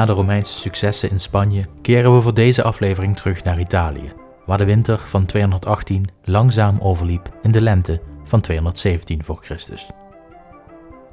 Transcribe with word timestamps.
Na 0.00 0.06
de 0.06 0.12
Romeinse 0.12 0.58
successen 0.58 1.10
in 1.10 1.20
Spanje 1.20 1.66
keren 1.82 2.14
we 2.14 2.20
voor 2.20 2.34
deze 2.34 2.62
aflevering 2.62 3.16
terug 3.16 3.44
naar 3.44 3.60
Italië, 3.60 4.12
waar 4.46 4.58
de 4.58 4.64
winter 4.64 4.98
van 4.98 5.26
218 5.26 6.10
langzaam 6.24 6.78
overliep 6.78 7.36
in 7.42 7.50
de 7.50 7.60
lente 7.60 8.00
van 8.24 8.40
217 8.40 9.24
voor 9.24 9.38
Christus. 9.42 9.90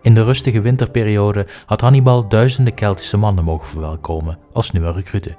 In 0.02 0.14
de 0.14 0.24
rustige 0.24 0.62
winterperiode 0.62 1.48
had 1.66 1.82
Hannibal 1.82 2.28
duizenden 2.28 2.74
Keltische 2.74 3.18
mannen 3.18 3.44
mogen 3.44 3.68
verwelkomen 3.68 4.38
als 4.52 4.72
nieuwe 4.72 4.92
recruten 4.92 5.38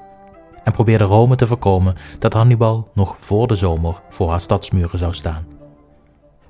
en 0.65 0.73
probeerde 0.73 1.05
Rome 1.05 1.37
te 1.37 1.47
voorkomen 1.47 1.95
dat 2.19 2.33
Hannibal 2.33 2.91
nog 2.95 3.17
voor 3.19 3.47
de 3.47 3.55
zomer 3.55 4.03
voor 4.09 4.31
haar 4.31 4.41
stadsmuren 4.41 4.99
zou 4.99 5.15
staan. 5.15 5.47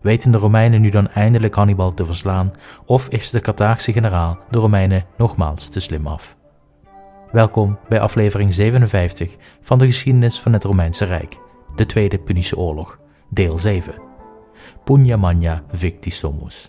Weten 0.00 0.30
de 0.30 0.38
Romeinen 0.38 0.80
nu 0.80 0.91
dan 0.91 1.08
eindelijk 1.08 1.55
Hannibal 1.55 1.94
te 1.94 2.05
verslaan 2.05 2.50
of 2.86 3.08
is 3.08 3.30
de 3.30 3.41
Carthaagse 3.41 3.92
generaal 3.92 4.38
de 4.50 4.58
Romeinen 4.58 5.05
nogmaals 5.16 5.69
te 5.69 5.80
slim 5.80 6.06
af? 6.06 6.38
Welkom 7.32 7.78
bij 7.88 8.00
aflevering 8.00 8.55
57 8.55 9.36
van 9.60 9.78
de 9.78 9.86
geschiedenis 9.86 10.41
van 10.41 10.52
het 10.52 10.64
Romeinse 10.64 11.05
Rijk, 11.05 11.38
de 11.77 11.86
Tweede 11.86 12.19
Punische 12.19 12.56
Oorlog, 12.56 13.00
deel 13.30 13.59
7. 13.59 13.95
Pugna 14.84 15.16
Magna 15.16 15.62
Victisomus. 15.69 16.69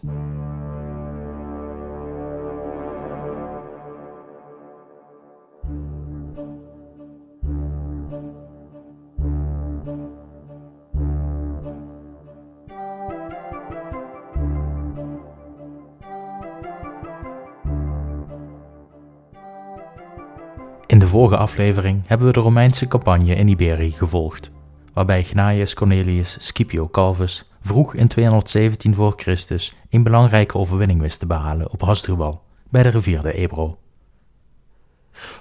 In 20.90 21.00
de 21.00 21.08
vorige 21.08 21.38
aflevering 21.38 22.04
hebben 22.06 22.28
we 22.28 22.34
de 22.34 22.40
Romeinse 22.40 22.88
campagne 22.88 23.36
in 23.36 23.48
Iberië 23.48 23.92
gevolgd, 23.92 24.52
waarbij 24.94 25.24
Gnaeus 25.24 25.74
Cornelius 25.74 26.36
Scipio 26.40 26.90
Calvus 26.90 27.50
vroeg 27.62 27.94
in 27.94 28.08
217 28.08 28.96
voor 28.96 29.14
Christus 29.16 29.76
een 29.90 30.04
belangrijke 30.04 30.58
overwinning 30.58 31.02
wist 31.02 31.20
te 31.20 31.26
behalen 31.26 31.72
op 31.72 31.82
Hasdrubal 31.82 32.42
bij 32.70 32.84
de 32.84 32.90
rivier 32.90 33.22
de 33.22 33.34
Ebro. 33.34 33.78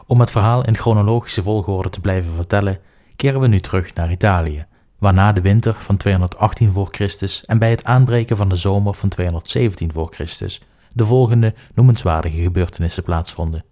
Om 0.07 0.21
het 0.21 0.31
verhaal 0.31 0.65
in 0.65 0.77
chronologische 0.77 1.43
volgorde 1.43 1.91
te 1.91 2.01
blijven 2.01 2.33
vertellen, 2.33 2.79
keren 3.17 3.41
we 3.41 3.47
nu 3.47 3.61
terug 3.61 3.95
naar 3.95 4.11
Italië, 4.11 4.67
waarna 4.99 5.33
de 5.33 5.41
winter 5.41 5.75
van 5.75 5.97
218 5.97 6.73
voor 6.73 6.89
Christus 6.91 7.45
en 7.45 7.59
bij 7.59 7.71
het 7.71 7.85
aanbreken 7.85 8.37
van 8.37 8.49
de 8.49 8.57
zomer 8.57 8.95
van 8.95 9.09
217 9.09 9.93
voor 9.93 10.09
Christus 10.13 10.63
de 10.93 11.05
volgende 11.05 11.55
noemenswaardige 11.75 12.43
gebeurtenissen 12.43 13.03
plaatsvonden. 13.03 13.65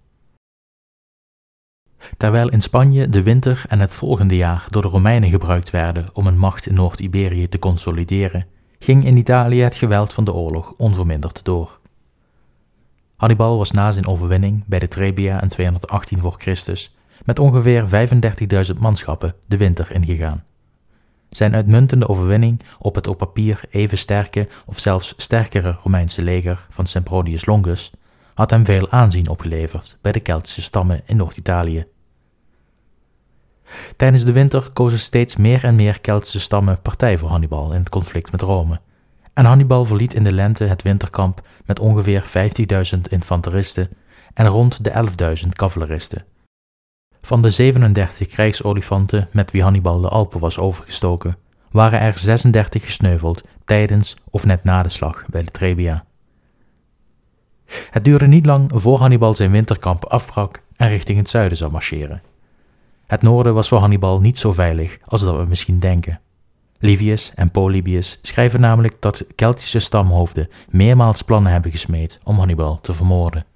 Terwijl 2.16 2.48
in 2.48 2.60
Spanje 2.60 3.08
de 3.08 3.22
winter 3.22 3.64
en 3.68 3.80
het 3.80 3.94
volgende 3.94 4.36
jaar 4.36 4.66
door 4.70 4.82
de 4.82 4.88
Romeinen 4.88 5.30
gebruikt 5.30 5.70
werden 5.70 6.06
om 6.12 6.26
een 6.26 6.38
macht 6.38 6.66
in 6.66 6.74
Noord-Iberië 6.74 7.48
te 7.48 7.58
consolideren, 7.58 8.46
ging 8.78 9.04
in 9.04 9.16
Italië 9.16 9.62
het 9.62 9.76
geweld 9.76 10.12
van 10.12 10.24
de 10.24 10.32
oorlog 10.32 10.74
onverminderd 10.76 11.44
door. 11.44 11.78
Hannibal 13.16 13.58
was 13.58 13.70
na 13.70 13.90
zijn 13.90 14.06
overwinning 14.06 14.64
bij 14.66 14.78
de 14.78 14.88
Trebia 14.88 15.42
in 15.42 15.48
218 15.48 16.18
voor 16.18 16.34
Christus 16.38 16.96
met 17.24 17.38
ongeveer 17.38 18.08
35.000 18.72 18.78
manschappen 18.78 19.34
de 19.46 19.56
winter 19.56 19.92
ingegaan. 19.92 20.44
Zijn 21.28 21.54
uitmuntende 21.54 22.08
overwinning 22.08 22.60
op 22.78 22.94
het 22.94 23.06
op 23.06 23.18
papier 23.18 23.60
even 23.70 23.98
sterke 23.98 24.48
of 24.66 24.78
zelfs 24.78 25.14
sterkere 25.16 25.78
Romeinse 25.82 26.22
leger 26.22 26.66
van 26.70 26.86
Sempronius 26.86 27.46
Longus 27.46 27.92
had 28.34 28.50
hem 28.50 28.64
veel 28.64 28.90
aanzien 28.90 29.28
opgeleverd 29.28 29.98
bij 30.00 30.12
de 30.12 30.20
Keltische 30.20 30.62
stammen 30.62 31.00
in 31.04 31.16
Noord-Italië. 31.16 31.86
Tijdens 33.96 34.24
de 34.24 34.32
winter 34.32 34.70
kozen 34.72 34.98
steeds 34.98 35.36
meer 35.36 35.64
en 35.64 35.74
meer 35.74 36.00
Keltische 36.00 36.40
stammen 36.40 36.82
partij 36.82 37.18
voor 37.18 37.28
Hannibal 37.28 37.72
in 37.72 37.78
het 37.78 37.88
conflict 37.88 38.32
met 38.32 38.42
Rome. 38.42 38.80
En 39.34 39.44
Hannibal 39.44 39.84
verliet 39.84 40.14
in 40.14 40.24
de 40.24 40.32
lente 40.32 40.64
het 40.64 40.82
winterkamp 40.82 41.42
met 41.64 41.80
ongeveer 41.80 42.24
50.000 42.94 43.00
infanteristen 43.08 43.88
en 44.34 44.46
rond 44.46 44.84
de 44.84 44.92
11.000 45.42 45.48
cavaleristen. 45.48 46.24
Van 47.20 47.42
de 47.42 47.50
37 47.50 48.26
krijgsolifanten 48.26 49.28
met 49.32 49.50
wie 49.50 49.62
Hannibal 49.62 50.00
de 50.00 50.08
Alpen 50.08 50.40
was 50.40 50.58
overgestoken, 50.58 51.36
waren 51.70 52.00
er 52.00 52.18
36 52.18 52.84
gesneuveld 52.84 53.42
tijdens 53.64 54.16
of 54.30 54.44
net 54.44 54.64
na 54.64 54.82
de 54.82 54.88
slag 54.88 55.24
bij 55.26 55.42
de 55.42 55.50
Trebia. 55.50 56.04
Het 57.90 58.04
duurde 58.04 58.26
niet 58.26 58.46
lang 58.46 58.70
voor 58.74 58.98
Hannibal 58.98 59.34
zijn 59.34 59.50
winterkamp 59.50 60.04
afbrak 60.04 60.62
en 60.76 60.88
richting 60.88 61.18
het 61.18 61.28
zuiden 61.28 61.58
zou 61.58 61.70
marcheren. 61.70 62.22
Het 63.06 63.22
noorden 63.22 63.54
was 63.54 63.68
voor 63.68 63.78
Hannibal 63.78 64.20
niet 64.20 64.38
zo 64.38 64.52
veilig 64.52 64.98
als 65.04 65.24
dat 65.24 65.36
we 65.36 65.44
misschien 65.44 65.78
denken. 65.78 66.20
Livius 66.78 67.32
en 67.34 67.50
Polybius 67.50 68.18
schrijven 68.22 68.60
namelijk 68.60 68.96
dat 69.00 69.26
Keltische 69.34 69.78
stamhoofden 69.78 70.48
meermaals 70.70 71.22
plannen 71.22 71.52
hebben 71.52 71.70
gesmeed 71.70 72.18
om 72.24 72.38
Hannibal 72.38 72.80
te 72.80 72.92
vermoorden. 72.94 73.46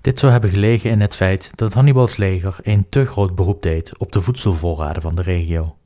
Dit 0.00 0.18
zou 0.18 0.32
hebben 0.32 0.50
gelegen 0.50 0.90
in 0.90 1.00
het 1.00 1.14
feit 1.14 1.50
dat 1.54 1.72
Hannibals 1.72 2.16
leger 2.16 2.58
een 2.62 2.86
te 2.88 3.06
groot 3.06 3.34
beroep 3.34 3.62
deed 3.62 3.98
op 3.98 4.12
de 4.12 4.20
voedselvoorraden 4.20 5.02
van 5.02 5.14
de 5.14 5.22
regio. 5.22 5.76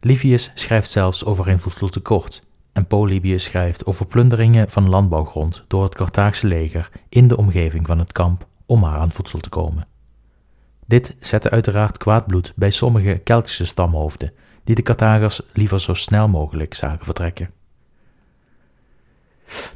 Livius 0.00 0.50
schrijft 0.54 0.90
zelfs 0.90 1.24
over 1.24 1.48
een 1.48 1.60
voedseltekort 1.60 2.42
en 2.72 2.86
Polybius 2.86 3.44
schrijft 3.44 3.86
over 3.86 4.06
plunderingen 4.06 4.70
van 4.70 4.88
landbouwgrond 4.88 5.64
door 5.68 5.82
het 5.82 5.94
Carthaagse 5.94 6.46
leger 6.46 6.90
in 7.08 7.28
de 7.28 7.36
omgeving 7.36 7.86
van 7.86 7.98
het 7.98 8.12
kamp 8.12 8.46
om 8.66 8.80
maar 8.80 8.98
aan 8.98 9.12
voedsel 9.12 9.38
te 9.38 9.48
komen. 9.48 9.89
Dit 10.90 11.16
zette 11.20 11.50
uiteraard 11.50 11.98
kwaad 11.98 12.26
bloed 12.26 12.52
bij 12.56 12.70
sommige 12.70 13.20
Keltische 13.24 13.64
stamhoofden, 13.64 14.32
die 14.64 14.74
de 14.74 14.82
Carthagers 14.82 15.40
liever 15.52 15.80
zo 15.80 15.94
snel 15.94 16.28
mogelijk 16.28 16.74
zagen 16.74 17.04
vertrekken. 17.04 17.50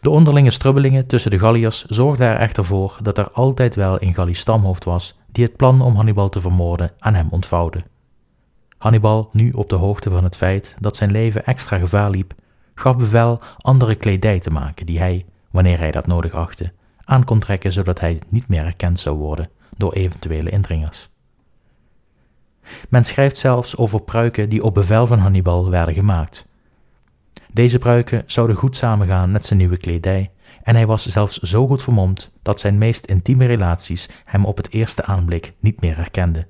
De 0.01 0.11
onderlinge 0.11 0.51
strubbelingen 0.51 1.07
tussen 1.07 1.31
de 1.31 1.39
Galliërs 1.39 1.85
zorgden 1.85 2.27
er 2.27 2.37
echter 2.37 2.65
voor 2.65 2.99
dat 3.03 3.19
er 3.19 3.31
altijd 3.31 3.75
wel 3.75 4.03
een 4.03 4.15
Gallisch 4.15 4.41
stamhoofd 4.41 4.85
was 4.85 5.19
die 5.33 5.45
het 5.45 5.57
plan 5.57 5.81
om 5.81 5.95
Hannibal 5.95 6.29
te 6.29 6.41
vermoorden 6.41 6.93
aan 6.99 7.15
hem 7.15 7.29
ontvouwde. 7.31 7.83
Hannibal, 8.79 9.29
nu 9.33 9.51
op 9.51 9.69
de 9.69 9.77
hoogte 9.77 10.11
van 10.11 10.25
het 10.25 10.37
feit 10.37 10.75
dat 10.81 10.97
zijn 10.97 11.11
leven 11.11 11.45
extra 11.45 11.79
gevaar 11.79 12.11
liep, 12.11 12.35
gaf 12.75 12.97
bevel 12.97 13.41
andere 13.59 13.95
kledij 13.95 14.41
te 14.41 14.51
maken 14.51 14.87
die 14.87 14.99
hij, 14.99 15.27
wanneer 15.51 15.79
hij 15.79 15.91
dat 15.91 16.07
nodig 16.07 16.33
achtte, 16.33 16.73
aan 17.05 17.25
kon 17.25 17.39
trekken 17.39 17.73
zodat 17.73 18.01
hij 18.01 18.21
niet 18.29 18.49
meer 18.49 18.63
herkend 18.63 19.01
zou 19.01 19.17
worden 19.17 19.49
door 19.77 19.93
eventuele 19.93 20.51
indringers. 20.51 21.09
Men 22.89 23.05
schrijft 23.05 23.37
zelfs 23.37 23.77
over 23.77 24.01
pruiken 24.01 24.49
die 24.49 24.65
op 24.65 24.75
bevel 24.75 25.07
van 25.07 25.19
Hannibal 25.19 25.71
werden 25.71 25.95
gemaakt. 25.95 26.47
Deze 27.53 27.79
pruiken 27.79 28.23
zouden 28.27 28.57
goed 28.57 28.77
samengaan 28.77 29.33
met 29.33 29.45
zijn 29.45 29.59
nieuwe 29.59 29.77
kledij, 29.77 30.31
en 30.63 30.75
hij 30.75 30.87
was 30.87 31.07
zelfs 31.07 31.39
zo 31.39 31.67
goed 31.67 31.83
vermomd 31.83 32.31
dat 32.43 32.61
zijn 32.61 32.79
meest 32.79 33.07
intieme 33.07 33.47
relaties 33.47 34.09
hem 34.25 34.45
op 34.45 34.57
het 34.57 34.73
eerste 34.73 35.05
aanblik 35.05 35.53
niet 35.61 35.81
meer 35.81 35.97
herkenden. 35.97 36.47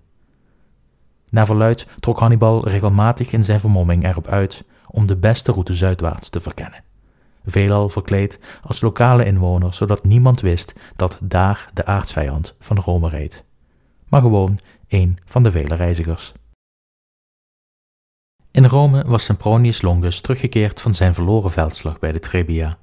Naar 1.31 1.47
verluid 1.47 1.87
trok 1.99 2.19
Hannibal 2.19 2.69
regelmatig 2.69 3.33
in 3.33 3.43
zijn 3.43 3.61
vermomming 3.61 4.05
erop 4.05 4.27
uit 4.27 4.65
om 4.87 5.07
de 5.07 5.17
beste 5.17 5.53
route 5.53 5.75
zuidwaarts 5.75 6.29
te 6.29 6.41
verkennen. 6.41 6.85
Veelal 7.47 7.89
verkleed 7.89 8.39
als 8.63 8.81
lokale 8.81 9.25
inwoner, 9.25 9.75
zodat 9.75 10.05
niemand 10.05 10.41
wist 10.41 10.75
dat 10.97 11.19
daar 11.23 11.71
de 11.73 11.87
aardsvijand 11.87 12.55
van 12.59 12.79
Rome 12.79 13.09
reed. 13.09 13.45
Maar 14.09 14.21
gewoon 14.21 14.59
een 14.89 15.19
van 15.25 15.43
de 15.43 15.51
vele 15.51 15.75
reizigers. 15.75 16.33
In 18.51 18.65
Rome 18.65 19.05
was 19.07 19.25
Sempronius 19.25 19.83
Longus 19.83 20.21
teruggekeerd 20.21 20.81
van 20.81 20.95
zijn 20.95 21.15
verloren 21.15 21.51
veldslag 21.51 21.99
bij 21.99 22.13
de 22.13 22.19
Trebia. 22.19 22.79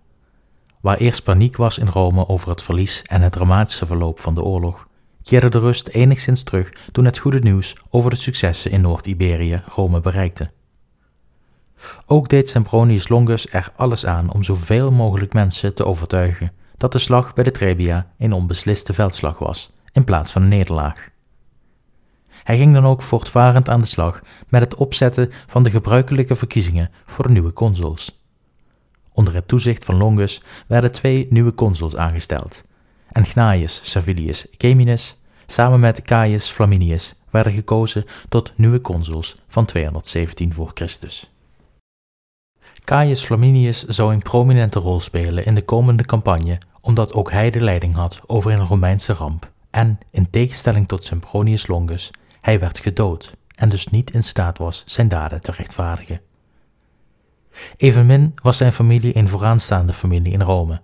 Waar 0.81 0.97
eerst 0.97 1.23
paniek 1.23 1.55
was 1.55 1.77
in 1.77 1.87
Rome 1.87 2.27
over 2.27 2.49
het 2.49 2.61
verlies 2.61 3.01
en 3.01 3.21
het 3.21 3.31
dramatische 3.31 3.85
verloop 3.85 4.19
van 4.19 4.35
de 4.35 4.43
oorlog, 4.43 4.87
keerde 5.23 5.49
de 5.49 5.59
rust 5.59 5.87
enigszins 5.87 6.43
terug 6.43 6.71
toen 6.91 7.05
het 7.05 7.17
goede 7.17 7.39
nieuws 7.39 7.75
over 7.89 8.09
de 8.09 8.15
successen 8.15 8.71
in 8.71 8.81
Noord-Iberië 8.81 9.63
Rome 9.65 10.01
bereikte. 10.01 10.51
Ook 12.05 12.29
deed 12.29 12.49
Sempronius 12.49 13.07
Longus 13.07 13.47
er 13.47 13.71
alles 13.75 14.05
aan 14.05 14.33
om 14.33 14.43
zoveel 14.43 14.91
mogelijk 14.91 15.33
mensen 15.33 15.75
te 15.75 15.85
overtuigen 15.85 16.51
dat 16.77 16.91
de 16.91 16.99
slag 16.99 17.33
bij 17.33 17.43
de 17.43 17.51
Trebia 17.51 18.11
een 18.17 18.33
onbesliste 18.33 18.93
veldslag 18.93 19.37
was, 19.37 19.71
in 19.91 20.03
plaats 20.03 20.31
van 20.31 20.41
een 20.41 20.47
nederlaag. 20.47 21.09
Hij 22.43 22.57
ging 22.57 22.73
dan 22.73 22.85
ook 22.85 23.01
voortvarend 23.01 23.69
aan 23.69 23.81
de 23.81 23.87
slag 23.87 24.21
met 24.49 24.61
het 24.61 24.75
opzetten 24.75 25.29
van 25.47 25.63
de 25.63 25.69
gebruikelijke 25.69 26.35
verkiezingen 26.35 26.89
voor 27.05 27.27
de 27.27 27.33
nieuwe 27.33 27.53
consuls. 27.53 28.23
Onder 29.13 29.33
het 29.33 29.47
toezicht 29.47 29.85
van 29.85 29.97
Longus 29.97 30.43
werden 30.67 30.91
twee 30.91 31.27
nieuwe 31.29 31.53
consuls 31.53 31.95
aangesteld, 31.95 32.63
en 33.11 33.25
Gnaeus 33.25 33.81
Servilius 33.83 34.45
Geminus 34.57 35.17
samen 35.45 35.79
met 35.79 36.01
Caius 36.01 36.49
Flaminius 36.49 37.15
werden 37.29 37.53
gekozen 37.53 38.05
tot 38.29 38.53
nieuwe 38.55 38.81
consuls 38.81 39.37
van 39.47 39.65
217 39.65 40.53
voor 40.53 40.71
Christus. 40.73 41.31
Caius 42.83 43.25
Flaminius 43.25 43.83
zou 43.83 44.13
een 44.13 44.21
prominente 44.21 44.79
rol 44.79 44.99
spelen 44.99 45.45
in 45.45 45.55
de 45.55 45.61
komende 45.61 46.05
campagne, 46.05 46.57
omdat 46.81 47.13
ook 47.13 47.31
hij 47.31 47.49
de 47.49 47.61
leiding 47.63 47.95
had 47.95 48.21
over 48.25 48.51
een 48.51 48.65
Romeinse 48.65 49.13
ramp 49.13 49.51
en, 49.69 49.99
in 50.11 50.29
tegenstelling 50.29 50.87
tot 50.87 51.05
Sempronius 51.05 51.67
Longus, 51.67 52.11
hij 52.41 52.59
werd 52.59 52.79
gedood 52.79 53.35
en 53.55 53.69
dus 53.69 53.87
niet 53.87 54.11
in 54.11 54.23
staat 54.23 54.57
was 54.57 54.83
zijn 54.85 55.07
daden 55.07 55.41
te 55.41 55.51
rechtvaardigen. 55.51 56.21
Evenmin 57.77 58.33
was 58.43 58.57
zijn 58.57 58.73
familie 58.73 59.17
een 59.17 59.27
vooraanstaande 59.27 59.93
familie 59.93 60.31
in 60.31 60.41
Rome, 60.41 60.81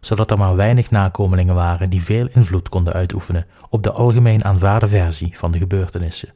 zodat 0.00 0.30
er 0.30 0.38
maar 0.38 0.56
weinig 0.56 0.90
nakomelingen 0.90 1.54
waren 1.54 1.90
die 1.90 2.02
veel 2.02 2.28
invloed 2.28 2.68
konden 2.68 2.92
uitoefenen 2.92 3.46
op 3.68 3.82
de 3.82 3.92
algemeen 3.92 4.44
aanvaarde 4.44 4.88
versie 4.88 5.38
van 5.38 5.50
de 5.50 5.58
gebeurtenissen. 5.58 6.32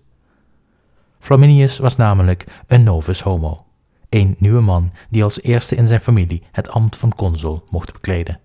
Flaminius 1.19 1.79
was 1.79 1.97
namelijk 1.97 2.63
een 2.67 2.83
novus 2.83 3.21
homo, 3.21 3.64
een 4.15 4.35
nieuwe 4.39 4.61
man 4.61 4.93
die 5.11 5.25
als 5.25 5.43
eerste 5.43 5.75
in 5.75 5.87
zijn 5.87 6.01
familie 6.01 6.43
het 6.53 6.69
ambt 6.69 6.97
van 6.97 7.15
consul 7.15 7.65
mocht 7.71 7.93
bekleden. 7.93 8.41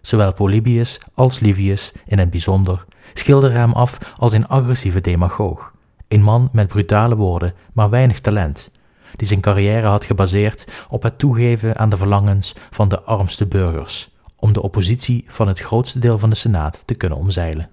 Zowel 0.00 0.32
Polybius 0.32 1.00
als 1.14 1.40
Livius 1.40 1.92
in 2.06 2.18
het 2.18 2.30
bijzonder 2.30 2.84
schilderen 3.14 3.60
hem 3.60 3.72
af 3.72 3.98
als 4.16 4.32
een 4.32 4.48
agressieve 4.48 5.00
demagoog, 5.00 5.72
een 6.08 6.22
man 6.22 6.48
met 6.52 6.68
brutale 6.68 7.16
woorden, 7.16 7.54
maar 7.72 7.90
weinig 7.90 8.20
talent, 8.20 8.70
die 9.16 9.26
zijn 9.26 9.40
carrière 9.40 9.86
had 9.86 10.04
gebaseerd 10.04 10.86
op 10.88 11.02
het 11.02 11.18
toegeven 11.18 11.76
aan 11.76 11.88
de 11.88 11.96
verlangens 11.96 12.54
van 12.70 12.88
de 12.88 13.02
armste 13.02 13.46
burgers, 13.46 14.10
om 14.36 14.52
de 14.52 14.62
oppositie 14.62 15.24
van 15.26 15.48
het 15.48 15.58
grootste 15.58 15.98
deel 15.98 16.18
van 16.18 16.30
de 16.30 16.36
Senaat 16.36 16.86
te 16.86 16.94
kunnen 16.94 17.18
omzeilen. 17.18 17.70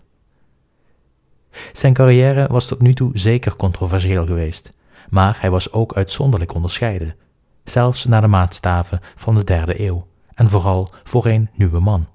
Zijn 1.71 1.93
carrière 1.93 2.47
was 2.47 2.67
tot 2.67 2.81
nu 2.81 2.93
toe 2.93 3.17
zeker 3.17 3.55
controversieel 3.55 4.25
geweest, 4.25 4.75
maar 5.09 5.37
hij 5.39 5.49
was 5.49 5.71
ook 5.71 5.93
uitzonderlijk 5.93 6.53
onderscheiden, 6.53 7.15
zelfs 7.63 8.05
naar 8.05 8.21
de 8.21 8.27
maatstaven 8.27 8.99
van 9.15 9.35
de 9.35 9.43
derde 9.43 9.81
eeuw, 9.81 10.07
en 10.33 10.49
vooral 10.49 10.89
voor 11.03 11.25
een 11.25 11.49
nieuwe 11.53 11.79
man. 11.79 12.07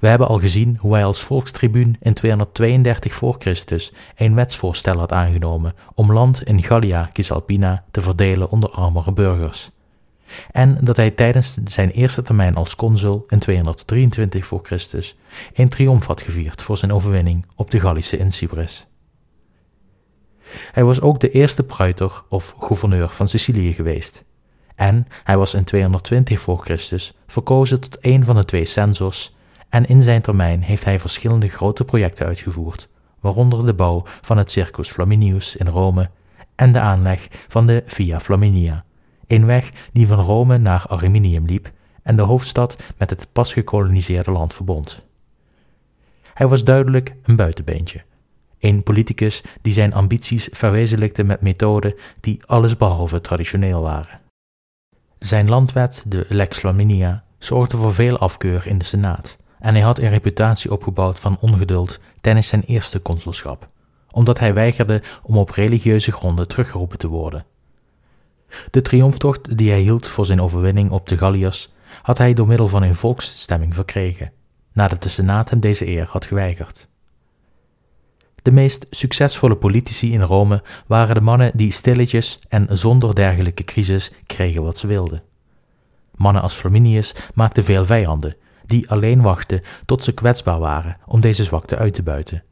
We 0.00 0.08
hebben 0.08 0.28
al 0.28 0.38
gezien 0.38 0.76
hoe 0.80 0.92
hij 0.92 1.04
als 1.04 1.22
volkstribuun 1.22 1.96
in 2.00 2.14
232 2.14 3.14
voor 3.14 3.36
Christus 3.38 3.92
een 4.16 4.34
wetsvoorstel 4.34 4.98
had 4.98 5.12
aangenomen 5.12 5.74
om 5.94 6.12
land 6.12 6.42
in 6.42 6.62
Gallia 6.62 7.10
Cisalpina 7.12 7.84
te 7.90 8.00
verdelen 8.00 8.50
onder 8.50 8.70
armere 8.70 9.12
burgers. 9.12 9.70
En 10.50 10.78
dat 10.80 10.96
hij 10.96 11.10
tijdens 11.10 11.58
zijn 11.64 11.90
eerste 11.90 12.22
termijn 12.22 12.54
als 12.54 12.76
consul 12.76 13.24
in 13.28 13.38
223 13.38 14.46
voor 14.46 14.60
Christus 14.62 15.16
een 15.54 15.68
triomf 15.68 16.06
had 16.06 16.22
gevierd 16.22 16.62
voor 16.62 16.76
zijn 16.76 16.92
overwinning 16.92 17.46
op 17.54 17.70
de 17.70 17.80
Gallische 17.80 18.16
in. 18.16 18.93
Hij 20.72 20.84
was 20.84 21.00
ook 21.00 21.20
de 21.20 21.30
eerste 21.30 21.62
pruiter 21.62 22.22
of 22.28 22.54
gouverneur 22.58 23.08
van 23.08 23.28
Sicilië 23.28 23.72
geweest. 23.72 24.24
En 24.74 25.06
hij 25.24 25.36
was 25.36 25.54
in 25.54 25.64
220 25.64 26.40
voor 26.40 26.58
Christus 26.58 27.16
verkozen 27.26 27.80
tot 27.80 27.98
een 28.00 28.24
van 28.24 28.36
de 28.36 28.44
twee 28.44 28.64
censors 28.64 29.34
en 29.68 29.86
in 29.86 30.02
zijn 30.02 30.22
termijn 30.22 30.62
heeft 30.62 30.84
hij 30.84 31.00
verschillende 31.00 31.48
grote 31.48 31.84
projecten 31.84 32.26
uitgevoerd, 32.26 32.88
waaronder 33.20 33.66
de 33.66 33.74
bouw 33.74 34.02
van 34.04 34.36
het 34.36 34.50
Circus 34.50 34.90
Flaminius 34.90 35.56
in 35.56 35.68
Rome 35.68 36.10
en 36.54 36.72
de 36.72 36.80
aanleg 36.80 37.28
van 37.48 37.66
de 37.66 37.82
Via 37.86 38.20
Flaminia, 38.20 38.84
een 39.26 39.46
weg 39.46 39.70
die 39.92 40.06
van 40.06 40.20
Rome 40.20 40.58
naar 40.58 40.86
Arminium 40.86 41.46
liep 41.46 41.72
en 42.02 42.16
de 42.16 42.22
hoofdstad 42.22 42.76
met 42.98 43.10
het 43.10 43.26
pas 43.32 43.52
gekoloniseerde 43.52 44.30
land 44.30 44.54
verbond. 44.54 45.02
Hij 46.34 46.46
was 46.46 46.64
duidelijk 46.64 47.14
een 47.22 47.36
buitenbeentje, 47.36 48.04
een 48.64 48.82
politicus 48.82 49.42
die 49.62 49.72
zijn 49.72 49.94
ambities 49.94 50.48
verwezenlijkte 50.52 51.24
met 51.24 51.40
methoden 51.40 51.94
die 52.20 52.40
allesbehalve 52.46 53.20
traditioneel 53.20 53.80
waren. 53.80 54.20
Zijn 55.18 55.48
landwet, 55.48 56.04
de 56.06 56.26
Lex 56.28 56.58
Flaminia, 56.58 57.24
zorgde 57.38 57.76
voor 57.76 57.94
veel 57.94 58.18
afkeur 58.18 58.66
in 58.66 58.78
de 58.78 58.84
Senaat 58.84 59.36
en 59.58 59.74
hij 59.74 59.82
had 59.82 59.98
een 59.98 60.08
reputatie 60.08 60.72
opgebouwd 60.72 61.18
van 61.18 61.38
ongeduld 61.40 62.00
tijdens 62.20 62.48
zijn 62.48 62.62
eerste 62.62 63.02
consulschap, 63.02 63.66
omdat 64.10 64.38
hij 64.38 64.54
weigerde 64.54 65.02
om 65.22 65.38
op 65.38 65.50
religieuze 65.50 66.12
gronden 66.12 66.48
teruggeroepen 66.48 66.98
te 66.98 67.08
worden. 67.08 67.44
De 68.70 68.82
triomftocht 68.82 69.56
die 69.56 69.70
hij 69.70 69.80
hield 69.80 70.06
voor 70.06 70.26
zijn 70.26 70.40
overwinning 70.40 70.90
op 70.90 71.06
de 71.08 71.16
Galliërs 71.16 71.72
had 72.02 72.18
hij 72.18 72.34
door 72.34 72.46
middel 72.46 72.68
van 72.68 72.82
een 72.82 72.94
volksstemming 72.94 73.74
verkregen, 73.74 74.32
nadat 74.72 75.02
de 75.02 75.08
Senaat 75.08 75.50
hem 75.50 75.60
deze 75.60 75.86
eer 75.86 76.06
had 76.10 76.24
geweigerd. 76.24 76.88
De 78.44 78.52
meest 78.52 78.86
succesvolle 78.90 79.56
politici 79.56 80.12
in 80.12 80.22
Rome 80.22 80.62
waren 80.86 81.14
de 81.14 81.20
mannen 81.20 81.50
die 81.54 81.72
stilletjes 81.72 82.38
en 82.48 82.78
zonder 82.78 83.14
dergelijke 83.14 83.64
crisis 83.64 84.10
kregen 84.26 84.62
wat 84.62 84.76
ze 84.76 84.86
wilden. 84.86 85.22
Mannen 86.14 86.42
als 86.42 86.54
Flaminius 86.54 87.14
maakten 87.34 87.64
veel 87.64 87.86
vijanden 87.86 88.36
die 88.66 88.90
alleen 88.90 89.22
wachten 89.22 89.60
tot 89.86 90.04
ze 90.04 90.12
kwetsbaar 90.12 90.58
waren 90.58 90.96
om 91.06 91.20
deze 91.20 91.44
zwakte 91.44 91.76
uit 91.76 91.94
te 91.94 92.02
buiten. 92.02 92.42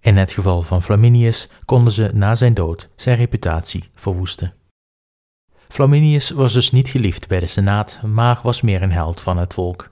In 0.00 0.16
het 0.16 0.32
geval 0.32 0.62
van 0.62 0.82
Flaminius 0.82 1.48
konden 1.64 1.92
ze 1.92 2.10
na 2.14 2.34
zijn 2.34 2.54
dood 2.54 2.88
zijn 2.96 3.16
reputatie 3.16 3.88
verwoesten. 3.94 4.54
Flaminius 5.68 6.30
was 6.30 6.52
dus 6.52 6.70
niet 6.70 6.88
geliefd 6.88 7.28
bij 7.28 7.40
de 7.40 7.46
Senaat, 7.46 7.98
maar 8.02 8.40
was 8.42 8.62
meer 8.62 8.82
een 8.82 8.92
held 8.92 9.20
van 9.20 9.36
het 9.36 9.54
volk. 9.54 9.90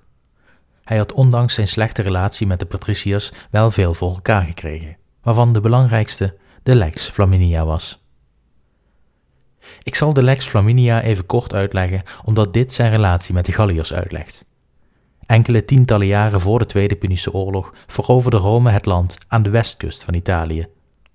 Hij 0.85 0.97
had 0.97 1.13
ondanks 1.13 1.55
zijn 1.55 1.69
slechte 1.69 2.03
relatie 2.03 2.47
met 2.47 2.59
de 2.59 2.67
patriciërs 2.67 3.33
wel 3.51 3.71
veel 3.71 3.95
voor 3.95 4.15
elkaar 4.15 4.43
gekregen, 4.43 4.97
waarvan 5.23 5.53
de 5.53 5.61
belangrijkste 5.61 6.37
de 6.63 6.75
Lex 6.75 7.09
Flaminia 7.09 7.65
was. 7.65 8.05
Ik 9.83 9.95
zal 9.95 10.13
de 10.13 10.23
Lex 10.23 10.47
Flaminia 10.49 11.03
even 11.03 11.27
kort 11.27 11.55
uitleggen, 11.55 12.03
omdat 12.25 12.53
dit 12.53 12.73
zijn 12.73 12.91
relatie 12.91 13.35
met 13.35 13.45
de 13.45 13.53
Galliërs 13.53 13.93
uitlegt. 13.93 14.45
Enkele 15.27 15.65
tientallen 15.65 16.07
jaren 16.07 16.41
voor 16.41 16.59
de 16.59 16.67
Tweede 16.67 16.97
Punische 16.97 17.33
Oorlog 17.33 17.75
veroverde 17.87 18.37
Rome 18.37 18.71
het 18.71 18.87
land 18.87 19.19
aan 19.29 19.43
de 19.43 19.51
westkust 19.51 20.05
van 20.05 20.15
Italië, 20.15 20.67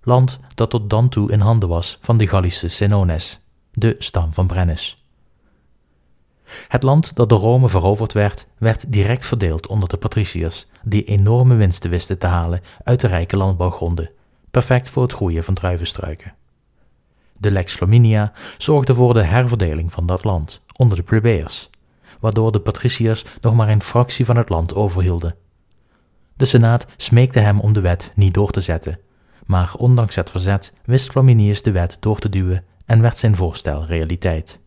land 0.01 0.39
dat 0.55 0.69
tot 0.69 0.89
dan 0.89 1.09
toe 1.09 1.31
in 1.31 1.39
handen 1.39 1.69
was 1.69 1.97
van 2.01 2.17
de 2.17 2.27
Gallische 2.27 2.67
Senones, 2.67 3.39
de 3.71 3.95
stam 3.99 4.33
van 4.33 4.47
Brennus. 4.47 4.96
Het 6.67 6.83
land 6.83 7.15
dat 7.15 7.29
door 7.29 7.39
Rome 7.39 7.69
veroverd 7.69 8.13
werd, 8.13 8.47
werd 8.57 8.91
direct 8.91 9.25
verdeeld 9.25 9.67
onder 9.67 9.89
de 9.89 9.97
patriciërs, 9.97 10.67
die 10.83 11.03
enorme 11.03 11.55
winsten 11.55 11.89
wisten 11.89 12.17
te 12.17 12.27
halen 12.27 12.61
uit 12.83 12.99
de 12.99 13.07
rijke 13.07 13.37
landbouwgronden, 13.37 14.09
perfect 14.51 14.89
voor 14.89 15.03
het 15.03 15.13
groeien 15.13 15.43
van 15.43 15.53
druivenstruiken. 15.53 16.33
De 17.37 17.51
Lex 17.51 17.73
Flaminia 17.73 18.33
zorgde 18.57 18.95
voor 18.95 19.13
de 19.13 19.23
herverdeling 19.23 19.91
van 19.91 20.05
dat 20.05 20.23
land 20.23 20.61
onder 20.77 20.97
de 20.97 21.03
plebeiers, 21.03 21.69
waardoor 22.19 22.51
de 22.51 22.59
patriciërs 22.59 23.25
nog 23.41 23.55
maar 23.55 23.69
een 23.69 23.81
fractie 23.81 24.25
van 24.25 24.37
het 24.37 24.49
land 24.49 24.75
overhielden. 24.75 25.35
De 26.35 26.45
Senaat 26.45 26.85
smeekte 26.97 27.39
hem 27.39 27.59
om 27.59 27.73
de 27.73 27.81
wet 27.81 28.11
niet 28.15 28.33
door 28.33 28.51
te 28.51 28.61
zetten, 28.61 28.99
maar 29.45 29.73
ondanks 29.77 30.15
het 30.15 30.29
verzet 30.29 30.73
wist 30.85 31.11
Flaminius 31.11 31.61
de 31.61 31.71
wet 31.71 31.97
door 31.99 32.19
te 32.19 32.29
duwen 32.29 32.63
en 32.85 33.01
werd 33.01 33.17
zijn 33.17 33.35
voorstel 33.35 33.85
realiteit. 33.85 34.59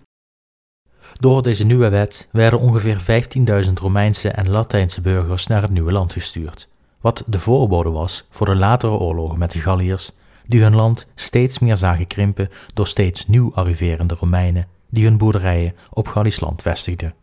Door 1.20 1.42
deze 1.42 1.64
nieuwe 1.64 1.88
wet 1.88 2.28
werden 2.32 2.60
ongeveer 2.60 3.26
15.000 3.66 3.72
Romeinse 3.74 4.28
en 4.28 4.50
Latijnse 4.50 5.00
burgers 5.00 5.46
naar 5.46 5.62
het 5.62 5.70
nieuwe 5.70 5.92
land 5.92 6.12
gestuurd, 6.12 6.68
wat 7.00 7.24
de 7.26 7.38
voorbode 7.38 7.90
was 7.90 8.26
voor 8.30 8.46
de 8.46 8.54
latere 8.54 8.92
oorlogen 8.92 9.38
met 9.38 9.50
de 9.50 9.58
Galliërs, 9.58 10.12
die 10.46 10.62
hun 10.62 10.74
land 10.74 11.06
steeds 11.14 11.58
meer 11.58 11.76
zagen 11.76 12.06
krimpen 12.06 12.48
door 12.74 12.86
steeds 12.86 13.26
nieuw 13.26 13.54
arriverende 13.54 14.14
Romeinen 14.14 14.68
die 14.90 15.04
hun 15.04 15.18
boerderijen 15.18 15.74
op 15.90 16.08
Gallisch 16.08 16.40
land 16.40 16.62
vestigden. 16.62 17.14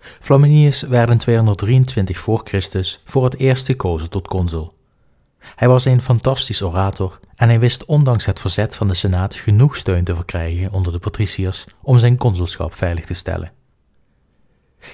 Flaminius 0.00 0.82
werd 0.82 1.10
in 1.10 1.18
223 1.18 2.18
voor 2.18 2.40
Christus 2.44 3.02
voor 3.04 3.24
het 3.24 3.38
eerst 3.38 3.66
gekozen 3.66 4.10
tot 4.10 4.28
consul. 4.28 4.72
Hij 5.54 5.68
was 5.68 5.84
een 5.84 6.00
fantastisch 6.00 6.62
orator 6.62 7.20
en 7.34 7.48
hij 7.48 7.60
wist 7.60 7.84
ondanks 7.84 8.26
het 8.26 8.40
verzet 8.40 8.74
van 8.74 8.88
de 8.88 8.94
Senaat 8.94 9.34
genoeg 9.34 9.76
steun 9.76 10.04
te 10.04 10.14
verkrijgen 10.14 10.72
onder 10.72 10.92
de 10.92 10.98
patriciërs 10.98 11.64
om 11.82 11.98
zijn 11.98 12.16
consulschap 12.16 12.74
veilig 12.74 13.04
te 13.04 13.14
stellen. 13.14 13.52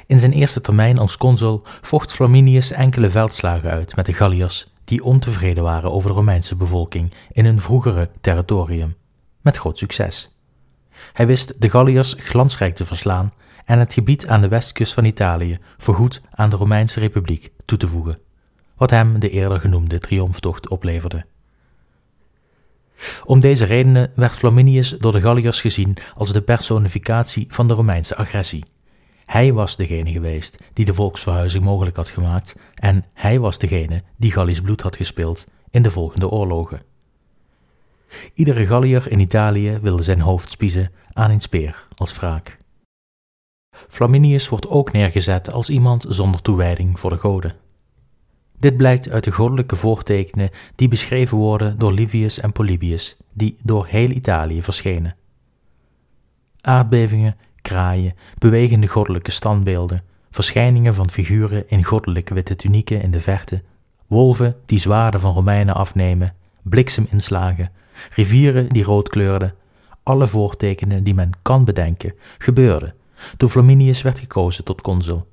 In 0.06 0.18
zijn 0.18 0.32
eerste 0.32 0.60
termijn 0.60 0.98
als 0.98 1.16
consul 1.16 1.62
vocht 1.80 2.12
Flaminius 2.12 2.70
enkele 2.70 3.10
veldslagen 3.10 3.70
uit 3.70 3.96
met 3.96 4.06
de 4.06 4.12
Galliërs 4.12 4.72
die 4.84 5.04
ontevreden 5.04 5.62
waren 5.62 5.92
over 5.92 6.08
de 6.08 6.16
Romeinse 6.16 6.56
bevolking 6.56 7.12
in 7.32 7.44
hun 7.44 7.60
vroegere 7.60 8.10
territorium, 8.20 8.96
met 9.40 9.56
groot 9.56 9.78
succes. 9.78 10.38
Hij 11.12 11.26
wist 11.26 11.60
de 11.60 11.70
Galliërs 11.70 12.14
glansrijk 12.18 12.74
te 12.74 12.84
verslaan 12.84 13.32
en 13.64 13.78
het 13.78 13.94
gebied 13.94 14.26
aan 14.26 14.40
de 14.40 14.48
westkust 14.48 14.94
van 14.94 15.04
Italië 15.04 15.58
voorgoed 15.78 16.20
aan 16.30 16.50
de 16.50 16.56
Romeinse 16.56 17.00
Republiek 17.00 17.52
toe 17.64 17.78
te 17.78 17.88
voegen, 17.88 18.18
wat 18.84 18.92
hem 18.92 19.18
de 19.18 19.30
eerder 19.30 19.60
genoemde 19.60 19.98
triomftocht 19.98 20.68
opleverde. 20.68 21.24
Om 23.24 23.40
deze 23.40 23.64
redenen 23.64 24.12
werd 24.14 24.34
Flaminius 24.34 24.90
door 24.90 25.12
de 25.12 25.20
Galliërs 25.20 25.60
gezien 25.60 25.96
als 26.16 26.32
de 26.32 26.42
personificatie 26.42 27.46
van 27.48 27.68
de 27.68 27.74
Romeinse 27.74 28.16
agressie. 28.16 28.64
Hij 29.24 29.52
was 29.52 29.76
degene 29.76 30.12
geweest 30.12 30.64
die 30.72 30.84
de 30.84 30.94
volksverhuizing 30.94 31.64
mogelijk 31.64 31.96
had 31.96 32.08
gemaakt 32.08 32.56
en 32.74 33.04
hij 33.14 33.40
was 33.40 33.58
degene 33.58 34.02
die 34.16 34.32
Gallisch 34.32 34.60
bloed 34.60 34.80
had 34.80 34.96
gespeeld 34.96 35.46
in 35.70 35.82
de 35.82 35.90
volgende 35.90 36.28
oorlogen. 36.28 36.82
Iedere 38.34 38.66
Galliër 38.66 39.10
in 39.10 39.20
Italië 39.20 39.78
wilde 39.82 40.02
zijn 40.02 40.20
hoofd 40.20 40.50
spiezen 40.50 40.90
aan 41.12 41.30
een 41.30 41.40
speer 41.40 41.86
als 41.94 42.14
wraak. 42.14 42.58
Flaminius 43.88 44.48
wordt 44.48 44.68
ook 44.68 44.92
neergezet 44.92 45.52
als 45.52 45.70
iemand 45.70 46.04
zonder 46.08 46.42
toewijding 46.42 47.00
voor 47.00 47.10
de 47.10 47.18
goden. 47.18 47.63
Dit 48.58 48.76
blijkt 48.76 49.10
uit 49.10 49.24
de 49.24 49.30
goddelijke 49.30 49.76
voortekenen 49.76 50.50
die 50.74 50.88
beschreven 50.88 51.38
worden 51.38 51.78
door 51.78 51.92
Livius 51.92 52.40
en 52.40 52.52
Polybius, 52.52 53.16
die 53.32 53.56
door 53.62 53.86
heel 53.86 54.10
Italië 54.10 54.62
verschenen. 54.62 55.16
Aardbevingen, 56.60 57.36
kraaien, 57.62 58.14
bewegende 58.38 58.86
goddelijke 58.86 59.30
standbeelden, 59.30 60.02
verschijningen 60.30 60.94
van 60.94 61.10
figuren 61.10 61.68
in 61.68 61.84
goddelijke 61.84 62.34
witte 62.34 62.56
tunieken 62.56 63.02
in 63.02 63.10
de 63.10 63.20
verte, 63.20 63.62
wolven 64.06 64.56
die 64.66 64.78
zwaarden 64.78 65.20
van 65.20 65.34
Romeinen 65.34 65.74
afnemen, 65.74 66.34
blikseminslagen, 66.62 67.70
rivieren 68.14 68.68
die 68.68 68.84
rood 68.84 69.08
kleurden, 69.08 69.54
alle 70.02 70.26
voortekenen 70.26 71.04
die 71.04 71.14
men 71.14 71.30
kan 71.42 71.64
bedenken, 71.64 72.14
gebeurden 72.38 72.94
toen 73.36 73.50
Flaminius 73.50 74.02
werd 74.02 74.18
gekozen 74.18 74.64
tot 74.64 74.80
consul. 74.80 75.26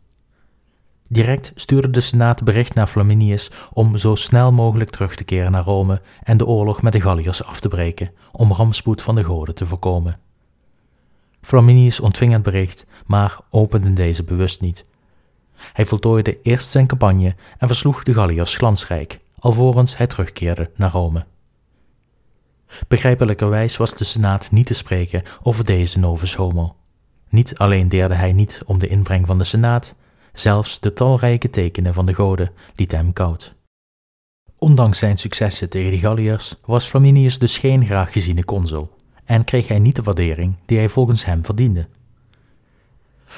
Direct 1.11 1.51
stuurde 1.55 1.89
de 1.89 2.01
Senaat 2.01 2.43
bericht 2.43 2.73
naar 2.73 2.87
Flaminius 2.87 3.51
om 3.73 3.97
zo 3.97 4.15
snel 4.15 4.51
mogelijk 4.51 4.89
terug 4.89 5.15
te 5.15 5.23
keren 5.23 5.51
naar 5.51 5.63
Rome 5.63 6.01
en 6.23 6.37
de 6.37 6.45
oorlog 6.45 6.81
met 6.81 6.93
de 6.93 7.01
Galliërs 7.01 7.43
af 7.43 7.59
te 7.59 7.67
breken, 7.67 8.11
om 8.31 8.53
rampspoed 8.53 9.01
van 9.01 9.15
de 9.15 9.23
goden 9.23 9.55
te 9.55 9.65
voorkomen. 9.65 10.19
Flaminius 11.41 11.99
ontving 11.99 12.31
het 12.31 12.43
bericht, 12.43 12.85
maar 13.05 13.39
opende 13.49 13.93
deze 13.93 14.23
bewust 14.23 14.61
niet. 14.61 14.85
Hij 15.73 15.85
voltooide 15.85 16.41
eerst 16.41 16.69
zijn 16.69 16.87
campagne 16.87 17.35
en 17.57 17.67
versloeg 17.67 18.03
de 18.03 18.13
Galliërs 18.13 18.55
glansrijk, 18.55 19.19
alvorens 19.39 19.97
hij 19.97 20.07
terugkeerde 20.07 20.71
naar 20.75 20.91
Rome. 20.91 21.25
Begrijpelijkerwijs 22.87 23.77
was 23.77 23.95
de 23.95 24.03
Senaat 24.03 24.51
niet 24.51 24.65
te 24.65 24.73
spreken 24.73 25.23
over 25.41 25.65
deze 25.65 25.99
novus 25.99 26.35
homo. 26.35 26.75
Niet 27.29 27.57
alleen 27.57 27.89
deerde 27.89 28.15
hij 28.15 28.33
niet 28.33 28.61
om 28.65 28.79
de 28.79 28.87
inbreng 28.87 29.27
van 29.27 29.37
de 29.37 29.43
Senaat, 29.43 29.95
zelfs 30.33 30.79
de 30.79 30.93
talrijke 30.93 31.49
tekenen 31.49 31.93
van 31.93 32.05
de 32.05 32.13
goden 32.13 32.51
lieten 32.75 32.97
hem 32.97 33.13
koud. 33.13 33.55
Ondanks 34.57 34.99
zijn 34.99 35.17
successen 35.17 35.69
tegen 35.69 35.91
de 35.91 35.97
Galliërs 35.97 36.55
was 36.65 36.85
Flaminius 36.85 37.39
dus 37.39 37.57
geen 37.57 37.85
graag 37.85 38.11
geziene 38.11 38.45
consul 38.45 38.89
en 39.25 39.43
kreeg 39.43 39.67
hij 39.67 39.79
niet 39.79 39.95
de 39.95 40.03
waardering 40.03 40.55
die 40.65 40.77
hij 40.77 40.89
volgens 40.89 41.25
hem 41.25 41.45
verdiende. 41.45 41.87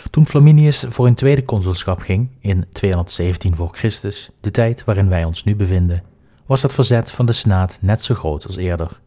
Toen 0.10 0.28
Flaminius 0.28 0.86
voor 0.88 1.08
een 1.08 1.16
tweede 1.16 1.44
consulschap 1.44 2.00
ging, 2.00 2.30
in 2.40 2.66
217 2.72 3.56
voor 3.56 3.70
Christus, 3.72 4.30
de 4.40 4.52
tijd 4.52 4.84
waarin 4.84 5.10
wij 5.10 5.24
ons 5.24 5.44
nu 5.44 5.56
bevinden, 5.56 6.04
was 6.46 6.62
het 6.62 6.74
verzet 6.74 7.12
van 7.12 7.26
de 7.26 7.34
Senaat 7.34 7.78
net 7.82 8.02
zo 8.02 8.16
groot 8.16 8.46
als 8.46 8.56
eerder. 8.56 9.02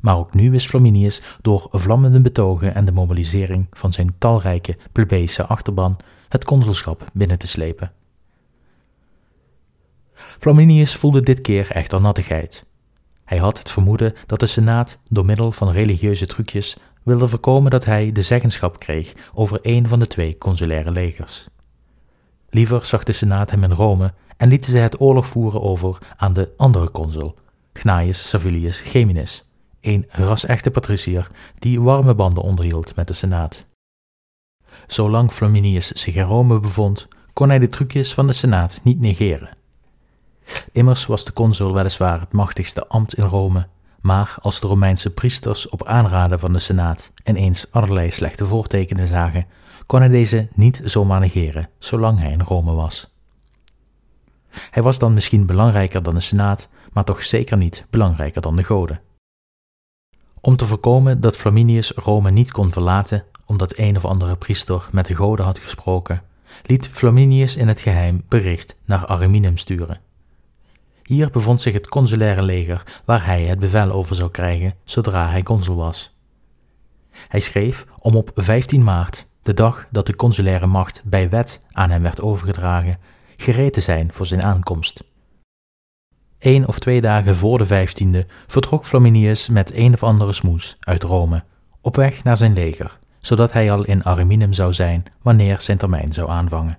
Maar 0.00 0.16
ook 0.16 0.34
nu 0.34 0.50
wist 0.50 0.66
Flaminius 0.66 1.22
door 1.40 1.68
vlammende 1.70 2.20
betogen 2.20 2.74
en 2.74 2.84
de 2.84 2.92
mobilisering 2.92 3.66
van 3.70 3.92
zijn 3.92 4.14
talrijke 4.18 4.76
plebejse 4.92 5.46
achterban 5.46 5.96
het 6.28 6.44
consulschap 6.44 7.10
binnen 7.12 7.38
te 7.38 7.46
slepen. 7.46 7.92
Flaminius 10.38 10.94
voelde 10.94 11.22
dit 11.22 11.40
keer 11.40 11.70
echter 11.70 12.00
nattigheid. 12.00 12.66
Hij 13.24 13.38
had 13.38 13.58
het 13.58 13.70
vermoeden 13.70 14.14
dat 14.26 14.40
de 14.40 14.46
Senaat 14.46 14.98
door 15.08 15.24
middel 15.24 15.52
van 15.52 15.70
religieuze 15.70 16.26
trucjes 16.26 16.76
wilde 17.02 17.28
voorkomen 17.28 17.70
dat 17.70 17.84
hij 17.84 18.12
de 18.12 18.22
zeggenschap 18.22 18.78
kreeg 18.78 19.14
over 19.34 19.58
een 19.62 19.88
van 19.88 19.98
de 19.98 20.06
twee 20.06 20.38
consulaire 20.38 20.90
legers. 20.90 21.48
Liever 22.50 22.86
zag 22.86 23.02
de 23.04 23.12
Senaat 23.12 23.50
hem 23.50 23.62
in 23.62 23.72
Rome 23.72 24.12
en 24.36 24.48
lieten 24.48 24.72
ze 24.72 24.78
het 24.78 25.00
oorlog 25.00 25.26
voeren 25.26 25.62
over 25.62 25.98
aan 26.16 26.32
de 26.32 26.50
andere 26.56 26.90
consul, 26.90 27.34
Gnaeus 27.72 28.28
Servilius 28.28 28.80
Geminis, 28.80 29.48
een 29.80 30.06
ras-echte 30.08 30.70
patricier 30.70 31.30
die 31.58 31.80
warme 31.80 32.14
banden 32.14 32.42
onderhield 32.42 32.96
met 32.96 33.06
de 33.06 33.14
Senaat. 33.14 33.66
Zolang 34.88 35.32
Flaminius 35.32 35.90
zich 35.90 36.14
in 36.14 36.22
Rome 36.22 36.60
bevond, 36.60 37.08
kon 37.32 37.48
hij 37.48 37.58
de 37.58 37.68
trucjes 37.68 38.14
van 38.14 38.26
de 38.26 38.32
Senaat 38.32 38.80
niet 38.82 39.00
negeren. 39.00 39.56
Immers 40.72 41.06
was 41.06 41.24
de 41.24 41.32
consul 41.32 41.74
weliswaar 41.74 42.20
het 42.20 42.32
machtigste 42.32 42.86
ambt 42.86 43.14
in 43.14 43.24
Rome, 43.24 43.66
maar 44.00 44.36
als 44.40 44.60
de 44.60 44.66
Romeinse 44.66 45.10
priesters 45.10 45.68
op 45.68 45.84
aanraden 45.84 46.38
van 46.38 46.52
de 46.52 46.58
Senaat 46.58 47.12
ineens 47.24 47.66
allerlei 47.70 48.10
slechte 48.10 48.46
voortekenen 48.46 49.06
zagen, 49.06 49.46
kon 49.86 50.00
hij 50.00 50.08
deze 50.08 50.48
niet 50.54 50.80
zomaar 50.84 51.20
negeren, 51.20 51.68
zolang 51.78 52.18
hij 52.18 52.30
in 52.30 52.42
Rome 52.42 52.72
was. 52.72 53.14
Hij 54.48 54.82
was 54.82 54.98
dan 54.98 55.14
misschien 55.14 55.46
belangrijker 55.46 56.02
dan 56.02 56.14
de 56.14 56.20
Senaat, 56.20 56.68
maar 56.92 57.04
toch 57.04 57.22
zeker 57.22 57.56
niet 57.56 57.86
belangrijker 57.90 58.42
dan 58.42 58.56
de 58.56 58.64
goden. 58.64 59.00
Om 60.40 60.56
te 60.56 60.66
voorkomen 60.66 61.20
dat 61.20 61.36
Flaminius 61.36 61.90
Rome 61.90 62.30
niet 62.30 62.52
kon 62.52 62.72
verlaten, 62.72 63.24
omdat 63.48 63.78
een 63.78 63.96
of 63.96 64.04
andere 64.04 64.36
priester 64.36 64.88
met 64.92 65.06
de 65.06 65.14
goden 65.14 65.44
had 65.44 65.58
gesproken, 65.58 66.22
liet 66.62 66.88
Flaminius 66.88 67.56
in 67.56 67.68
het 67.68 67.80
geheim 67.80 68.22
bericht 68.28 68.76
naar 68.84 69.06
Ariminum 69.06 69.56
sturen. 69.56 70.00
Hier 71.02 71.30
bevond 71.30 71.60
zich 71.60 71.72
het 71.72 71.88
consulaire 71.88 72.42
leger 72.42 73.02
waar 73.04 73.24
hij 73.24 73.44
het 73.44 73.58
bevel 73.58 73.90
over 73.90 74.14
zou 74.14 74.30
krijgen 74.30 74.74
zodra 74.84 75.28
hij 75.28 75.42
consul 75.42 75.76
was. 75.76 76.16
Hij 77.10 77.40
schreef 77.40 77.86
om 77.98 78.16
op 78.16 78.30
15 78.34 78.84
maart, 78.84 79.26
de 79.42 79.54
dag 79.54 79.86
dat 79.90 80.06
de 80.06 80.16
consulaire 80.16 80.66
macht 80.66 81.02
bij 81.04 81.28
wet 81.28 81.60
aan 81.70 81.90
hem 81.90 82.02
werd 82.02 82.20
overgedragen, 82.20 82.98
gereed 83.36 83.72
te 83.72 83.80
zijn 83.80 84.12
voor 84.12 84.26
zijn 84.26 84.42
aankomst. 84.42 85.04
Eén 86.38 86.68
of 86.68 86.78
twee 86.78 87.00
dagen 87.00 87.36
voor 87.36 87.58
de 87.58 87.66
vijftiende 87.66 88.26
vertrok 88.46 88.86
Flaminius 88.86 89.48
met 89.48 89.74
een 89.74 89.92
of 89.92 90.02
andere 90.02 90.32
smoes 90.32 90.76
uit 90.80 91.02
Rome, 91.02 91.44
op 91.80 91.96
weg 91.96 92.24
naar 92.24 92.36
zijn 92.36 92.52
leger, 92.52 92.97
zodat 93.20 93.52
hij 93.52 93.72
al 93.72 93.84
in 93.84 94.04
Ariminum 94.04 94.52
zou 94.52 94.72
zijn 94.72 95.04
wanneer 95.22 95.60
zijn 95.60 95.78
termijn 95.78 96.12
zou 96.12 96.30
aanvangen. 96.30 96.78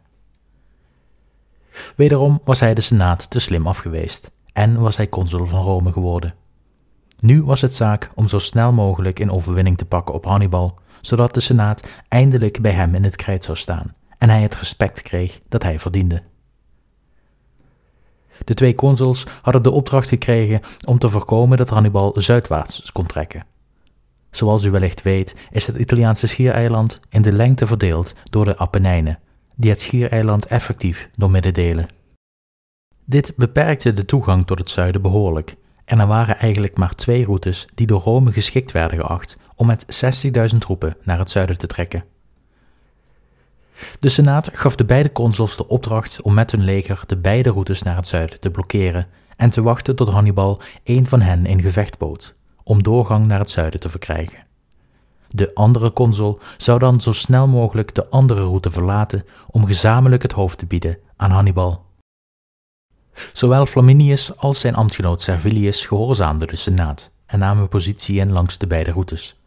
Wederom 1.95 2.41
was 2.43 2.59
hij 2.59 2.73
de 2.73 2.81
Senaat 2.81 3.29
te 3.29 3.39
slim 3.39 3.67
afgeweest 3.67 4.31
en 4.53 4.79
was 4.79 4.97
hij 4.97 5.09
consul 5.09 5.45
van 5.45 5.63
Rome 5.63 5.91
geworden. 5.91 6.33
Nu 7.19 7.43
was 7.43 7.61
het 7.61 7.73
zaak 7.75 8.11
om 8.15 8.27
zo 8.27 8.39
snel 8.39 8.71
mogelijk 8.71 9.19
in 9.19 9.31
overwinning 9.31 9.77
te 9.77 9.85
pakken 9.85 10.15
op 10.15 10.25
Hannibal, 10.25 10.79
zodat 11.01 11.33
de 11.33 11.39
Senaat 11.39 11.87
eindelijk 12.07 12.61
bij 12.61 12.71
hem 12.71 12.95
in 12.95 13.03
het 13.03 13.15
krijt 13.15 13.43
zou 13.43 13.57
staan 13.57 13.95
en 14.17 14.29
hij 14.29 14.41
het 14.41 14.55
respect 14.55 15.01
kreeg 15.01 15.39
dat 15.49 15.63
hij 15.63 15.79
verdiende. 15.79 16.23
De 18.45 18.53
twee 18.53 18.75
consuls 18.75 19.25
hadden 19.41 19.63
de 19.63 19.71
opdracht 19.71 20.09
gekregen 20.09 20.61
om 20.85 20.99
te 20.99 21.09
voorkomen 21.09 21.57
dat 21.57 21.69
Hannibal 21.69 22.11
zuidwaarts 22.17 22.91
kon 22.91 23.05
trekken. 23.05 23.45
Zoals 24.31 24.63
u 24.63 24.71
wellicht 24.71 25.01
weet, 25.01 25.35
is 25.51 25.67
het 25.67 25.75
Italiaanse 25.75 26.27
schiereiland 26.27 26.99
in 27.09 27.21
de 27.21 27.31
lengte 27.31 27.67
verdeeld 27.67 28.15
door 28.23 28.45
de 28.45 28.57
Apennijnen, 28.57 29.19
die 29.55 29.69
het 29.69 29.81
schiereiland 29.81 30.45
effectief 30.45 31.09
doormidden 31.15 31.53
delen. 31.53 31.87
Dit 33.05 33.33
beperkte 33.35 33.93
de 33.93 34.05
toegang 34.05 34.45
tot 34.45 34.59
het 34.59 34.69
zuiden 34.69 35.01
behoorlijk, 35.01 35.55
en 35.85 35.99
er 35.99 36.07
waren 36.07 36.37
eigenlijk 36.37 36.77
maar 36.77 36.95
twee 36.95 37.25
routes 37.25 37.67
die 37.75 37.87
door 37.87 38.01
Rome 38.01 38.31
geschikt 38.31 38.71
werden 38.71 38.99
geacht 38.99 39.37
om 39.55 39.67
met 39.67 39.85
60.000 40.51 40.57
troepen 40.57 40.97
naar 41.03 41.19
het 41.19 41.29
zuiden 41.31 41.57
te 41.57 41.67
trekken. 41.67 42.03
De 43.99 44.09
Senaat 44.09 44.49
gaf 44.53 44.75
de 44.75 44.85
beide 44.85 45.11
consuls 45.11 45.57
de 45.57 45.67
opdracht 45.67 46.21
om 46.21 46.33
met 46.33 46.51
hun 46.51 46.63
leger 46.63 47.03
de 47.07 47.17
beide 47.17 47.49
routes 47.49 47.83
naar 47.83 47.95
het 47.95 48.07
zuiden 48.07 48.39
te 48.39 48.51
blokkeren 48.51 49.07
en 49.35 49.49
te 49.49 49.61
wachten 49.61 49.95
tot 49.95 50.09
Hannibal 50.09 50.61
een 50.83 51.05
van 51.05 51.21
hen 51.21 51.45
in 51.45 51.61
gevecht 51.61 51.97
bood, 51.97 52.35
om 52.69 52.83
doorgang 52.83 53.25
naar 53.25 53.39
het 53.39 53.49
zuiden 53.49 53.79
te 53.79 53.89
verkrijgen. 53.89 54.45
De 55.29 55.53
andere 55.53 55.93
consul 55.93 56.39
zou 56.57 56.79
dan 56.79 57.01
zo 57.01 57.13
snel 57.13 57.47
mogelijk 57.47 57.95
de 57.95 58.09
andere 58.09 58.41
route 58.41 58.71
verlaten 58.71 59.25
om 59.47 59.65
gezamenlijk 59.65 60.21
het 60.21 60.31
hoofd 60.31 60.57
te 60.57 60.65
bieden 60.65 60.97
aan 61.15 61.31
Hannibal. 61.31 61.85
Zowel 63.33 63.65
Flaminius 63.65 64.37
als 64.37 64.59
zijn 64.59 64.75
ambtgenoot 64.75 65.21
Servilius 65.21 65.85
gehoorzaamden 65.85 66.47
de 66.47 66.55
Senaat 66.55 67.11
en 67.25 67.39
namen 67.39 67.67
positie 67.67 68.19
in 68.19 68.31
langs 68.31 68.57
de 68.57 68.67
beide 68.67 68.91
routes. 68.91 69.39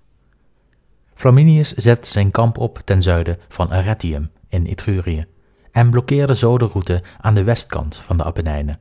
Flaminius 1.15 1.73
zette 1.73 2.11
zijn 2.11 2.31
kamp 2.31 2.59
op 2.59 2.79
ten 2.79 3.03
zuiden 3.03 3.39
van 3.49 3.71
Arretium 3.71 4.31
in 4.49 4.65
Etrurië 4.65 5.27
en 5.71 5.91
blokkeerde 5.91 6.35
zo 6.35 6.59
de 6.59 6.67
route 6.67 7.03
aan 7.21 7.35
de 7.35 7.45
westkant 7.45 7.97
van 7.97 8.17
de 8.17 8.25
Apennijnen. 8.25 8.79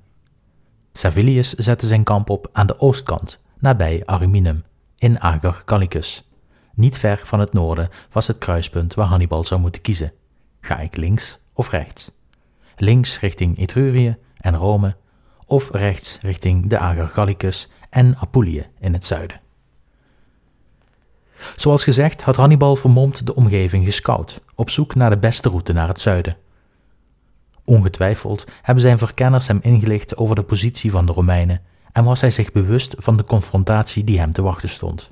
Servilius 0.93 1.53
zette 1.53 1.88
zijn 1.88 2.03
kamp 2.03 2.29
op 2.29 2.50
aan 2.51 2.67
de 2.67 2.79
oostkant, 2.79 3.39
nabij 3.62 4.03
Ariminum, 4.06 4.63
in 4.98 5.20
Ager 5.20 5.62
Gallicus. 5.65 6.30
Niet 6.74 6.98
ver 6.98 7.22
van 7.24 7.39
het 7.39 7.53
noorden 7.53 7.89
was 8.12 8.27
het 8.27 8.38
kruispunt 8.38 8.94
waar 8.94 9.06
Hannibal 9.06 9.44
zou 9.44 9.62
moeten 9.62 9.82
kiezen. 9.82 10.13
Ga 10.62 10.80
ik 10.80 10.96
links 10.96 11.39
of 11.53 11.70
rechts? 11.70 12.12
Links 12.75 13.20
richting 13.20 13.58
Etrurië 13.58 14.18
en 14.38 14.56
Rome, 14.56 14.96
of 15.46 15.70
rechts 15.72 16.18
richting 16.22 16.70
de 16.70 16.77
Ager 16.77 17.08
Gallicus 17.08 17.70
en 17.89 18.18
Apulië 18.18 18.68
in 18.80 18.94
het 18.94 19.06
zuiden. 19.06 19.41
Zoals 21.56 21.84
gezegd 21.84 22.24
had 22.24 22.36
Hannibal 22.36 22.75
vermomd 22.75 23.25
de 23.25 23.36
omgeving 23.36 23.86
gescout, 23.86 24.41
op 24.56 24.70
zoek 24.70 24.96
naar 24.96 25.10
de 25.10 25.18
beste 25.18 25.50
route 25.50 25.74
naar 25.74 25.88
het 25.88 26.00
zuiden. 26.00 26.38
Ongetwijfeld 27.65 28.46
hebben 28.62 28.84
zijn 28.84 28.98
verkenners 28.98 29.48
hem 29.48 29.60
ingelicht 29.62 30.18
over 30.18 30.36
de 30.36 30.44
positie 30.44 30.91
van 30.91 31.06
de 31.06 31.12
Romeinen 31.12 31.62
en 31.93 32.03
was 32.03 32.21
hij 32.21 32.31
zich 32.31 32.51
bewust 32.51 32.95
van 32.98 33.17
de 33.17 33.24
confrontatie 33.24 34.03
die 34.03 34.19
hem 34.19 34.31
te 34.31 34.41
wachten 34.41 34.69
stond. 34.69 35.12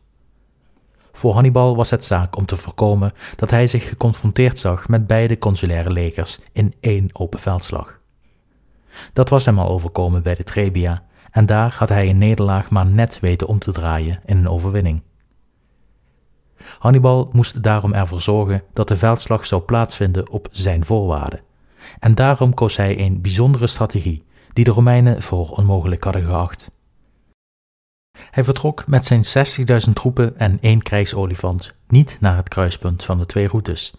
Voor 1.12 1.34
Hannibal 1.34 1.76
was 1.76 1.90
het 1.90 2.04
zaak 2.04 2.38
om 2.38 2.46
te 2.46 2.56
voorkomen 2.56 3.14
dat 3.36 3.50
hij 3.50 3.68
zich 3.68 3.90
geconfronteerd 3.90 4.60
zag 4.60 4.88
met 4.88 5.08
beide 5.08 5.38
consulaire 5.38 5.92
legers 5.92 6.40
in 6.52 6.74
één 6.80 7.10
open 7.14 7.40
veldslag. 7.40 8.00
Dat 9.14 9.30
was 9.30 9.46
hem 9.46 9.60
al 9.60 9.70
overkomen 9.70 10.24
bij 10.24 10.36
de 10.36 10.44
Trebia, 10.44 11.04
en 11.32 11.46
daar 11.46 11.76
had 11.78 11.90
hij 11.90 12.10
een 12.10 12.18
nederlaag 12.18 12.70
maar 12.70 12.86
net 12.86 13.20
weten 13.20 13.48
om 13.48 13.60
te 13.60 13.72
draaien 13.72 14.20
in 14.26 14.38
een 14.38 14.50
overwinning. 14.50 15.02
Hannibal 16.80 17.30
moest 17.32 17.64
daarom 17.64 17.94
ervoor 17.94 18.22
zorgen 18.22 18.64
dat 18.74 18.88
de 18.88 18.98
veldslag 18.98 19.46
zou 19.46 19.62
plaatsvinden 19.62 20.30
op 20.30 20.48
zijn 20.52 20.86
voorwaarden. 20.86 21.42
En 22.00 22.16
daarom 22.16 22.54
koos 22.54 22.78
hij 22.78 23.00
een 23.00 23.22
bijzondere 23.22 23.68
strategie 23.68 24.24
die 24.54 24.64
de 24.64 24.72
Romeinen 24.72 25.22
voor 25.22 25.50
onmogelijk 25.50 26.04
hadden 26.04 26.26
geacht. 26.26 26.72
Hij 28.32 28.44
vertrok 28.44 28.88
met 28.88 29.06
zijn 29.06 29.24
60.000 29.88 29.94
troepen 29.94 30.38
en 30.38 30.58
één 30.62 30.82
krijgsolifant 30.82 31.76
niet 31.88 32.18
naar 32.20 32.36
het 32.36 32.48
kruispunt 32.48 33.04
van 33.04 33.18
de 33.18 33.26
twee 33.26 33.48
routes, 33.48 33.94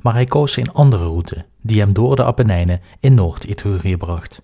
maar 0.00 0.12
hij 0.12 0.24
koos 0.24 0.56
een 0.56 0.72
andere 0.72 1.04
route 1.04 1.44
die 1.60 1.80
hem 1.80 1.92
door 1.92 2.16
de 2.16 2.24
Apennijnen 2.24 2.80
in 3.00 3.14
Noord-Etrurië 3.14 3.96
bracht. 3.96 4.42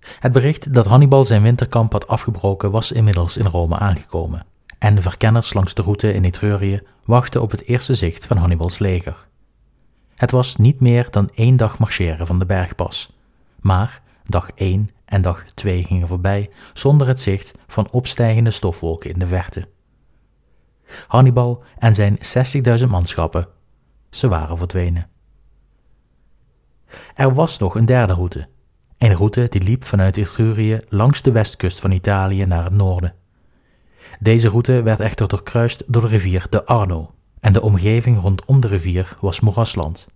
Het 0.00 0.32
bericht 0.32 0.74
dat 0.74 0.86
Hannibal 0.86 1.24
zijn 1.24 1.42
winterkamp 1.42 1.92
had 1.92 2.08
afgebroken 2.08 2.70
was 2.70 2.92
inmiddels 2.92 3.36
in 3.36 3.46
Rome 3.46 3.78
aangekomen, 3.78 4.46
en 4.78 4.94
de 4.94 5.02
verkenners 5.02 5.54
langs 5.54 5.74
de 5.74 5.82
route 5.82 6.12
in 6.12 6.24
Etrurië 6.24 6.82
wachten 7.04 7.42
op 7.42 7.50
het 7.50 7.64
eerste 7.64 7.94
zicht 7.94 8.26
van 8.26 8.36
Hannibals 8.36 8.78
leger. 8.78 9.26
Het 10.14 10.30
was 10.30 10.56
niet 10.56 10.80
meer 10.80 11.06
dan 11.10 11.30
één 11.34 11.56
dag 11.56 11.78
marcheren 11.78 12.26
van 12.26 12.38
de 12.38 12.46
bergpas, 12.46 13.17
maar 13.60 14.02
dag 14.24 14.50
1 14.54 14.90
en 15.04 15.22
dag 15.22 15.44
2 15.54 15.84
gingen 15.84 16.08
voorbij 16.08 16.50
zonder 16.72 17.06
het 17.06 17.20
zicht 17.20 17.54
van 17.66 17.90
opstijgende 17.90 18.50
stofwolken 18.50 19.10
in 19.10 19.18
de 19.18 19.26
verte. 19.26 19.68
Hannibal 21.06 21.62
en 21.78 21.94
zijn 21.94 22.18
60.000 22.80 22.88
manschappen, 22.88 23.48
ze 24.10 24.28
waren 24.28 24.58
verdwenen. 24.58 25.08
Er 27.14 27.34
was 27.34 27.58
nog 27.58 27.74
een 27.74 27.84
derde 27.84 28.12
route, 28.12 28.48
een 28.98 29.14
route 29.14 29.46
die 29.48 29.62
liep 29.62 29.84
vanuit 29.84 30.16
Etrurië 30.16 30.80
langs 30.88 31.22
de 31.22 31.32
westkust 31.32 31.80
van 31.80 31.90
Italië 31.90 32.44
naar 32.44 32.64
het 32.64 32.72
noorden. 32.72 33.14
Deze 34.20 34.48
route 34.48 34.82
werd 34.82 35.00
echter 35.00 35.28
doorkruist 35.28 35.82
door 35.86 36.02
de 36.02 36.08
rivier 36.08 36.46
de 36.50 36.64
Arno 36.64 37.14
en 37.40 37.52
de 37.52 37.62
omgeving 37.62 38.20
rondom 38.20 38.60
de 38.60 38.68
rivier 38.68 39.16
was 39.20 39.40
moerasland. 39.40 40.06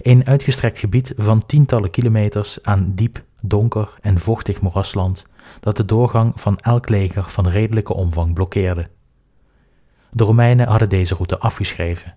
Een 0.00 0.26
uitgestrekt 0.26 0.78
gebied 0.78 1.12
van 1.16 1.46
tientallen 1.46 1.90
kilometers 1.90 2.62
aan 2.62 2.92
diep, 2.94 3.24
donker 3.40 3.94
en 4.00 4.20
vochtig 4.20 4.60
moerasland 4.60 5.26
dat 5.60 5.76
de 5.76 5.84
doorgang 5.84 6.40
van 6.40 6.58
elk 6.58 6.88
leger 6.88 7.24
van 7.24 7.48
redelijke 7.48 7.94
omvang 7.94 8.34
blokkeerde. 8.34 8.88
De 10.10 10.24
Romeinen 10.24 10.68
hadden 10.68 10.88
deze 10.88 11.14
route 11.14 11.38
afgeschreven. 11.38 12.14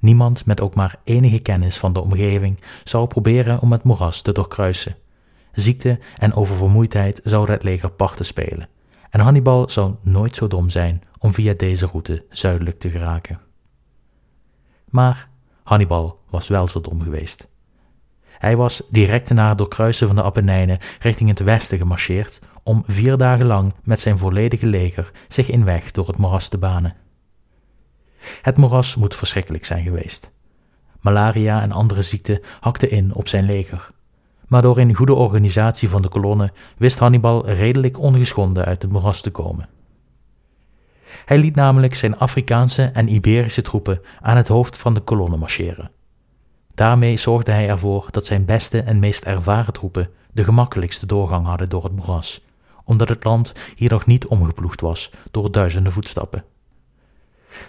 Niemand 0.00 0.46
met 0.46 0.60
ook 0.60 0.74
maar 0.74 0.98
enige 1.04 1.38
kennis 1.38 1.78
van 1.78 1.92
de 1.92 2.02
omgeving 2.02 2.60
zou 2.84 3.06
proberen 3.06 3.60
om 3.60 3.72
het 3.72 3.82
moeras 3.82 4.22
te 4.22 4.32
doorkruisen. 4.32 4.96
Ziekte 5.52 5.98
en 6.16 6.34
oververmoeidheid 6.34 7.20
zouden 7.24 7.54
het 7.54 7.64
leger 7.64 7.90
parten 7.90 8.24
spelen, 8.24 8.68
en 9.10 9.20
Hannibal 9.20 9.70
zou 9.70 9.94
nooit 10.02 10.34
zo 10.34 10.46
dom 10.46 10.70
zijn 10.70 11.02
om 11.18 11.34
via 11.34 11.54
deze 11.56 11.86
route 11.86 12.24
zuidelijk 12.30 12.78
te 12.78 12.90
geraken. 12.90 13.40
Maar 14.84 15.28
Hannibal 15.62 16.20
was 16.30 16.48
wel 16.48 16.68
zo 16.68 16.80
dom 16.80 17.02
geweest. 17.02 17.50
Hij 18.38 18.56
was 18.56 18.82
direct 18.90 19.30
na 19.30 19.48
het 19.48 19.58
doorkruisen 19.58 20.06
van 20.06 20.16
de 20.16 20.22
Apennijnen 20.22 20.78
richting 20.98 21.28
het 21.28 21.38
westen 21.38 21.78
gemarcheerd 21.78 22.40
om 22.62 22.82
vier 22.86 23.16
dagen 23.16 23.46
lang 23.46 23.74
met 23.82 24.00
zijn 24.00 24.18
volledige 24.18 24.66
leger 24.66 25.10
zich 25.28 25.48
in 25.48 25.64
weg 25.64 25.90
door 25.90 26.06
het 26.06 26.16
moeras 26.16 26.48
te 26.48 26.58
banen. 26.58 26.96
Het 28.42 28.56
moeras 28.56 28.96
moet 28.96 29.14
verschrikkelijk 29.14 29.64
zijn 29.64 29.82
geweest. 29.82 30.30
Malaria 31.00 31.62
en 31.62 31.72
andere 31.72 32.02
ziekten 32.02 32.40
hakten 32.60 32.90
in 32.90 33.14
op 33.14 33.28
zijn 33.28 33.44
leger. 33.44 33.90
Maar 34.48 34.62
door 34.62 34.78
een 34.78 34.94
goede 34.94 35.14
organisatie 35.14 35.88
van 35.88 36.02
de 36.02 36.08
kolonne 36.08 36.52
wist 36.76 36.98
Hannibal 36.98 37.48
redelijk 37.48 37.98
ongeschonden 37.98 38.64
uit 38.64 38.82
het 38.82 38.92
moeras 38.92 39.20
te 39.20 39.30
komen. 39.30 39.68
Hij 41.24 41.38
liet 41.38 41.54
namelijk 41.54 41.94
zijn 41.94 42.18
Afrikaanse 42.18 42.82
en 42.82 43.08
Iberische 43.08 43.62
troepen 43.62 44.00
aan 44.20 44.36
het 44.36 44.48
hoofd 44.48 44.76
van 44.76 44.94
de 44.94 45.00
kolonne 45.00 45.36
marcheren. 45.36 45.90
Daarmee 46.74 47.16
zorgde 47.16 47.52
hij 47.52 47.68
ervoor 47.68 48.06
dat 48.10 48.26
zijn 48.26 48.44
beste 48.44 48.82
en 48.82 48.98
meest 48.98 49.24
ervaren 49.24 49.72
troepen 49.72 50.08
de 50.32 50.44
gemakkelijkste 50.44 51.06
doorgang 51.06 51.46
hadden 51.46 51.68
door 51.68 51.84
het 51.84 51.96
moeras, 51.96 52.44
omdat 52.84 53.08
het 53.08 53.24
land 53.24 53.52
hier 53.76 53.90
nog 53.90 54.06
niet 54.06 54.26
omgeploegd 54.26 54.80
was 54.80 55.10
door 55.30 55.52
duizenden 55.52 55.92
voetstappen. 55.92 56.44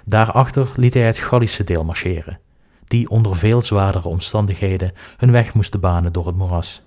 Daarachter 0.06 0.72
liet 0.76 0.94
hij 0.94 1.04
het 1.04 1.18
Gallische 1.18 1.64
deel 1.64 1.84
marcheren, 1.84 2.40
die 2.88 3.10
onder 3.10 3.36
veel 3.36 3.62
zwaardere 3.62 4.08
omstandigheden 4.08 4.94
hun 5.18 5.32
weg 5.32 5.54
moesten 5.54 5.80
banen 5.80 6.14
door 6.14 6.26
het 6.26 6.36
moeras. 6.36 6.82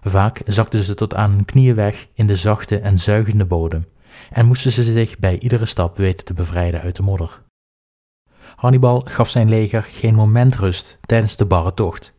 Vaak 0.00 0.40
zakten 0.46 0.82
ze 0.82 0.94
tot 0.94 1.14
aan 1.14 1.30
hun 1.30 1.44
knieën 1.44 1.74
weg 1.74 2.06
in 2.14 2.26
de 2.26 2.36
zachte 2.36 2.78
en 2.78 2.98
zuigende 2.98 3.44
bodem 3.44 3.86
en 4.30 4.46
moesten 4.46 4.72
ze 4.72 4.82
zich 4.82 5.18
bij 5.18 5.38
iedere 5.38 5.66
stap 5.66 5.96
weten 5.96 6.24
te 6.24 6.34
bevrijden 6.34 6.80
uit 6.80 6.96
de 6.96 7.02
modder. 7.02 7.42
Hannibal 8.56 9.02
gaf 9.04 9.28
zijn 9.28 9.48
leger 9.48 9.82
geen 9.82 10.14
moment 10.14 10.56
rust 10.56 10.98
tijdens 11.00 11.36
de 11.36 11.46
barre 11.46 11.74
tocht. 11.74 12.14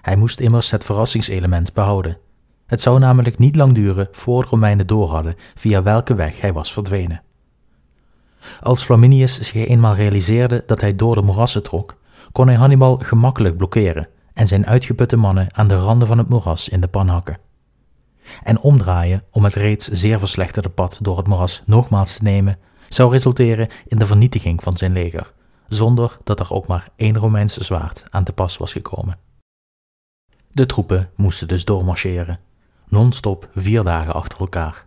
Hij 0.00 0.16
moest 0.16 0.40
immers 0.40 0.70
het 0.70 0.84
verrassingselement 0.84 1.72
behouden. 1.72 2.18
Het 2.66 2.80
zou 2.80 2.98
namelijk 2.98 3.38
niet 3.38 3.56
lang 3.56 3.72
duren 3.72 4.08
voor 4.10 4.42
de 4.42 4.48
Romeinen 4.48 4.86
door 4.86 5.10
hadden 5.10 5.34
via 5.54 5.82
welke 5.82 6.14
weg 6.14 6.40
hij 6.40 6.52
was 6.52 6.72
verdwenen. 6.72 7.22
Als 8.60 8.84
Flaminius 8.84 9.40
zich 9.40 9.66
eenmaal 9.66 9.94
realiseerde 9.94 10.62
dat 10.66 10.80
hij 10.80 10.96
door 10.96 11.14
de 11.14 11.22
moerassen 11.22 11.62
trok, 11.62 11.96
kon 12.32 12.46
hij 12.46 12.56
Hannibal 12.56 12.96
gemakkelijk 12.96 13.56
blokkeren 13.56 14.08
en 14.34 14.46
zijn 14.46 14.66
uitgeputte 14.66 15.16
mannen 15.16 15.54
aan 15.54 15.68
de 15.68 15.76
randen 15.76 16.08
van 16.08 16.18
het 16.18 16.28
moeras 16.28 16.68
in 16.68 16.80
de 16.80 16.88
pan 16.88 17.08
hakken. 17.08 17.38
En 18.42 18.60
omdraaien 18.60 19.22
om 19.30 19.44
het 19.44 19.54
reeds 19.54 19.88
zeer 19.88 20.18
verslechterde 20.18 20.68
pad 20.68 20.98
door 21.02 21.16
het 21.16 21.26
moeras 21.26 21.62
nogmaals 21.66 22.16
te 22.16 22.22
nemen, 22.22 22.58
zou 22.88 23.12
resulteren 23.12 23.68
in 23.86 23.98
de 23.98 24.06
vernietiging 24.06 24.62
van 24.62 24.76
zijn 24.76 24.92
leger, 24.92 25.32
zonder 25.68 26.18
dat 26.24 26.40
er 26.40 26.52
ook 26.52 26.66
maar 26.66 26.88
één 26.96 27.18
Romeinse 27.18 27.64
zwaard 27.64 28.02
aan 28.10 28.24
te 28.24 28.32
pas 28.32 28.56
was 28.56 28.72
gekomen. 28.72 29.18
De 30.52 30.66
troepen 30.66 31.10
moesten 31.16 31.48
dus 31.48 31.64
doormarcheren, 31.64 32.40
non-stop 32.88 33.48
vier 33.54 33.82
dagen 33.82 34.14
achter 34.14 34.38
elkaar. 34.38 34.86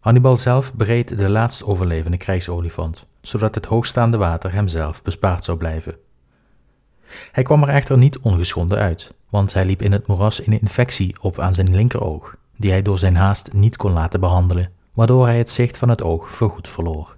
Hannibal 0.00 0.36
zelf 0.36 0.74
bereed 0.74 1.18
de 1.18 1.30
laatst 1.30 1.64
overlevende 1.64 2.16
krijgsolifant, 2.16 3.06
zodat 3.20 3.54
het 3.54 3.66
hoogstaande 3.66 4.16
water 4.16 4.52
hemzelf 4.52 5.02
bespaard 5.02 5.44
zou 5.44 5.58
blijven. 5.58 5.96
Hij 7.32 7.42
kwam 7.42 7.62
er 7.62 7.68
echter 7.68 7.98
niet 7.98 8.18
ongeschonden 8.18 8.78
uit, 8.78 9.14
want 9.32 9.52
hij 9.52 9.64
liep 9.64 9.82
in 9.82 9.92
het 9.92 10.06
moeras 10.06 10.46
een 10.46 10.60
infectie 10.60 11.16
op 11.20 11.38
aan 11.38 11.54
zijn 11.54 11.74
linkeroog, 11.74 12.36
die 12.56 12.70
hij 12.70 12.82
door 12.82 12.98
zijn 12.98 13.16
haast 13.16 13.52
niet 13.52 13.76
kon 13.76 13.92
laten 13.92 14.20
behandelen, 14.20 14.72
waardoor 14.92 15.26
hij 15.26 15.38
het 15.38 15.50
zicht 15.50 15.76
van 15.76 15.88
het 15.88 16.02
oog 16.02 16.30
voorgoed 16.30 16.68
verloor. 16.68 17.16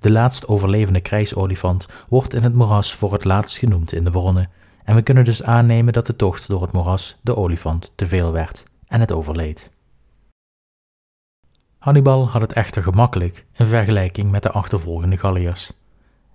De 0.00 0.10
laatst 0.10 0.46
overlevende 0.46 1.00
krijgsolifant 1.00 1.88
wordt 2.08 2.34
in 2.34 2.42
het 2.42 2.54
moeras 2.54 2.94
voor 2.94 3.12
het 3.12 3.24
laatst 3.24 3.58
genoemd 3.58 3.92
in 3.92 4.04
de 4.04 4.10
bronnen, 4.10 4.50
en 4.84 4.94
we 4.94 5.02
kunnen 5.02 5.24
dus 5.24 5.42
aannemen 5.42 5.92
dat 5.92 6.06
de 6.06 6.16
tocht 6.16 6.48
door 6.48 6.62
het 6.62 6.72
moeras 6.72 7.18
de 7.22 7.36
olifant 7.36 7.92
te 7.94 8.06
veel 8.06 8.32
werd 8.32 8.62
en 8.86 9.00
het 9.00 9.12
overleed. 9.12 9.70
Hannibal 11.78 12.28
had 12.28 12.40
het 12.40 12.52
echter 12.52 12.82
gemakkelijk 12.82 13.44
in 13.52 13.66
vergelijking 13.66 14.30
met 14.30 14.42
de 14.42 14.50
achtervolgende 14.50 15.16
Galliërs. 15.16 15.72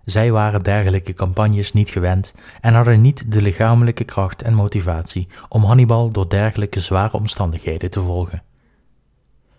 Zij 0.03 0.31
waren 0.31 0.63
dergelijke 0.63 1.13
campagnes 1.13 1.73
niet 1.73 1.89
gewend 1.89 2.33
en 2.61 2.73
hadden 2.73 3.01
niet 3.01 3.31
de 3.31 3.41
lichamelijke 3.41 4.03
kracht 4.03 4.41
en 4.41 4.53
motivatie 4.53 5.27
om 5.49 5.63
Hannibal 5.63 6.11
door 6.11 6.29
dergelijke 6.29 6.79
zware 6.79 7.17
omstandigheden 7.17 7.89
te 7.89 8.01
volgen. 8.01 8.43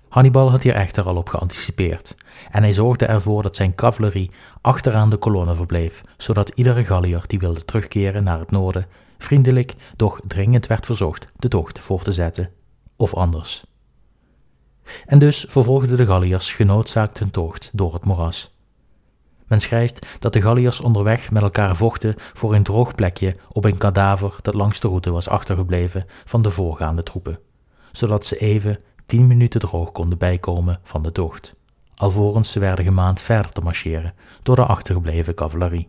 Hannibal 0.08 0.50
had 0.50 0.62
hier 0.62 0.74
echter 0.74 1.04
al 1.04 1.16
op 1.16 1.28
geanticipeerd 1.28 2.14
en 2.50 2.62
hij 2.62 2.72
zorgde 2.72 3.06
ervoor 3.06 3.42
dat 3.42 3.56
zijn 3.56 3.74
cavalerie 3.74 4.30
achteraan 4.60 5.10
de 5.10 5.16
kolonne 5.16 5.54
verbleef, 5.54 6.02
zodat 6.16 6.48
iedere 6.54 6.84
Gallier 6.84 7.24
die 7.26 7.38
wilde 7.38 7.64
terugkeren 7.64 8.24
naar 8.24 8.38
het 8.38 8.50
noorden 8.50 8.86
vriendelijk, 9.18 9.74
doch 9.96 10.20
dringend 10.26 10.66
werd 10.66 10.86
verzocht 10.86 11.26
de 11.36 11.48
tocht 11.48 11.78
voor 11.78 12.02
te 12.02 12.12
zetten, 12.12 12.50
of 12.96 13.14
anders. 13.14 13.64
En 15.06 15.18
dus 15.18 15.44
vervolgden 15.48 15.96
de 15.96 16.06
Galliërs 16.06 16.52
genoodzaakt 16.52 17.18
hun 17.18 17.30
tocht 17.30 17.70
door 17.72 17.92
het 17.94 18.04
moeras. 18.04 18.53
Men 19.46 19.60
schrijft 19.60 20.06
dat 20.18 20.32
de 20.32 20.42
Galliërs 20.42 20.80
onderweg 20.80 21.30
met 21.30 21.42
elkaar 21.42 21.76
vochten 21.76 22.14
voor 22.16 22.54
een 22.54 22.62
droog 22.62 22.94
plekje 22.94 23.36
op 23.48 23.64
een 23.64 23.78
kadaver 23.78 24.36
dat 24.42 24.54
langs 24.54 24.80
de 24.80 24.88
route 24.88 25.10
was 25.10 25.28
achtergebleven 25.28 26.06
van 26.24 26.42
de 26.42 26.50
voorgaande 26.50 27.02
troepen, 27.02 27.38
zodat 27.92 28.24
ze 28.24 28.38
even 28.38 28.78
tien 29.06 29.26
minuten 29.26 29.60
droog 29.60 29.92
konden 29.92 30.18
bijkomen 30.18 30.80
van 30.82 31.02
de 31.02 31.12
tocht, 31.12 31.54
alvorens 31.94 32.52
ze 32.52 32.58
werden 32.58 32.84
gemaand 32.84 33.20
verder 33.20 33.52
te 33.52 33.60
marcheren 33.60 34.14
door 34.42 34.56
de 34.56 34.66
achtergebleven 34.66 35.34
cavalerie. 35.34 35.88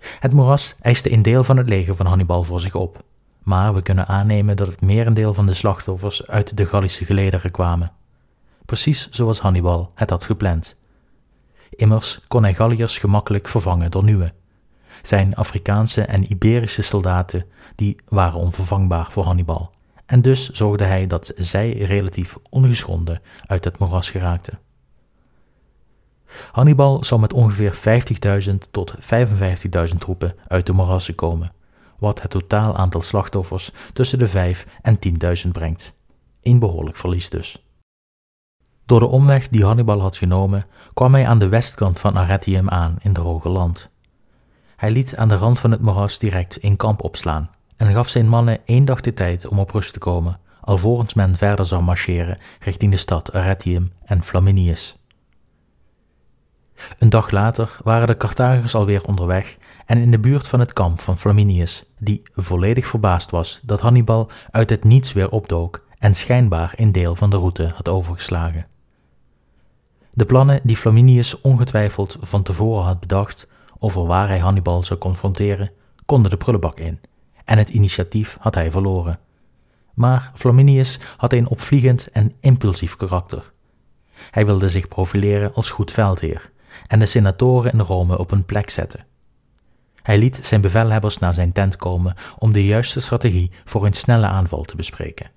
Het 0.00 0.32
moeras 0.32 0.74
eiste 0.80 1.12
een 1.12 1.22
deel 1.22 1.44
van 1.44 1.56
het 1.56 1.68
leger 1.68 1.96
van 1.96 2.06
Hannibal 2.06 2.42
voor 2.42 2.60
zich 2.60 2.74
op, 2.74 3.02
maar 3.42 3.74
we 3.74 3.82
kunnen 3.82 4.06
aannemen 4.06 4.56
dat 4.56 4.66
het 4.66 4.80
merendeel 4.80 5.34
van 5.34 5.46
de 5.46 5.54
slachtoffers 5.54 6.26
uit 6.26 6.56
de 6.56 6.66
Gallische 6.66 7.04
gelederen 7.04 7.50
kwamen. 7.50 7.92
Precies 8.66 9.08
zoals 9.10 9.40
Hannibal 9.40 9.92
het 9.94 10.10
had 10.10 10.24
gepland. 10.24 10.78
Immers 11.70 12.20
kon 12.28 12.42
hij 12.42 12.54
Galliërs 12.54 12.98
gemakkelijk 12.98 13.48
vervangen 13.48 13.90
door 13.90 14.04
nieuwe. 14.04 14.32
zijn 15.02 15.34
Afrikaanse 15.34 16.02
en 16.02 16.32
Iberische 16.32 16.82
soldaten 16.82 17.46
die 17.74 17.96
waren 18.08 18.40
onvervangbaar 18.40 19.10
voor 19.10 19.24
Hannibal, 19.24 19.70
en 20.06 20.22
dus 20.22 20.50
zorgde 20.50 20.84
hij 20.84 21.06
dat 21.06 21.32
zij 21.36 21.72
relatief 21.72 22.36
ongeschonden 22.50 23.22
uit 23.46 23.64
het 23.64 23.78
moeras 23.78 24.10
geraakten. 24.10 24.58
Hannibal 26.52 27.04
zou 27.04 27.20
met 27.20 27.32
ongeveer 27.32 27.74
50.000 28.48 28.54
tot 28.70 28.94
55.000 29.92 29.96
troepen 29.98 30.34
uit 30.48 30.66
de 30.66 30.72
moerassen 30.72 31.14
komen, 31.14 31.52
wat 31.98 32.22
het 32.22 32.30
totaal 32.30 32.76
aantal 32.76 33.02
slachtoffers 33.02 33.70
tussen 33.92 34.18
de 34.18 34.26
5 34.26 34.66
en 34.82 34.98
10.000 35.44 35.50
brengt. 35.52 35.94
Een 36.42 36.58
behoorlijk 36.58 36.96
verlies 36.96 37.30
dus. 37.30 37.69
Door 38.90 39.00
de 39.00 39.06
omweg 39.06 39.48
die 39.48 39.64
Hannibal 39.64 40.00
had 40.00 40.16
genomen, 40.16 40.66
kwam 40.94 41.14
hij 41.14 41.26
aan 41.26 41.38
de 41.38 41.48
westkant 41.48 42.00
van 42.00 42.16
Arretium 42.16 42.68
aan 42.68 42.96
in 43.00 43.16
Hoge 43.16 43.48
Land. 43.48 43.90
Hij 44.76 44.90
liet 44.90 45.16
aan 45.16 45.28
de 45.28 45.34
rand 45.36 45.60
van 45.60 45.70
het 45.70 45.80
moeras 45.80 46.18
direct 46.18 46.64
een 46.64 46.76
kamp 46.76 47.02
opslaan 47.02 47.50
en 47.76 47.92
gaf 47.92 48.08
zijn 48.08 48.28
mannen 48.28 48.66
één 48.66 48.84
dag 48.84 49.00
de 49.00 49.14
tijd 49.14 49.48
om 49.48 49.58
op 49.58 49.70
rust 49.70 49.92
te 49.92 49.98
komen, 49.98 50.40
alvorens 50.60 51.14
men 51.14 51.36
verder 51.36 51.66
zou 51.66 51.82
marcheren 51.82 52.38
richting 52.60 52.90
de 52.90 52.96
stad 52.96 53.32
Arretium 53.32 53.92
en 54.04 54.22
Flaminius. 54.22 54.96
Een 56.98 57.10
dag 57.10 57.30
later 57.30 57.76
waren 57.82 58.06
de 58.06 58.16
Carthagers 58.16 58.74
alweer 58.74 59.04
onderweg 59.04 59.56
en 59.86 59.98
in 59.98 60.10
de 60.10 60.18
buurt 60.20 60.46
van 60.46 60.60
het 60.60 60.72
kamp 60.72 61.00
van 61.00 61.18
Flaminius, 61.18 61.84
die 61.98 62.22
volledig 62.34 62.86
verbaasd 62.86 63.30
was 63.30 63.60
dat 63.62 63.80
Hannibal 63.80 64.30
uit 64.50 64.70
het 64.70 64.84
niets 64.84 65.12
weer 65.12 65.30
opdook 65.30 65.84
en 65.98 66.14
schijnbaar 66.14 66.72
een 66.76 66.92
deel 66.92 67.16
van 67.16 67.30
de 67.30 67.36
route 67.36 67.72
had 67.74 67.88
overgeslagen. 67.88 68.66
De 70.12 70.24
plannen 70.24 70.60
die 70.62 70.76
Flaminius 70.76 71.40
ongetwijfeld 71.40 72.16
van 72.20 72.42
tevoren 72.42 72.84
had 72.84 73.00
bedacht 73.00 73.48
over 73.78 74.06
waar 74.06 74.28
hij 74.28 74.38
Hannibal 74.38 74.82
zou 74.82 74.98
confronteren, 74.98 75.70
konden 76.06 76.30
de 76.30 76.36
prullenbak 76.36 76.78
in, 76.78 77.00
en 77.44 77.58
het 77.58 77.68
initiatief 77.68 78.36
had 78.40 78.54
hij 78.54 78.70
verloren. 78.70 79.18
Maar 79.94 80.30
Flaminius 80.34 80.98
had 81.16 81.32
een 81.32 81.48
opvliegend 81.48 82.08
en 82.10 82.32
impulsief 82.40 82.96
karakter. 82.96 83.52
Hij 84.30 84.46
wilde 84.46 84.70
zich 84.70 84.88
profileren 84.88 85.54
als 85.54 85.70
goed 85.70 85.92
veldheer 85.92 86.50
en 86.86 86.98
de 86.98 87.06
senatoren 87.06 87.72
in 87.72 87.80
Rome 87.80 88.18
op 88.18 88.30
een 88.30 88.44
plek 88.44 88.70
zetten. 88.70 89.06
Hij 90.02 90.18
liet 90.18 90.40
zijn 90.42 90.60
bevelhebbers 90.60 91.18
naar 91.18 91.34
zijn 91.34 91.52
tent 91.52 91.76
komen 91.76 92.14
om 92.38 92.52
de 92.52 92.64
juiste 92.64 93.00
strategie 93.00 93.50
voor 93.64 93.86
een 93.86 93.92
snelle 93.92 94.26
aanval 94.26 94.62
te 94.62 94.76
bespreken. 94.76 95.30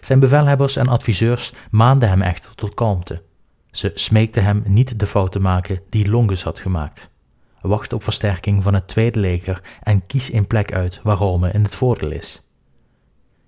Zijn 0.00 0.18
bevelhebbers 0.18 0.76
en 0.76 0.88
adviseurs 0.88 1.52
maanden 1.70 2.08
hem 2.08 2.22
echter 2.22 2.54
tot 2.54 2.74
kalmte. 2.74 3.22
Ze 3.70 3.90
smeekten 3.94 4.44
hem 4.44 4.62
niet 4.66 4.98
de 4.98 5.06
fout 5.06 5.32
te 5.32 5.40
maken 5.40 5.80
die 5.88 6.10
Longus 6.10 6.42
had 6.42 6.58
gemaakt. 6.58 7.10
Wacht 7.60 7.92
op 7.92 8.02
versterking 8.02 8.62
van 8.62 8.74
het 8.74 8.88
tweede 8.88 9.18
leger 9.18 9.62
en 9.82 10.06
kies 10.06 10.32
een 10.32 10.46
plek 10.46 10.72
uit 10.72 11.00
waar 11.02 11.16
Rome 11.16 11.50
in 11.50 11.62
het 11.62 11.74
voordeel 11.74 12.10
is. 12.10 12.42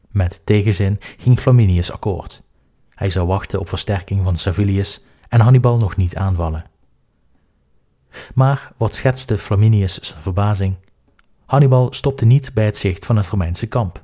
Met 0.09 0.41
tegenzin 0.45 0.99
ging 1.17 1.41
Flaminius 1.41 1.93
akkoord. 1.93 2.43
Hij 2.95 3.11
zou 3.11 3.27
wachten 3.27 3.61
op 3.61 3.69
versterking 3.69 4.25
van 4.25 4.37
Servilius 4.37 5.03
en 5.29 5.41
Hannibal 5.41 5.79
nog 5.79 5.97
niet 5.97 6.17
aanvallen. 6.17 6.65
Maar 8.35 8.73
wat 8.77 8.95
schetste 8.95 9.39
Flaminius 9.39 9.99
zijn 9.99 10.23
verbazing? 10.23 10.77
Hannibal 11.47 11.93
stopte 11.93 12.25
niet 12.25 12.55
bij 12.55 12.65
het 12.65 12.77
zicht 12.77 13.07
van 13.07 13.17
het 13.17 13.27
Romeinse 13.27 13.67
kamp. 13.67 14.03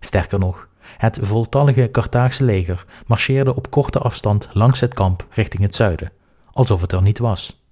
Sterker 0.00 0.38
nog, 0.38 0.68
het 0.96 1.18
voltallige 1.22 1.88
Carthaagse 1.92 2.44
leger 2.44 2.84
marcheerde 3.06 3.54
op 3.54 3.70
korte 3.70 3.98
afstand 3.98 4.48
langs 4.52 4.80
het 4.80 4.94
kamp 4.94 5.26
richting 5.30 5.62
het 5.62 5.74
zuiden, 5.74 6.12
alsof 6.50 6.80
het 6.80 6.92
er 6.92 7.02
niet 7.02 7.18
was. 7.18 7.62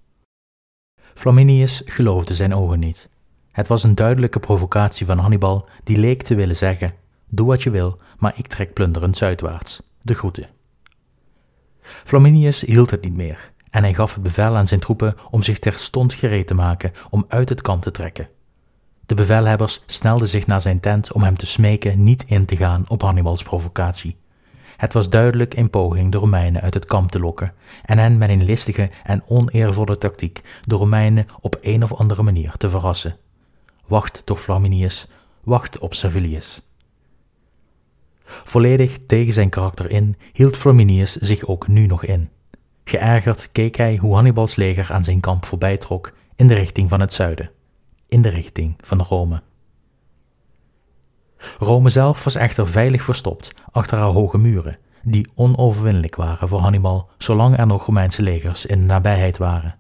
Flaminius 1.15 1.83
geloofde 1.85 2.35
zijn 2.35 2.55
ogen 2.55 2.79
niet. 2.79 3.09
Het 3.53 3.69
was 3.69 3.83
een 3.83 3.95
duidelijke 3.95 4.41
provocatie 4.41 5.07
van 5.07 5.19
Hannibal, 5.19 5.69
die 5.85 5.99
leek 5.99 6.23
te 6.23 6.35
willen 6.35 6.57
zeggen: 6.57 6.95
Doe 7.29 7.47
wat 7.47 7.63
je 7.63 7.71
wil, 7.71 7.99
maar 8.19 8.33
ik 8.37 8.47
trek 8.47 8.73
plunderend 8.73 9.17
zuidwaarts. 9.17 9.83
De 10.01 10.15
groeten. 10.15 10.49
Flaminius 11.83 12.61
hield 12.61 12.91
het 12.91 13.03
niet 13.03 13.17
meer 13.17 13.53
en 13.73 13.83
hij 13.83 13.95
gaf 13.95 14.15
het 14.15 14.23
bevel 14.23 14.57
aan 14.57 14.69
zijn 14.69 14.81
troepen 14.81 15.17
om 15.31 15.43
zich 15.43 15.59
terstond 15.59 16.13
gereed 16.13 16.47
te 16.47 16.55
maken 16.55 16.93
om 17.11 17.25
uit 17.29 17.49
het 17.49 17.63
kamp 17.63 17.83
te 17.83 17.91
trekken. 17.91 18.29
De 19.07 19.15
bevelhebbers 19.15 19.83
snelden 19.87 20.29
zich 20.29 20.47
naar 20.47 20.61
zijn 20.61 20.81
tent 20.81 21.13
om 21.13 21.23
hem 21.23 21.37
te 21.37 21.47
smeken 21.47 22.05
niet 22.05 22.25
in 22.27 22.45
te 22.45 22.57
gaan 22.57 22.85
op 22.89 23.03
Hannibals 23.03 23.43
provocatie. 23.43 24.17
Het 24.77 24.93
was 24.93 25.11
duidelijk 25.11 25.57
een 25.57 25.71
poging 25.71 26.13
de 26.13 26.19
Romeinen 26.19 26.63
uit 26.63 26.75
het 26.75 26.85
kamp 26.85 27.11
te 27.11 27.21
lokken 27.21 27.55
en 27.85 27.99
hen 27.99 28.19
met 28.19 28.29
een 28.29 28.45
listige 28.45 28.91
en 29.05 29.23
oneervolle 29.27 29.99
tactiek 29.99 30.43
de 30.65 30.75
Romeinen 30.75 31.27
op 31.41 31.59
een 31.61 31.83
of 31.83 31.93
andere 31.95 32.23
manier 32.23 32.57
te 32.57 32.71
verrassen. 32.71 33.17
Wacht 33.87 34.27
toch 34.27 34.41
Flaminius, 34.41 35.09
wacht 35.45 35.79
op 35.79 35.95
Servilius. 35.95 36.63
Volledig 38.25 38.99
tegen 39.07 39.33
zijn 39.33 39.49
karakter 39.49 39.91
in 39.91 40.17
hield 40.33 40.57
Flaminius 40.57 41.17
zich 41.17 41.47
ook 41.47 41.69
nu 41.69 41.87
nog 41.87 42.05
in. 42.05 42.31
Geërgerd 42.85 43.53
keek 43.53 43.77
hij 43.77 43.97
hoe 43.97 44.15
Hannibals 44.15 44.57
leger 44.57 44.93
aan 44.93 45.05
zijn 45.05 45.21
kamp 45.21 45.45
voorbij 45.45 45.77
trok 45.77 46.13
in 46.37 46.47
de 46.47 46.55
richting 46.55 46.89
van 46.89 47.01
het 47.01 47.13
zuiden, 47.13 47.51
in 48.13 48.23
de 48.23 48.29
richting 48.29 48.77
van 48.81 49.01
Rome. 49.01 49.43
Rome 51.59 51.89
zelf 51.89 52.25
was 52.25 52.35
echter 52.35 52.69
veilig 52.69 53.03
verstopt 53.03 53.53
achter 53.71 53.99
haar 53.99 54.07
hoge 54.07 54.39
muren, 54.39 54.79
die 55.03 55.31
onoverwinnelijk 55.35 56.17
waren 56.17 56.49
voor 56.49 56.59
Hannibal 56.59 57.11
zolang 57.19 57.59
er 57.59 57.67
nog 57.67 57.87
Romeinse 57.87 58.23
legers 58.23 58.67
in 58.67 58.79
de 58.79 58.85
nabijheid 58.85 59.39
waren. 59.39 59.79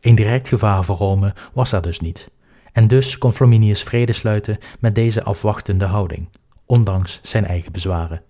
Een 0.00 0.14
direct 0.14 0.48
gevaar 0.48 0.84
voor 0.84 0.96
Rome 0.96 1.34
was 1.52 1.72
er 1.72 1.82
dus 1.82 2.00
niet, 2.00 2.30
en 2.72 2.88
dus 2.88 3.18
kon 3.18 3.32
Flaminius 3.32 3.82
vrede 3.82 4.12
sluiten 4.12 4.58
met 4.80 4.94
deze 4.94 5.22
afwachtende 5.22 5.84
houding, 5.84 6.28
ondanks 6.66 7.18
zijn 7.22 7.46
eigen 7.46 7.72
bezwaren. 7.72 8.22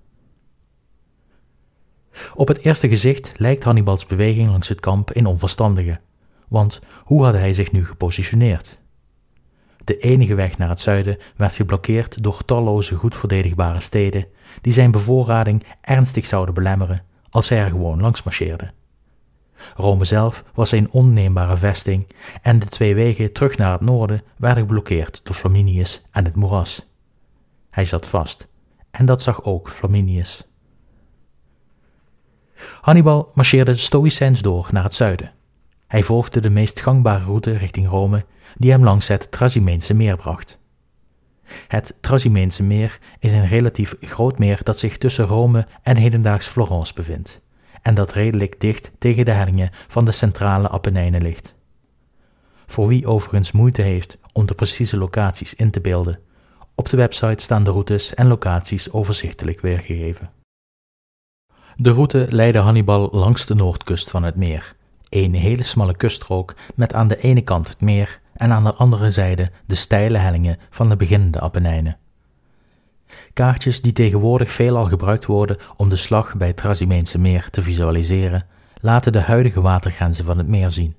Op 2.35 2.49
het 2.49 2.59
eerste 2.59 2.89
gezicht 2.89 3.33
lijkt 3.37 3.65
Hannibals 3.65 4.07
beweging 4.07 4.51
langs 4.51 4.69
het 4.69 4.81
kamp 4.81 5.17
een 5.17 5.27
onverstandige, 5.27 6.01
want 6.49 6.81
hoe 7.05 7.25
had 7.25 7.35
hij 7.35 7.53
zich 7.53 7.73
nu 7.73 7.87
gepositioneerd? 7.87 8.81
De 9.85 9.97
enige 9.97 10.35
weg 10.35 10.59
naar 10.59 10.68
het 10.68 10.81
zuiden 10.81 11.18
werd 11.37 11.55
geblokkeerd 11.55 12.23
door 12.23 12.45
talloze 12.45 12.95
goed 12.95 13.16
verdedigbare 13.16 13.81
steden, 13.81 14.27
die 14.61 14.73
zijn 14.73 14.90
bevoorrading 14.90 15.64
ernstig 15.81 16.27
zouden 16.27 16.55
belemmeren 16.55 17.05
als 17.31 17.49
hij 17.49 17.59
er 17.59 17.71
gewoon 17.71 18.01
langs 18.01 18.23
marcheerde. 18.23 18.73
Rome 19.77 20.05
zelf 20.05 20.45
was 20.55 20.73
een 20.73 20.90
onneembare 20.90 21.57
vesting 21.57 22.07
en 22.42 22.59
de 22.59 22.66
twee 22.66 22.95
wegen 22.95 23.33
terug 23.33 23.57
naar 23.57 23.73
het 23.73 23.81
noorden 23.81 24.23
werden 24.37 24.62
geblokkeerd 24.62 25.21
door 25.25 25.35
Flaminius 25.35 26.03
en 26.11 26.25
het 26.25 26.37
moeras. 26.37 26.88
Hij 27.71 27.85
zat 27.85 28.09
vast, 28.09 28.49
en 28.90 29.07
dat 29.07 29.23
zag 29.23 29.45
ook 29.45 29.71
Flaminius. 29.71 30.47
Hannibal 32.81 33.31
marcheerde 33.35 33.75
stoïcijns 33.75 34.40
door 34.40 34.68
naar 34.73 34.83
het 34.83 34.95
zuiden. 34.95 35.33
Hij 35.87 36.03
volgde 36.03 36.40
de 36.40 36.51
meest 36.51 36.81
gangbare 36.81 37.25
route 37.25 37.57
richting 37.57 37.88
Rome, 37.88 38.25
die 38.57 38.71
hem 38.71 38.85
langs 38.85 39.09
het 39.09 39.33
Trasimeense 39.33 39.95
meer 39.95 40.17
bracht. 40.17 40.59
Het 41.69 41.97
Trasimeense 42.01 42.62
meer 42.62 42.99
is 43.19 43.33
een 43.33 43.47
relatief 43.47 43.95
groot 44.01 44.38
meer 44.38 44.61
dat 44.62 44.79
zich 44.79 44.99
tussen 44.99 45.25
Rome 45.25 45.67
en 45.83 45.97
hedendaags 45.97 46.47
Florence 46.47 46.95
bevindt, 46.95 47.41
en 47.83 47.95
dat 47.95 48.12
redelijk 48.12 48.61
dicht 48.61 48.93
tegen 48.99 49.25
de 49.25 49.31
hellingen 49.31 49.71
van 49.88 50.05
de 50.05 50.12
centrale 50.12 50.69
Apennijnen 50.69 51.23
ligt. 51.23 51.55
Voor 52.67 52.87
wie 52.87 53.07
overigens 53.07 53.53
moeite 53.53 53.83
heeft 53.83 54.19
om 54.33 54.47
de 54.47 54.55
precieze 54.55 54.97
locaties 54.97 55.55
in 55.55 55.71
te 55.71 55.81
beelden, 55.81 56.19
op 56.75 56.88
de 56.88 56.97
website 56.97 57.43
staan 57.43 57.65
de 57.65 57.71
routes 57.71 58.15
en 58.15 58.27
locaties 58.27 58.93
overzichtelijk 58.93 59.61
weergegeven. 59.61 60.31
De 61.77 61.91
route 61.91 62.27
leidde 62.31 62.59
Hannibal 62.59 63.09
langs 63.12 63.47
de 63.47 63.55
noordkust 63.55 64.11
van 64.11 64.23
het 64.23 64.37
meer, 64.37 64.77
een 65.09 65.35
hele 65.35 65.62
smalle 65.62 65.97
kuststrook 65.97 66.55
met 66.75 66.93
aan 66.93 67.09
de 67.09 67.17
ene 67.17 67.41
kant 67.41 67.69
het 67.69 67.81
meer 67.81 68.21
en 68.43 68.53
aan 68.53 68.65
de 68.65 68.75
andere 68.75 69.11
zijde 69.11 69.51
de 69.67 69.75
steile 69.75 70.19
hellingen 70.19 70.59
van 70.71 70.89
de 70.89 70.97
beginnende 70.97 71.41
Apennijnen. 71.41 71.97
Kaartjes 73.33 73.81
die 73.81 73.93
tegenwoordig 73.93 74.53
veelal 74.53 74.85
gebruikt 74.85 75.27
worden 75.27 75.57
om 75.77 75.89
de 75.89 75.97
slag 75.97 76.35
bij 76.35 76.47
het 76.47 76.57
Trasimeense 76.57 77.19
meer 77.19 77.51
te 77.51 77.63
visualiseren, 77.63 78.47
laten 78.81 79.13
de 79.13 79.21
huidige 79.21 79.61
watergrenzen 79.61 80.25
van 80.25 80.39
het 80.39 80.47
meer 80.47 80.71
zien. 80.71 80.95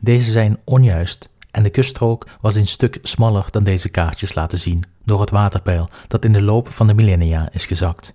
Deze 0.00 0.30
zijn 0.30 0.60
onjuist 0.64 1.28
en 1.50 1.62
de 1.62 1.70
kuststrook 1.70 2.28
was 2.40 2.54
een 2.54 2.66
stuk 2.66 2.98
smaller 3.02 3.46
dan 3.50 3.64
deze 3.64 3.88
kaartjes 3.88 4.34
laten 4.34 4.58
zien 4.58 4.84
door 5.04 5.20
het 5.20 5.30
waterpeil 5.30 5.88
dat 6.08 6.24
in 6.24 6.32
de 6.32 6.42
loop 6.42 6.68
van 6.68 6.86
de 6.86 6.94
millennia 6.94 7.48
is 7.52 7.66
gezakt. 7.66 8.14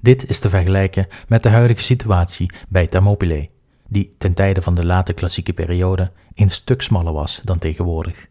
Dit 0.00 0.28
is 0.28 0.40
te 0.40 0.48
vergelijken 0.48 1.06
met 1.28 1.42
de 1.42 1.48
huidige 1.48 1.82
situatie 1.82 2.50
bij 2.68 2.86
Thermopylae, 2.86 3.48
die 3.90 4.14
ten 4.18 4.34
tijde 4.34 4.62
van 4.62 4.74
de 4.74 4.84
late 4.84 5.12
klassieke 5.12 5.52
periode 5.52 6.12
een 6.34 6.50
stuk 6.50 6.82
smaller 6.82 7.12
was 7.12 7.40
dan 7.44 7.58
tegenwoordig. 7.58 8.28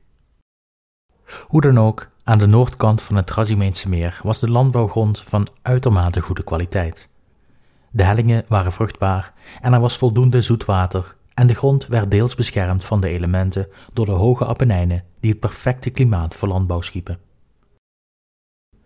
Hoe 1.48 1.62
dan 1.62 1.78
ook, 1.78 2.10
aan 2.24 2.38
de 2.38 2.46
noordkant 2.46 3.02
van 3.02 3.16
het 3.16 3.28
Trasimeense 3.28 3.90
meer 3.90 4.20
was 4.24 4.40
de 4.40 4.50
landbouwgrond 4.50 5.20
van 5.20 5.48
uitermate 5.62 6.22
goede 6.22 6.44
kwaliteit. 6.44 7.10
De 7.92 8.04
hellingen 8.04 8.46
waren 8.48 8.72
vruchtbaar 8.72 9.34
en 9.62 9.74
er 9.74 9.80
was 9.80 9.98
voldoende 9.98 10.42
zoet 10.42 10.66
water 10.66 11.16
en 11.34 11.48
de 11.48 11.54
grond 11.54 11.88
werd 11.88 12.12
deels 12.12 12.36
beschermd 12.36 12.86
van 12.86 13.02
de 13.02 13.10
elementen 13.10 13.68
door 13.94 14.06
de 14.06 14.12
hoge 14.12 14.46
Apennijnen 14.46 15.04
die 15.20 15.32
het 15.32 15.40
perfecte 15.40 15.90
klimaat 15.90 16.36
voor 16.36 16.48
landbouw 16.48 16.82
schiepen. 16.82 17.20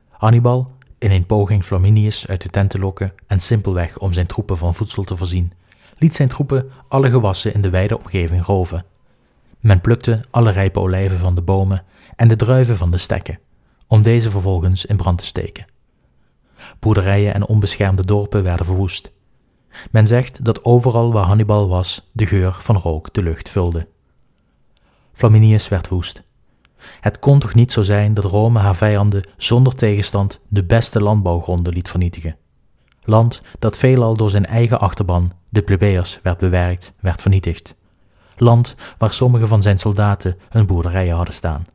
Hannibal, 0.10 0.72
in 0.98 1.12
een 1.12 1.26
poging 1.26 1.64
Flaminius 1.66 2.28
uit 2.28 2.42
de 2.42 2.50
tent 2.50 2.70
te 2.70 2.80
lokken 2.80 3.14
en 3.28 3.40
simpelweg 3.40 3.98
om 3.98 4.14
zijn 4.14 4.28
troepen 4.28 4.58
van 4.58 4.76
voedsel 4.76 5.04
te 5.04 5.16
voorzien, 5.16 5.54
liet 5.98 6.16
zijn 6.16 6.28
troepen 6.28 6.72
alle 6.88 7.10
gewassen 7.10 7.54
in 7.54 7.62
de 7.62 7.70
wijde 7.70 7.98
omgeving 7.98 8.46
roven. 8.46 8.86
Men 9.60 9.82
plukte 9.82 10.22
alle 10.32 10.52
rijpe 10.52 10.80
olijven 10.80 11.18
van 11.18 11.36
de 11.36 11.42
bomen 11.42 11.84
en 12.16 12.28
de 12.28 12.36
druiven 12.36 12.78
van 12.78 12.92
de 12.92 12.98
stekken, 12.98 13.40
om 13.88 14.02
deze 14.02 14.32
vervolgens 14.32 14.86
in 14.86 14.96
brand 14.96 15.18
te 15.18 15.26
steken. 15.26 15.66
Boerderijen 16.80 17.34
en 17.34 17.48
onbeschermde 17.48 18.06
dorpen 18.06 18.44
werden 18.44 18.66
verwoest. 18.66 19.12
Men 19.92 20.08
zegt 20.08 20.46
dat 20.46 20.64
overal 20.64 21.14
waar 21.14 21.26
Hannibal 21.26 21.68
was, 21.68 22.10
de 22.12 22.26
geur 22.26 22.54
van 22.54 22.78
rook 22.78 23.14
de 23.14 23.24
lucht 23.24 23.50
vulde. 23.50 23.88
Flaminius 25.14 25.68
werd 25.68 25.88
woest. 25.88 26.24
Het 27.00 27.20
kon 27.20 27.40
toch 27.40 27.54
niet 27.54 27.72
zo 27.72 27.82
zijn 27.82 28.14
dat 28.14 28.24
Rome 28.24 28.60
haar 28.60 28.76
vijanden 28.76 29.30
zonder 29.38 29.76
tegenstand 29.76 30.40
de 30.48 30.64
beste 30.64 31.00
landbouwgronden 31.00 31.74
liet 31.74 31.90
vernietigen. 31.90 32.38
Land 33.04 33.42
dat 33.60 33.78
veelal 33.78 34.16
door 34.18 34.30
zijn 34.30 34.46
eigen 34.46 34.80
achterban, 34.80 35.32
de 35.50 35.62
plebeiers, 35.62 36.20
werd 36.24 36.38
bewerkt, 36.38 36.94
werd 37.00 37.22
vernietigd. 37.22 37.76
Land 38.38 38.76
waar 38.98 39.14
sommige 39.14 39.48
van 39.48 39.62
zijn 39.62 39.78
soldaten 39.78 40.38
hun 40.50 40.66
boerderijen 40.66 41.16
hadden 41.16 41.34
staan. 41.34 41.66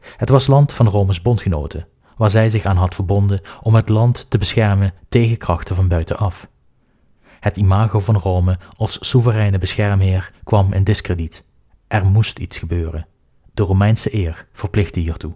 Het 0.00 0.28
was 0.28 0.46
land 0.46 0.72
van 0.72 0.88
Rome's 0.88 1.22
bondgenoten, 1.22 1.86
waar 2.16 2.30
zij 2.30 2.48
zich 2.48 2.64
aan 2.64 2.76
had 2.76 2.94
verbonden 2.94 3.40
om 3.62 3.74
het 3.74 3.88
land 3.88 4.30
te 4.30 4.38
beschermen 4.38 4.94
tegen 5.08 5.36
krachten 5.36 5.76
van 5.76 5.88
buitenaf. 5.88 6.48
Het 7.40 7.56
imago 7.56 8.00
van 8.00 8.16
Rome 8.16 8.58
als 8.76 8.98
soevereine 9.00 9.58
beschermheer 9.58 10.32
kwam 10.44 10.72
in 10.72 10.84
diskrediet. 10.84 11.44
Er 11.86 12.04
moest 12.04 12.38
iets 12.38 12.58
gebeuren. 12.58 13.06
De 13.54 13.62
Romeinse 13.62 14.14
eer 14.14 14.46
verplichtte 14.52 15.00
hiertoe. 15.00 15.32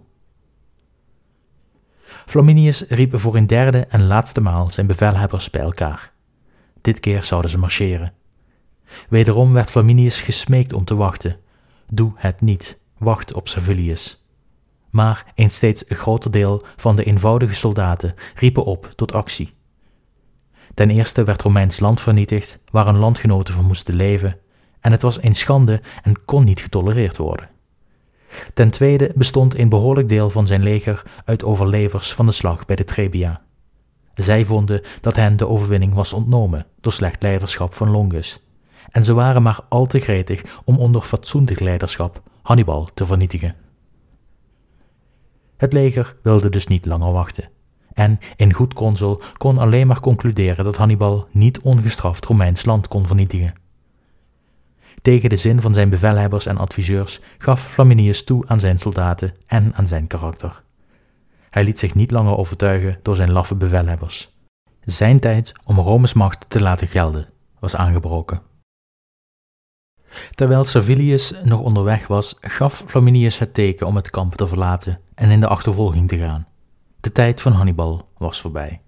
Flaminius 2.25 2.81
riep 2.87 3.19
voor 3.19 3.35
een 3.35 3.47
derde 3.47 3.79
en 3.79 4.07
laatste 4.07 4.41
maal 4.41 4.71
zijn 4.71 4.87
bevelhebbers 4.87 5.49
bij 5.49 5.61
elkaar. 5.61 6.11
Dit 6.81 6.99
keer 6.99 7.23
zouden 7.23 7.51
ze 7.51 7.57
marcheren. 7.57 8.13
Wederom 9.09 9.53
werd 9.53 9.69
Flaminius 9.69 10.21
gesmeekt 10.21 10.73
om 10.73 10.85
te 10.85 10.95
wachten. 10.95 11.39
Doe 11.89 12.11
het 12.15 12.41
niet, 12.41 12.77
wacht 12.97 13.33
op 13.33 13.47
Servilius. 13.47 14.25
Maar 14.89 15.31
een 15.35 15.49
steeds 15.49 15.83
groter 15.87 16.31
deel 16.31 16.61
van 16.75 16.95
de 16.95 17.03
eenvoudige 17.03 17.53
soldaten 17.53 18.13
riepen 18.35 18.65
op 18.65 18.91
tot 18.95 19.13
actie. 19.13 19.53
Ten 20.73 20.89
eerste 20.89 21.23
werd 21.23 21.41
Romeins 21.41 21.79
land 21.79 22.01
vernietigd, 22.01 22.59
waar 22.71 22.85
hun 22.85 22.97
landgenoten 22.97 23.53
van 23.53 23.65
moesten 23.65 23.95
leven, 23.95 24.37
en 24.79 24.91
het 24.91 25.01
was 25.01 25.23
een 25.23 25.33
schande 25.33 25.81
en 26.03 26.25
kon 26.25 26.43
niet 26.43 26.61
getolereerd 26.61 27.17
worden. 27.17 27.49
Ten 28.53 28.69
tweede 28.69 29.11
bestond 29.15 29.57
een 29.57 29.69
behoorlijk 29.69 30.07
deel 30.07 30.29
van 30.29 30.47
zijn 30.47 30.63
leger 30.63 31.03
uit 31.25 31.43
overlevers 31.43 32.13
van 32.13 32.25
de 32.25 32.31
slag 32.31 32.65
bij 32.65 32.75
de 32.75 32.83
Trebia. 32.83 33.41
Zij 34.13 34.45
vonden 34.45 34.81
dat 35.01 35.15
hen 35.15 35.37
de 35.37 35.47
overwinning 35.47 35.93
was 35.93 36.13
ontnomen 36.13 36.65
door 36.81 36.91
slecht 36.91 37.21
leiderschap 37.21 37.73
van 37.73 37.89
Longus, 37.89 38.43
en 38.91 39.03
ze 39.03 39.13
waren 39.13 39.41
maar 39.41 39.59
al 39.69 39.85
te 39.85 39.99
gretig 39.99 40.61
om 40.65 40.77
onder 40.77 41.01
fatsoenlijk 41.01 41.59
leiderschap 41.59 42.21
Hannibal 42.41 42.89
te 42.93 43.05
vernietigen. 43.05 43.55
Het 45.57 45.73
leger 45.73 46.15
wilde 46.23 46.49
dus 46.49 46.67
niet 46.67 46.85
langer 46.85 47.11
wachten, 47.11 47.49
en 47.93 48.19
in 48.35 48.53
goed 48.53 48.73
consul 48.73 49.21
kon 49.37 49.57
alleen 49.57 49.87
maar 49.87 49.99
concluderen 49.99 50.65
dat 50.65 50.77
Hannibal 50.77 51.27
niet 51.31 51.61
ongestraft 51.61 52.25
Romeins 52.25 52.65
land 52.65 52.87
kon 52.87 53.07
vernietigen. 53.07 53.53
Tegen 55.03 55.29
de 55.29 55.35
zin 55.35 55.61
van 55.61 55.73
zijn 55.73 55.89
bevelhebbers 55.89 56.45
en 56.45 56.57
adviseurs 56.57 57.19
gaf 57.37 57.67
Flaminius 57.67 58.23
toe 58.23 58.43
aan 58.47 58.59
zijn 58.59 58.77
soldaten 58.77 59.33
en 59.47 59.75
aan 59.75 59.85
zijn 59.85 60.07
karakter. 60.07 60.63
Hij 61.49 61.63
liet 61.63 61.79
zich 61.79 61.95
niet 61.95 62.11
langer 62.11 62.37
overtuigen 62.37 62.99
door 63.01 63.15
zijn 63.15 63.31
laffe 63.31 63.55
bevelhebbers. 63.55 64.37
Zijn 64.81 65.19
tijd 65.19 65.53
om 65.65 65.79
Rome's 65.79 66.13
macht 66.13 66.49
te 66.49 66.61
laten 66.61 66.87
gelden 66.87 67.29
was 67.59 67.75
aangebroken. 67.75 68.41
Terwijl 70.31 70.65
Servilius 70.65 71.33
nog 71.43 71.59
onderweg 71.59 72.07
was, 72.07 72.35
gaf 72.39 72.83
Flaminius 72.87 73.39
het 73.39 73.53
teken 73.53 73.87
om 73.87 73.95
het 73.95 74.09
kamp 74.09 74.35
te 74.35 74.47
verlaten 74.47 74.99
en 75.15 75.29
in 75.29 75.39
de 75.39 75.47
achtervolging 75.47 76.07
te 76.07 76.17
gaan. 76.17 76.47
De 76.99 77.11
tijd 77.11 77.41
van 77.41 77.51
Hannibal 77.51 78.09
was 78.17 78.41
voorbij. 78.41 78.81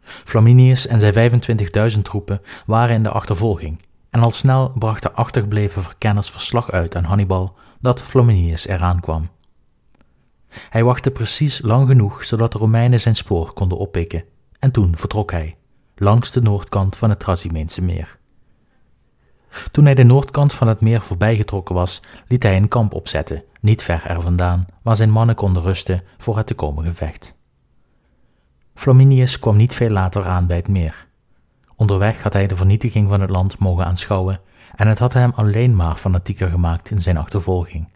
Flaminius 0.00 0.86
en 0.86 1.00
zijn 1.00 1.92
25.000 1.94 2.02
troepen 2.02 2.40
waren 2.66 2.94
in 2.94 3.02
de 3.02 3.10
achtervolging 3.10 3.80
en 4.14 4.22
al 4.22 4.30
snel 4.30 4.72
brachten 4.74 5.14
achtergebleven 5.14 5.82
verkenners 5.82 6.30
verslag 6.30 6.70
uit 6.70 6.96
aan 6.96 7.04
Hannibal 7.04 7.54
dat 7.80 8.02
Flaminius 8.02 8.66
eraan 8.66 9.00
kwam. 9.00 9.28
Hij 10.48 10.84
wachtte 10.84 11.10
precies 11.10 11.62
lang 11.62 11.88
genoeg 11.88 12.24
zodat 12.24 12.52
de 12.52 12.58
Romeinen 12.58 13.00
zijn 13.00 13.14
spoor 13.14 13.52
konden 13.52 13.78
oppikken 13.78 14.24
en 14.58 14.70
toen 14.70 14.96
vertrok 14.96 15.30
hij, 15.30 15.56
langs 15.96 16.30
de 16.30 16.40
noordkant 16.40 16.96
van 16.96 17.10
het 17.10 17.18
Trasimeense 17.18 17.82
meer. 17.82 18.18
Toen 19.70 19.84
hij 19.84 19.94
de 19.94 20.04
noordkant 20.04 20.52
van 20.52 20.68
het 20.68 20.80
meer 20.80 21.00
voorbijgetrokken 21.00 21.74
was, 21.74 22.00
liet 22.28 22.42
hij 22.42 22.56
een 22.56 22.68
kamp 22.68 22.94
opzetten, 22.94 23.42
niet 23.60 23.82
ver 23.82 24.04
er 24.06 24.20
vandaan, 24.22 24.66
waar 24.82 24.96
zijn 24.96 25.10
mannen 25.10 25.34
konden 25.34 25.62
rusten 25.62 26.02
voor 26.18 26.36
het 26.36 26.46
te 26.46 26.54
komen 26.54 26.84
gevecht. 26.84 27.34
Flaminius 28.74 29.38
kwam 29.38 29.56
niet 29.56 29.74
veel 29.74 29.90
later 29.90 30.26
aan 30.26 30.46
bij 30.46 30.56
het 30.56 30.68
meer. 30.68 31.06
Onderweg 31.76 32.22
had 32.22 32.32
hij 32.32 32.46
de 32.46 32.56
vernietiging 32.56 33.08
van 33.08 33.20
het 33.20 33.30
land 33.30 33.58
mogen 33.58 33.84
aanschouwen 33.84 34.40
en 34.76 34.88
het 34.88 34.98
had 34.98 35.12
hem 35.12 35.32
alleen 35.34 35.76
maar 35.76 35.96
fanatieker 35.96 36.50
gemaakt 36.50 36.90
in 36.90 36.98
zijn 36.98 37.16
achtervolging. 37.16 37.88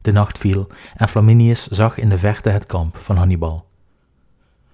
De 0.00 0.12
nacht 0.12 0.38
viel 0.38 0.66
en 0.96 1.08
Flaminius 1.08 1.66
zag 1.66 1.98
in 1.98 2.08
de 2.08 2.18
verte 2.18 2.48
het 2.48 2.66
kamp 2.66 2.96
van 2.96 3.16
Hannibal. 3.16 3.66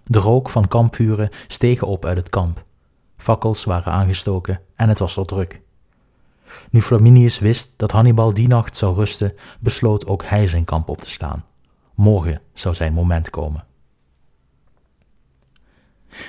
De 0.05 0.19
rook 0.19 0.49
van 0.49 0.69
kampvuren 0.69 1.31
steeg 1.47 1.83
op 1.83 2.05
uit 2.05 2.17
het 2.17 2.29
kamp. 2.29 2.65
Fakkels 3.17 3.65
waren 3.65 3.93
aangestoken 3.93 4.61
en 4.75 4.89
het 4.89 4.99
was 4.99 5.17
al 5.17 5.25
druk. 5.25 5.61
Nu 6.71 6.83
Flaminius 6.83 7.39
wist 7.39 7.73
dat 7.77 7.91
Hannibal 7.91 8.35
die 8.35 8.49
nacht 8.49 8.77
zou 8.77 8.95
rusten, 8.95 9.35
besloot 9.61 10.07
ook 10.07 10.25
hij 10.25 10.47
zijn 10.47 10.65
kamp 10.65 10.89
op 10.89 11.01
te 11.01 11.11
slaan. 11.11 11.45
Morgen 11.95 12.41
zou 12.55 12.75
zijn 12.75 12.93
moment 12.93 13.31
komen. 13.31 13.66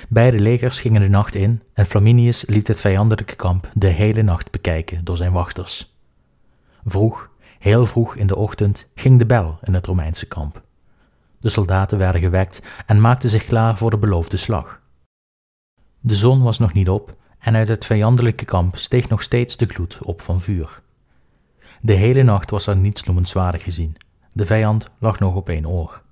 Beide 0.08 0.38
legers 0.40 0.80
gingen 0.80 1.00
de 1.00 1.08
nacht 1.08 1.34
in 1.34 1.62
en 1.72 1.86
Flaminius 1.86 2.46
liet 2.46 2.68
het 2.68 2.80
vijandelijke 2.80 3.36
kamp 3.36 3.70
de 3.74 3.86
hele 3.86 4.22
nacht 4.22 4.50
bekijken 4.50 5.04
door 5.04 5.16
zijn 5.16 5.32
wachters. 5.32 5.96
Vroeg, 6.84 7.30
heel 7.58 7.86
vroeg 7.86 8.16
in 8.16 8.26
de 8.26 8.36
ochtend, 8.36 8.88
ging 8.94 9.18
de 9.18 9.26
bel 9.26 9.58
in 9.62 9.74
het 9.74 9.86
Romeinse 9.86 10.26
kamp. 10.26 10.62
De 11.40 11.48
soldaten 11.48 11.98
werden 11.98 12.20
gewekt 12.20 12.62
en 12.86 13.00
maakten 13.00 13.30
zich 13.30 13.44
klaar 13.44 13.78
voor 13.78 13.90
de 13.90 13.98
beloofde 13.98 14.36
slag. 14.36 14.80
De 16.00 16.14
zon 16.14 16.42
was 16.42 16.58
nog 16.58 16.72
niet 16.72 16.88
op 16.88 17.16
en 17.38 17.54
uit 17.54 17.68
het 17.68 17.84
vijandelijke 17.84 18.44
kamp 18.44 18.76
steeg 18.76 19.08
nog 19.08 19.22
steeds 19.22 19.56
de 19.56 19.66
gloed 19.66 19.98
op 20.02 20.20
van 20.20 20.40
vuur. 20.40 20.80
De 21.80 21.92
hele 21.92 22.22
nacht 22.22 22.50
was 22.50 22.66
er 22.66 22.76
niets 22.76 23.04
noemenswaardig 23.04 23.62
gezien. 23.62 23.96
De 24.32 24.46
vijand 24.46 24.90
lag 24.98 25.18
nog 25.18 25.34
op 25.34 25.48
één 25.48 25.68
oor. 25.68 26.02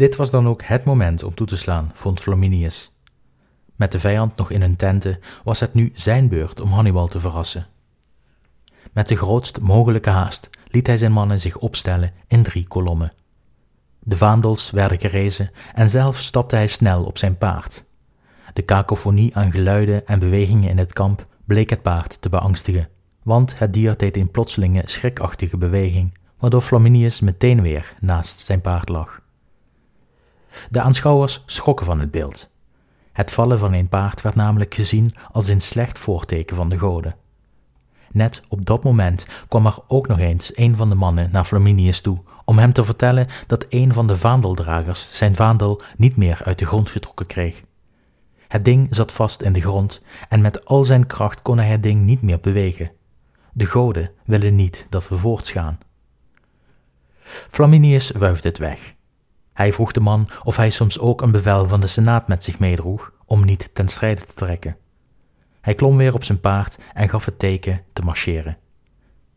Dit 0.00 0.16
was 0.16 0.30
dan 0.30 0.48
ook 0.48 0.62
het 0.62 0.84
moment 0.84 1.22
om 1.22 1.34
toe 1.34 1.46
te 1.46 1.56
slaan, 1.56 1.90
vond 1.94 2.20
Flaminius. 2.20 2.92
Met 3.76 3.92
de 3.92 4.00
vijand 4.00 4.36
nog 4.36 4.50
in 4.50 4.60
hun 4.60 4.76
tenten 4.76 5.18
was 5.44 5.60
het 5.60 5.74
nu 5.74 5.90
zijn 5.94 6.28
beurt 6.28 6.60
om 6.60 6.72
Hannibal 6.72 7.08
te 7.08 7.20
verrassen. 7.20 7.66
Met 8.92 9.08
de 9.08 9.16
grootst 9.16 9.60
mogelijke 9.60 10.10
haast 10.10 10.50
liet 10.66 10.86
hij 10.86 10.98
zijn 10.98 11.12
mannen 11.12 11.40
zich 11.40 11.56
opstellen 11.56 12.12
in 12.26 12.42
drie 12.42 12.66
kolommen. 12.68 13.12
De 13.98 14.16
vaandels 14.16 14.70
werden 14.70 15.00
gerezen 15.00 15.50
en 15.74 15.88
zelf 15.88 16.18
stapte 16.18 16.56
hij 16.56 16.68
snel 16.68 17.04
op 17.04 17.18
zijn 17.18 17.38
paard. 17.38 17.84
De 18.52 18.62
kakofonie 18.62 19.36
aan 19.36 19.52
geluiden 19.52 20.06
en 20.06 20.18
bewegingen 20.18 20.70
in 20.70 20.78
het 20.78 20.92
kamp 20.92 21.26
bleek 21.44 21.70
het 21.70 21.82
paard 21.82 22.22
te 22.22 22.28
beangstigen, 22.28 22.88
want 23.22 23.58
het 23.58 23.72
dier 23.72 23.96
deed 23.96 24.16
een 24.16 24.30
plotselinge, 24.30 24.82
schrikachtige 24.84 25.56
beweging, 25.56 26.18
waardoor 26.38 26.62
Flaminius 26.62 27.20
meteen 27.20 27.62
weer 27.62 27.94
naast 28.00 28.38
zijn 28.38 28.60
paard 28.60 28.88
lag. 28.88 29.19
De 30.70 30.80
aanschouwers 30.80 31.42
schrokken 31.46 31.86
van 31.86 32.00
het 32.00 32.10
beeld. 32.10 32.50
Het 33.12 33.30
vallen 33.30 33.58
van 33.58 33.72
een 33.72 33.88
paard 33.88 34.22
werd 34.22 34.34
namelijk 34.34 34.74
gezien 34.74 35.14
als 35.32 35.48
een 35.48 35.60
slecht 35.60 35.98
voorteken 35.98 36.56
van 36.56 36.68
de 36.68 36.78
goden. 36.78 37.16
Net 38.12 38.42
op 38.48 38.66
dat 38.66 38.84
moment 38.84 39.26
kwam 39.48 39.66
er 39.66 39.78
ook 39.86 40.08
nog 40.08 40.18
eens 40.18 40.56
een 40.56 40.76
van 40.76 40.88
de 40.88 40.94
mannen 40.94 41.28
naar 41.32 41.44
Flaminius 41.44 42.00
toe 42.00 42.18
om 42.44 42.58
hem 42.58 42.72
te 42.72 42.84
vertellen 42.84 43.26
dat 43.46 43.66
een 43.68 43.94
van 43.94 44.06
de 44.06 44.16
vaandeldragers 44.16 45.16
zijn 45.16 45.36
vaandel 45.36 45.80
niet 45.96 46.16
meer 46.16 46.42
uit 46.44 46.58
de 46.58 46.66
grond 46.66 46.90
getrokken 46.90 47.26
kreeg. 47.26 47.62
Het 48.48 48.64
ding 48.64 48.86
zat 48.90 49.12
vast 49.12 49.42
in 49.42 49.52
de 49.52 49.60
grond 49.60 50.02
en 50.28 50.40
met 50.40 50.64
al 50.64 50.84
zijn 50.84 51.06
kracht 51.06 51.42
kon 51.42 51.58
hij 51.58 51.68
het 51.68 51.82
ding 51.82 52.04
niet 52.04 52.22
meer 52.22 52.40
bewegen. 52.40 52.90
De 53.52 53.66
goden 53.66 54.10
willen 54.24 54.54
niet 54.54 54.86
dat 54.88 55.08
we 55.08 55.16
voortgaan. 55.16 55.78
Flaminius 57.48 58.10
wuifde 58.10 58.48
het 58.48 58.58
weg 58.58 58.94
hij 59.60 59.72
vroeg 59.72 59.92
de 59.92 60.00
man 60.00 60.28
of 60.42 60.56
hij 60.56 60.70
soms 60.70 60.98
ook 60.98 61.22
een 61.22 61.30
bevel 61.30 61.68
van 61.68 61.80
de 61.80 61.86
Senaat 61.86 62.28
met 62.28 62.44
zich 62.44 62.58
meedroeg 62.58 63.12
om 63.24 63.44
niet 63.44 63.74
ten 63.74 63.88
strijde 63.88 64.24
te 64.24 64.34
trekken. 64.34 64.76
Hij 65.60 65.74
klom 65.74 65.96
weer 65.96 66.14
op 66.14 66.24
zijn 66.24 66.40
paard 66.40 66.78
en 66.94 67.08
gaf 67.08 67.24
het 67.24 67.38
teken 67.38 67.82
te 67.92 68.02
marcheren. 68.02 68.58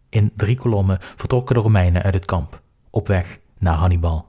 In 0.09 0.31
drie 0.35 0.57
kolommen 0.57 0.97
vertrokken 1.01 1.55
de 1.55 1.61
Romeinen 1.61 2.03
uit 2.03 2.13
het 2.13 2.25
kamp, 2.25 2.61
op 2.89 3.07
weg 3.07 3.39
naar 3.57 3.75
Hannibal. 3.75 4.27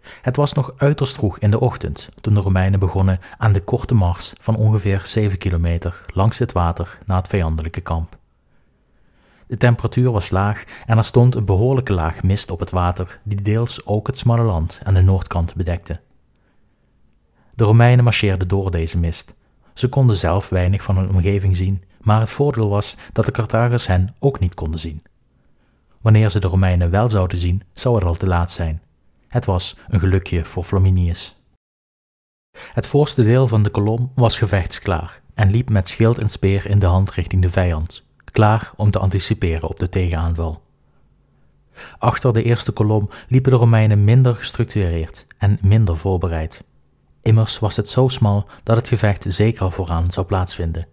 Het 0.00 0.36
was 0.36 0.52
nog 0.52 0.72
uiterst 0.76 1.14
vroeg 1.14 1.38
in 1.38 1.50
de 1.50 1.60
ochtend 1.60 2.08
toen 2.20 2.34
de 2.34 2.40
Romeinen 2.40 2.80
begonnen 2.80 3.20
aan 3.38 3.52
de 3.52 3.60
korte 3.60 3.94
mars 3.94 4.32
van 4.40 4.56
ongeveer 4.56 5.00
7 5.04 5.38
kilometer 5.38 6.00
langs 6.06 6.38
het 6.38 6.52
water 6.52 6.98
naar 7.06 7.16
het 7.16 7.28
vijandelijke 7.28 7.80
kamp. 7.80 8.20
De 9.52 9.58
temperatuur 9.58 10.10
was 10.10 10.30
laag 10.30 10.64
en 10.86 10.98
er 10.98 11.04
stond 11.04 11.34
een 11.34 11.44
behoorlijke 11.44 11.92
laag 11.92 12.22
mist 12.22 12.50
op 12.50 12.60
het 12.60 12.70
water, 12.70 13.20
die 13.22 13.42
deels 13.42 13.86
ook 13.86 14.06
het 14.06 14.18
smalle 14.18 14.42
land 14.42 14.80
aan 14.84 14.94
de 14.94 15.02
noordkant 15.02 15.54
bedekte. 15.54 16.00
De 17.54 17.64
Romeinen 17.64 18.04
marcheerden 18.04 18.48
door 18.48 18.70
deze 18.70 18.98
mist. 18.98 19.34
Ze 19.74 19.88
konden 19.88 20.16
zelf 20.16 20.48
weinig 20.48 20.82
van 20.82 20.96
hun 20.96 21.08
omgeving 21.08 21.56
zien, 21.56 21.82
maar 22.00 22.20
het 22.20 22.30
voordeel 22.30 22.68
was 22.68 22.96
dat 23.12 23.24
de 23.24 23.30
Carthagers 23.30 23.86
hen 23.86 24.14
ook 24.18 24.38
niet 24.38 24.54
konden 24.54 24.80
zien. 24.80 25.02
Wanneer 26.00 26.30
ze 26.30 26.40
de 26.40 26.46
Romeinen 26.46 26.90
wel 26.90 27.08
zouden 27.08 27.38
zien, 27.38 27.62
zou 27.72 27.94
het 27.94 28.04
al 28.04 28.14
te 28.14 28.26
laat 28.26 28.50
zijn. 28.50 28.82
Het 29.28 29.44
was 29.44 29.76
een 29.88 30.00
gelukje 30.00 30.44
voor 30.44 30.64
Flaminius. 30.64 31.36
Het 32.58 32.86
voorste 32.86 33.24
deel 33.24 33.48
van 33.48 33.62
de 33.62 33.70
kolom 33.70 34.12
was 34.14 34.38
gevechtsklaar 34.38 35.20
en 35.34 35.50
liep 35.50 35.70
met 35.70 35.88
schild 35.88 36.18
en 36.18 36.28
speer 36.28 36.66
in 36.66 36.78
de 36.78 36.86
hand 36.86 37.10
richting 37.10 37.42
de 37.42 37.50
vijand, 37.50 38.04
klaar 38.32 38.70
om 38.76 38.90
te 38.90 38.98
anticiperen 38.98 39.68
op 39.68 39.78
de 39.78 39.88
tegenaanval. 39.88 40.62
Achter 41.98 42.32
de 42.32 42.42
eerste 42.42 42.72
kolom 42.72 43.08
liepen 43.28 43.50
de 43.50 43.58
Romeinen 43.58 44.04
minder 44.04 44.34
gestructureerd 44.34 45.26
en 45.38 45.58
minder 45.62 45.96
voorbereid. 45.96 46.64
Immers 47.22 47.58
was 47.58 47.76
het 47.76 47.88
zo 47.88 48.08
smal 48.08 48.46
dat 48.62 48.76
het 48.76 48.88
gevecht 48.88 49.24
zeker 49.28 49.72
vooraan 49.72 50.10
zou 50.10 50.26
plaatsvinden. 50.26 50.86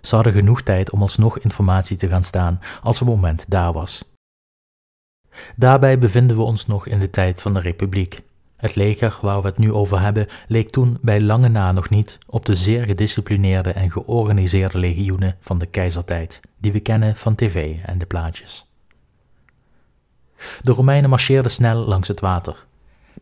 Ze 0.00 0.14
hadden 0.14 0.32
genoeg 0.32 0.62
tijd 0.62 0.90
om 0.90 1.02
alsnog 1.02 1.38
informatie 1.38 1.96
te 1.96 2.08
gaan 2.08 2.24
staan 2.24 2.60
als 2.82 2.98
het 2.98 3.08
moment 3.08 3.50
daar 3.50 3.72
was. 3.72 4.10
Daarbij 5.56 5.98
bevinden 5.98 6.36
we 6.36 6.42
ons 6.42 6.66
nog 6.66 6.86
in 6.86 6.98
de 6.98 7.10
tijd 7.10 7.42
van 7.42 7.54
de 7.54 7.60
Republiek. 7.60 8.22
Het 8.62 8.74
leger 8.74 9.18
waar 9.20 9.42
we 9.42 9.48
het 9.48 9.58
nu 9.58 9.72
over 9.72 10.00
hebben 10.00 10.26
leek 10.46 10.70
toen 10.70 10.98
bij 11.00 11.20
lange 11.20 11.48
na 11.48 11.72
nog 11.72 11.90
niet 11.90 12.18
op 12.26 12.46
de 12.46 12.54
zeer 12.54 12.84
gedisciplineerde 12.84 13.70
en 13.72 13.90
georganiseerde 13.90 14.78
legioenen 14.78 15.36
van 15.40 15.58
de 15.58 15.66
keizertijd, 15.66 16.40
die 16.58 16.72
we 16.72 16.80
kennen 16.80 17.16
van 17.16 17.34
tv 17.34 17.76
en 17.84 17.98
de 17.98 18.06
plaatjes. 18.06 18.66
De 20.62 20.72
Romeinen 20.72 21.10
marcheerden 21.10 21.50
snel 21.50 21.76
langs 21.76 22.08
het 22.08 22.20
water. 22.20 22.66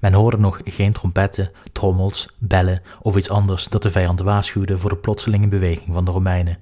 Men 0.00 0.12
hoorde 0.12 0.38
nog 0.38 0.60
geen 0.64 0.92
trompetten, 0.92 1.50
trommels, 1.72 2.28
bellen 2.38 2.82
of 3.02 3.16
iets 3.16 3.30
anders 3.30 3.68
dat 3.68 3.82
de 3.82 3.90
vijand 3.90 4.20
waarschuwde 4.20 4.78
voor 4.78 4.90
de 4.90 4.96
plotselinge 4.96 5.48
beweging 5.48 5.88
van 5.92 6.04
de 6.04 6.10
Romeinen. 6.10 6.58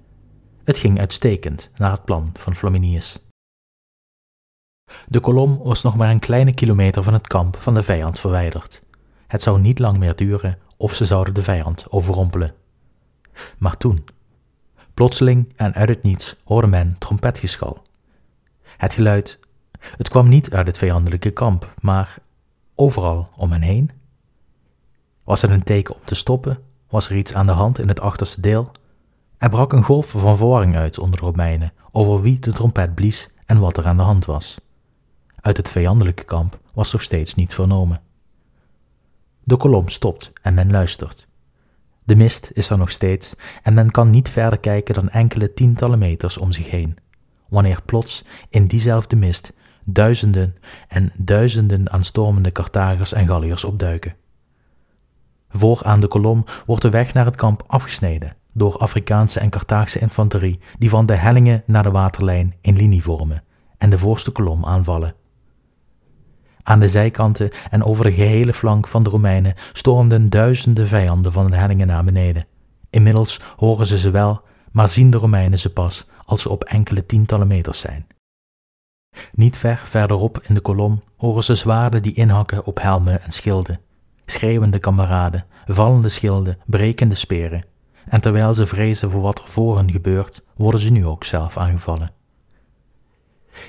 Het 0.65 0.79
ging 0.79 0.99
uitstekend 0.99 1.71
naar 1.77 1.91
het 1.91 2.05
plan 2.05 2.31
van 2.35 2.55
Flaminius. 2.55 3.19
De 5.07 5.21
kolom 5.21 5.59
was 5.63 5.83
nog 5.83 5.97
maar 5.97 6.11
een 6.11 6.19
kleine 6.19 6.55
kilometer 6.55 7.03
van 7.03 7.13
het 7.13 7.27
kamp 7.27 7.57
van 7.57 7.75
de 7.75 7.83
vijand 7.83 8.19
verwijderd. 8.21 8.83
Het 9.27 9.43
zou 9.43 9.61
niet 9.61 9.79
lang 9.79 9.99
meer 9.99 10.17
duren 10.17 10.59
of 10.77 10.95
ze 10.95 11.05
zouden 11.05 11.35
de 11.35 11.43
vijand 11.43 11.87
overrompelen. 11.91 12.55
Maar 13.59 13.77
toen, 13.77 14.05
plotseling 14.95 15.53
en 15.57 15.75
uit 15.75 15.89
het 15.89 16.03
niets, 16.03 16.37
hoorde 16.45 16.67
men 16.67 16.97
trompetgeschal. 16.99 17.83
Het 18.63 18.95
geluid, 18.95 19.39
het 19.81 20.09
kwam 20.09 20.29
niet 20.29 20.51
uit 20.53 20.67
het 20.67 20.79
vijandelijke 20.79 21.31
kamp, 21.31 21.75
maar 21.81 22.17
overal 22.75 23.29
om 23.37 23.53
hen 23.53 23.63
heen. 23.63 23.91
Was 25.25 25.43
het 25.43 25.51
een 25.51 25.63
teken 25.63 25.95
om 25.95 26.01
te 26.05 26.15
stoppen? 26.15 26.59
Was 26.89 27.09
er 27.09 27.17
iets 27.17 27.35
aan 27.35 27.47
de 27.47 27.53
hand 27.53 27.79
in 27.79 27.89
het 27.89 28.01
achterste 28.01 28.41
deel? 28.41 28.71
Er 29.39 29.49
brak 29.49 29.73
een 29.73 29.83
golf 29.85 30.11
van 30.11 30.37
verwarring 30.37 30.77
uit 30.77 30.99
onder 30.99 31.21
de 31.21 31.27
Romeinen 31.27 31.73
over 31.91 32.21
wie 32.21 32.39
de 32.39 32.53
trompet 32.53 32.95
blies 32.95 33.29
en 33.47 33.59
wat 33.59 33.77
er 33.77 33.87
aan 33.87 33.97
de 33.97 34.03
hand 34.03 34.25
was. 34.25 34.59
Uit 35.49 35.57
het 35.57 35.71
vijandelijke 35.71 36.25
kamp 36.25 36.61
was 36.75 36.93
nog 36.93 37.03
steeds 37.03 37.35
niets 37.35 37.55
vernomen. 37.55 38.01
De 39.45 39.57
kolom 39.57 39.89
stopt 39.89 40.33
en 40.43 40.55
men 40.55 40.71
luistert. 40.71 41.29
De 42.05 42.17
mist 42.17 42.51
is 42.53 42.71
er 42.71 42.79
nog 42.79 42.91
steeds 42.91 43.35
en 43.63 43.75
men 43.75 43.91
kan 43.91 44.11
niet 44.11 44.29
verder 44.29 44.59
kijken 44.59 44.95
dan 44.95 45.09
enkele 45.09 45.53
tientallen 45.53 45.99
meters 45.99 46.39
om 46.39 46.53
zich 46.53 46.71
heen, 46.71 46.97
wanneer 47.49 47.83
plots 47.83 48.25
in 48.49 48.67
diezelfde 48.67 49.17
mist 49.17 49.53
duizenden 49.85 50.57
en 50.89 51.13
duizenden 51.17 51.91
aanstormende 51.91 52.53
Carthagers 52.53 53.13
en 53.13 53.27
Galliërs 53.27 53.65
opduiken. 53.65 54.17
Voor 55.49 55.81
aan 55.85 56.01
de 56.01 56.09
kolom 56.09 56.45
wordt 56.65 56.83
de 56.83 56.91
weg 56.91 57.15
naar 57.15 57.25
het 57.25 57.37
kamp 57.37 57.65
afgesneden 57.67 58.37
door 58.55 58.79
Afrikaanse 58.79 59.41
en 59.41 59.51
Carthaagse 59.51 59.99
infanterie 59.99 60.61
die 60.79 60.91
van 60.91 61.07
de 61.07 61.15
hellingen 61.15 61.63
naar 61.67 61.83
de 61.83 61.91
waterlijn 61.91 62.55
in 62.61 62.77
linie 62.77 63.03
vormen 63.03 63.45
en 63.79 63.91
de 63.91 63.99
voorste 63.99 64.31
kolom 64.31 64.65
aanvallen. 64.65 65.18
Aan 66.69 66.81
de 66.81 66.89
zijkanten 66.89 67.51
en 67.71 67.85
over 67.85 68.05
de 68.05 68.13
gehele 68.13 68.53
flank 68.53 68.89
van 68.89 69.03
de 69.03 69.11
Romeinen 69.11 69.55
stormden 69.73 70.31
duizenden 70.31 70.87
vijanden 70.87 71.33
van 71.33 71.47
de 71.47 71.57
hellingen 71.57 71.87
naar 71.87 72.05
beneden. 72.05 72.47
Inmiddels 72.91 73.41
horen 73.57 73.87
ze 73.87 73.99
ze 73.99 74.11
wel, 74.11 74.41
maar 74.73 74.89
zien 74.89 75.11
de 75.11 75.17
Romeinen 75.17 75.59
ze 75.59 75.73
pas 75.73 76.07
als 76.25 76.43
ze 76.43 76.49
op 76.49 76.65
enkele 76.65 77.07
tientallen 77.07 77.47
meters 77.47 77.79
zijn. 77.79 78.07
Niet 79.33 79.57
ver 79.57 79.81
verderop 79.85 80.41
in 80.43 80.55
de 80.55 80.61
kolom 80.61 81.03
horen 81.17 81.45
ze 81.45 81.55
zwaarden 81.55 82.03
die 82.03 82.15
inhakken 82.15 82.65
op 82.65 82.81
helmen 82.81 83.23
en 83.23 83.31
schilden, 83.31 83.81
schreeuwende 84.27 84.79
kameraden, 84.79 85.45
vallende 85.67 86.09
schilden, 86.09 86.59
brekende 86.67 87.15
speren. 87.15 87.65
En 88.09 88.21
terwijl 88.21 88.55
ze 88.55 88.67
vrezen 88.67 89.11
voor 89.11 89.23
wat 89.23 89.39
er 89.39 89.49
voor 89.49 89.77
hen 89.77 89.91
gebeurt, 89.91 90.43
worden 90.57 90.81
ze 90.81 90.91
nu 90.91 91.07
ook 91.07 91.25
zelf 91.25 91.57
aangevallen. 91.57 92.18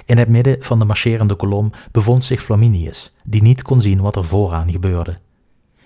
In 0.06 0.17
het 0.17 0.30
midden 0.30 0.63
van 0.63 0.80
de 0.80 0.86
marcherende 0.86 1.36
kolom 1.36 1.71
bevond 1.91 2.23
zich 2.23 2.41
Flaminius, 2.41 3.13
die 3.23 3.41
niet 3.41 3.62
kon 3.62 3.82
zien 3.82 4.02
wat 4.02 4.15
er 4.15 4.25
vooraan 4.25 4.71
gebeurde. 4.71 5.17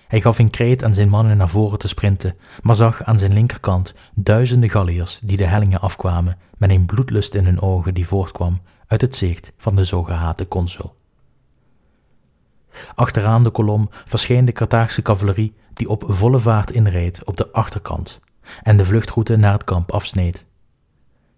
Hij 0.06 0.20
gaf 0.20 0.38
een 0.38 0.50
kreet 0.50 0.84
aan 0.84 0.94
zijn 0.94 1.08
mannen 1.08 1.36
naar 1.36 1.48
voren 1.48 1.78
te 1.78 1.88
sprinten, 1.88 2.36
maar 2.62 2.74
zag 2.74 3.02
aan 3.04 3.18
zijn 3.18 3.32
linkerkant 3.32 3.94
duizenden 4.14 4.70
Galliërs 4.70 5.20
die 5.24 5.36
de 5.36 5.46
hellingen 5.46 5.80
afkwamen 5.80 6.38
met 6.56 6.70
een 6.70 6.86
bloedlust 6.86 7.34
in 7.34 7.44
hun 7.44 7.60
ogen 7.60 7.94
die 7.94 8.06
voortkwam 8.06 8.60
uit 8.86 9.00
het 9.00 9.16
zicht 9.16 9.52
van 9.56 9.76
de 9.76 9.86
zo 9.86 10.02
gehate 10.02 10.48
consul. 10.48 10.94
Achteraan 12.94 13.42
de 13.42 13.50
kolom 13.50 13.88
verscheen 14.04 14.44
de 14.44 14.52
Carthaagse 14.52 15.02
cavalerie 15.02 15.54
die 15.74 15.88
op 15.88 16.04
volle 16.06 16.38
vaart 16.38 16.70
inreed 16.70 17.24
op 17.24 17.36
de 17.36 17.52
achterkant 17.52 18.20
en 18.62 18.76
de 18.76 18.84
vluchtroute 18.84 19.36
naar 19.36 19.52
het 19.52 19.64
kamp 19.64 19.92
afsneed. 19.92 20.44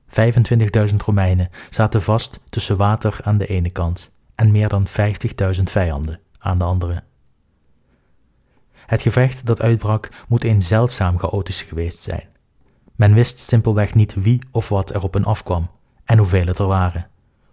25.000 0.08 0.96
Romeinen 1.04 1.50
zaten 1.70 2.02
vast 2.02 2.40
tussen 2.48 2.76
water 2.76 3.18
aan 3.22 3.38
de 3.38 3.46
ene 3.46 3.70
kant 3.70 4.10
en 4.34 4.50
meer 4.50 4.68
dan 4.68 4.86
50.000 5.56 5.62
vijanden 5.62 6.20
aan 6.38 6.58
de 6.58 6.64
andere. 6.64 7.02
Het 8.86 9.00
gevecht 9.00 9.46
dat 9.46 9.60
uitbrak 9.60 10.08
moet 10.28 10.44
een 10.44 10.62
zeldzaam 10.62 11.18
chaotisch 11.18 11.62
geweest 11.62 12.02
zijn. 12.02 12.28
Men 12.94 13.14
wist 13.14 13.38
simpelweg 13.38 13.94
niet 13.94 14.14
wie 14.14 14.42
of 14.50 14.68
wat 14.68 14.94
er 14.94 15.02
op 15.02 15.14
hen 15.14 15.24
afkwam 15.24 15.70
en 16.04 16.18
hoeveel 16.18 16.46
het 16.46 16.58
er 16.58 16.66
waren. 16.66 17.08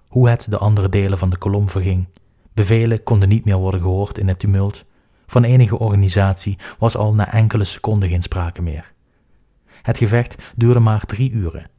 Hoe 0.07 0.29
het 0.29 0.51
de 0.51 0.57
andere 0.57 0.89
delen 0.89 1.17
van 1.17 1.29
de 1.29 1.37
kolom 1.37 1.69
verging. 1.69 2.07
Bevelen 2.53 3.03
konden 3.03 3.29
niet 3.29 3.45
meer 3.45 3.57
worden 3.57 3.81
gehoord 3.81 4.17
in 4.17 4.27
het 4.27 4.39
tumult. 4.39 4.85
Van 5.27 5.43
enige 5.43 5.79
organisatie 5.79 6.57
was 6.79 6.95
al 6.97 7.13
na 7.13 7.31
enkele 7.31 7.63
seconden 7.63 8.09
geen 8.09 8.21
sprake 8.21 8.61
meer. 8.61 8.93
Het 9.81 9.97
gevecht 9.97 10.51
duurde 10.55 10.79
maar 10.79 11.05
drie 11.05 11.31
uren 11.31 11.71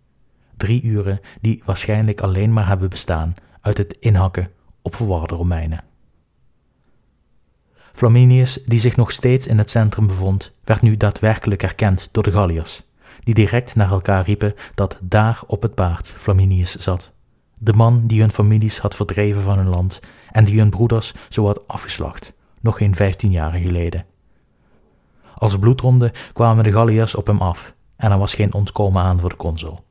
drie 0.57 0.83
uren 0.83 1.21
die 1.41 1.63
waarschijnlijk 1.65 2.21
alleen 2.21 2.53
maar 2.53 2.67
hebben 2.67 2.91
bestaan 2.91 3.35
uit 3.61 3.79
het 3.79 3.97
inhakken 4.01 4.51
op 4.83 4.95
verwarde 4.95 5.35
Romeinen. 5.35 5.85
Flaminius, 7.93 8.59
die 8.67 8.81
zich 8.81 8.97
nog 8.97 9.13
steeds 9.13 9.47
in 9.47 9.59
het 9.59 9.71
centrum 9.71 10.07
bevond, 10.07 10.53
werd 10.65 10.83
nu 10.83 10.97
daadwerkelijk 10.97 11.63
erkend 11.63 12.09
door 12.13 12.23
de 12.23 12.33
Galliërs, 12.33 12.83
die 13.21 13.35
direct 13.35 13.75
naar 13.75 13.91
elkaar 13.91 14.25
riepen 14.25 14.55
dat 14.75 14.99
daar 15.01 15.43
op 15.47 15.63
het 15.63 15.75
paard 15.75 16.09
Flaminius 16.17 16.77
zat. 16.77 17.13
De 17.59 17.73
man 17.73 18.07
die 18.07 18.21
hun 18.21 18.31
families 18.33 18.79
had 18.79 18.95
verdreven 18.95 19.43
van 19.43 19.59
hun 19.59 19.69
land 19.69 20.01
en 20.33 20.45
die 20.45 20.59
hun 20.59 20.71
broeders 20.71 21.15
zo 21.29 21.47
had 21.47 21.69
afgeslacht, 21.69 22.33
nog 22.61 22.77
geen 22.77 22.95
vijftien 22.95 23.31
jaren 23.31 23.63
geleden. 23.63 24.07
Als 25.35 25.59
bloedronde 25.59 26.13
kwamen 26.33 26.65
de 26.65 26.73
Galliërs 26.73 27.15
op 27.15 27.27
hem 27.27 27.41
af 27.41 27.75
en 27.97 28.11
er 28.11 28.19
was 28.19 28.35
geen 28.35 28.55
ontkomen 28.55 29.03
aan 29.03 29.21
voor 29.21 29.29
de 29.29 29.37
consul. 29.37 29.85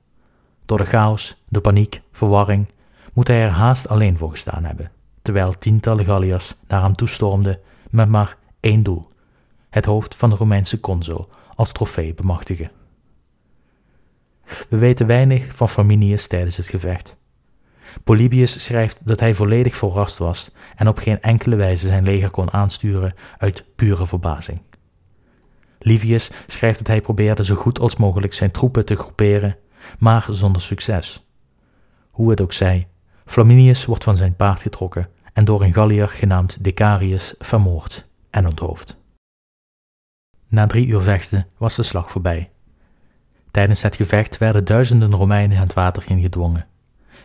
Door 0.66 0.78
de 0.78 0.86
chaos, 0.86 1.43
de 1.47 1.61
paniek, 1.61 2.01
verwarring, 2.11 2.68
moet 3.14 3.28
hij 3.28 3.41
er 3.41 3.49
haast 3.49 3.88
alleen 3.88 4.18
voor 4.18 4.30
gestaan 4.30 4.64
hebben, 4.64 4.91
terwijl 5.22 5.57
tientallen 5.57 6.05
Galliërs 6.05 6.55
naar 6.68 6.82
hem 6.82 6.95
toestormden 6.95 7.59
met 7.89 8.09
maar 8.09 8.38
één 8.59 8.84
doel: 8.84 9.11
het 9.70 9.86
hoofd 9.86 10.16
van 10.16 10.30
de 10.30 10.36
Romeinse 10.36 10.80
consul 10.80 11.30
als 11.55 11.72
trofee 11.72 12.14
bemachtigen. 12.14 12.72
We 14.70 14.78
weten 14.78 15.07
weinig 15.07 15.55
van 15.55 15.70
Flaminius 15.70 16.28
tijdens 16.28 16.57
het 16.57 16.68
gevecht. 16.68 17.18
Polybius 18.03 18.64
schrijft 18.64 19.07
dat 19.07 19.20
hij 19.20 19.36
volledig 19.36 19.76
verrast 19.76 20.18
was 20.18 20.51
en 20.76 20.88
op 20.88 20.97
geen 20.97 21.22
enkele 21.22 21.55
wijze 21.55 21.88
zijn 21.88 22.03
leger 22.03 22.30
kon 22.30 22.53
aansturen 22.53 23.14
uit 23.38 23.66
pure 23.76 24.07
verbazing. 24.07 24.61
Livius 25.80 26.32
schrijft 26.47 26.78
dat 26.78 26.88
hij 26.88 27.01
probeerde 27.01 27.45
zo 27.45 27.55
goed 27.55 27.80
als 27.80 27.95
mogelijk 27.95 28.34
zijn 28.34 28.51
troepen 28.51 28.86
te 28.86 28.95
groeperen, 28.95 29.57
maar 29.99 30.25
zonder 30.29 30.61
succes. 30.61 31.25
Hoe 32.11 32.29
het 32.29 32.41
ook 32.41 32.53
zij, 32.53 32.88
Flaminius 33.25 33.86
wordt 33.86 34.03
van 34.03 34.15
zijn 34.15 34.36
paard 34.36 34.61
getrokken 34.61 35.09
en 35.34 35.45
door 35.45 35.61
een 35.61 35.73
Gallier 35.73 36.07
genaamd 36.07 36.63
Decarius 36.63 37.36
vermoord 37.39 38.07
en 38.29 38.45
onthoofd. 38.45 38.97
Na 40.47 40.67
drie 40.67 40.88
uur 40.88 41.01
vechten 41.01 41.47
was 41.57 41.75
de 41.75 41.84
slag 41.84 42.11
voorbij. 42.11 42.51
Tijdens 43.51 43.81
het 43.81 43.95
gevecht 43.95 44.38
werden 44.38 44.65
duizenden 44.65 45.11
Romeinen 45.11 45.57
het 45.57 45.73
water 45.73 46.03
ingedwongen. 46.07 46.65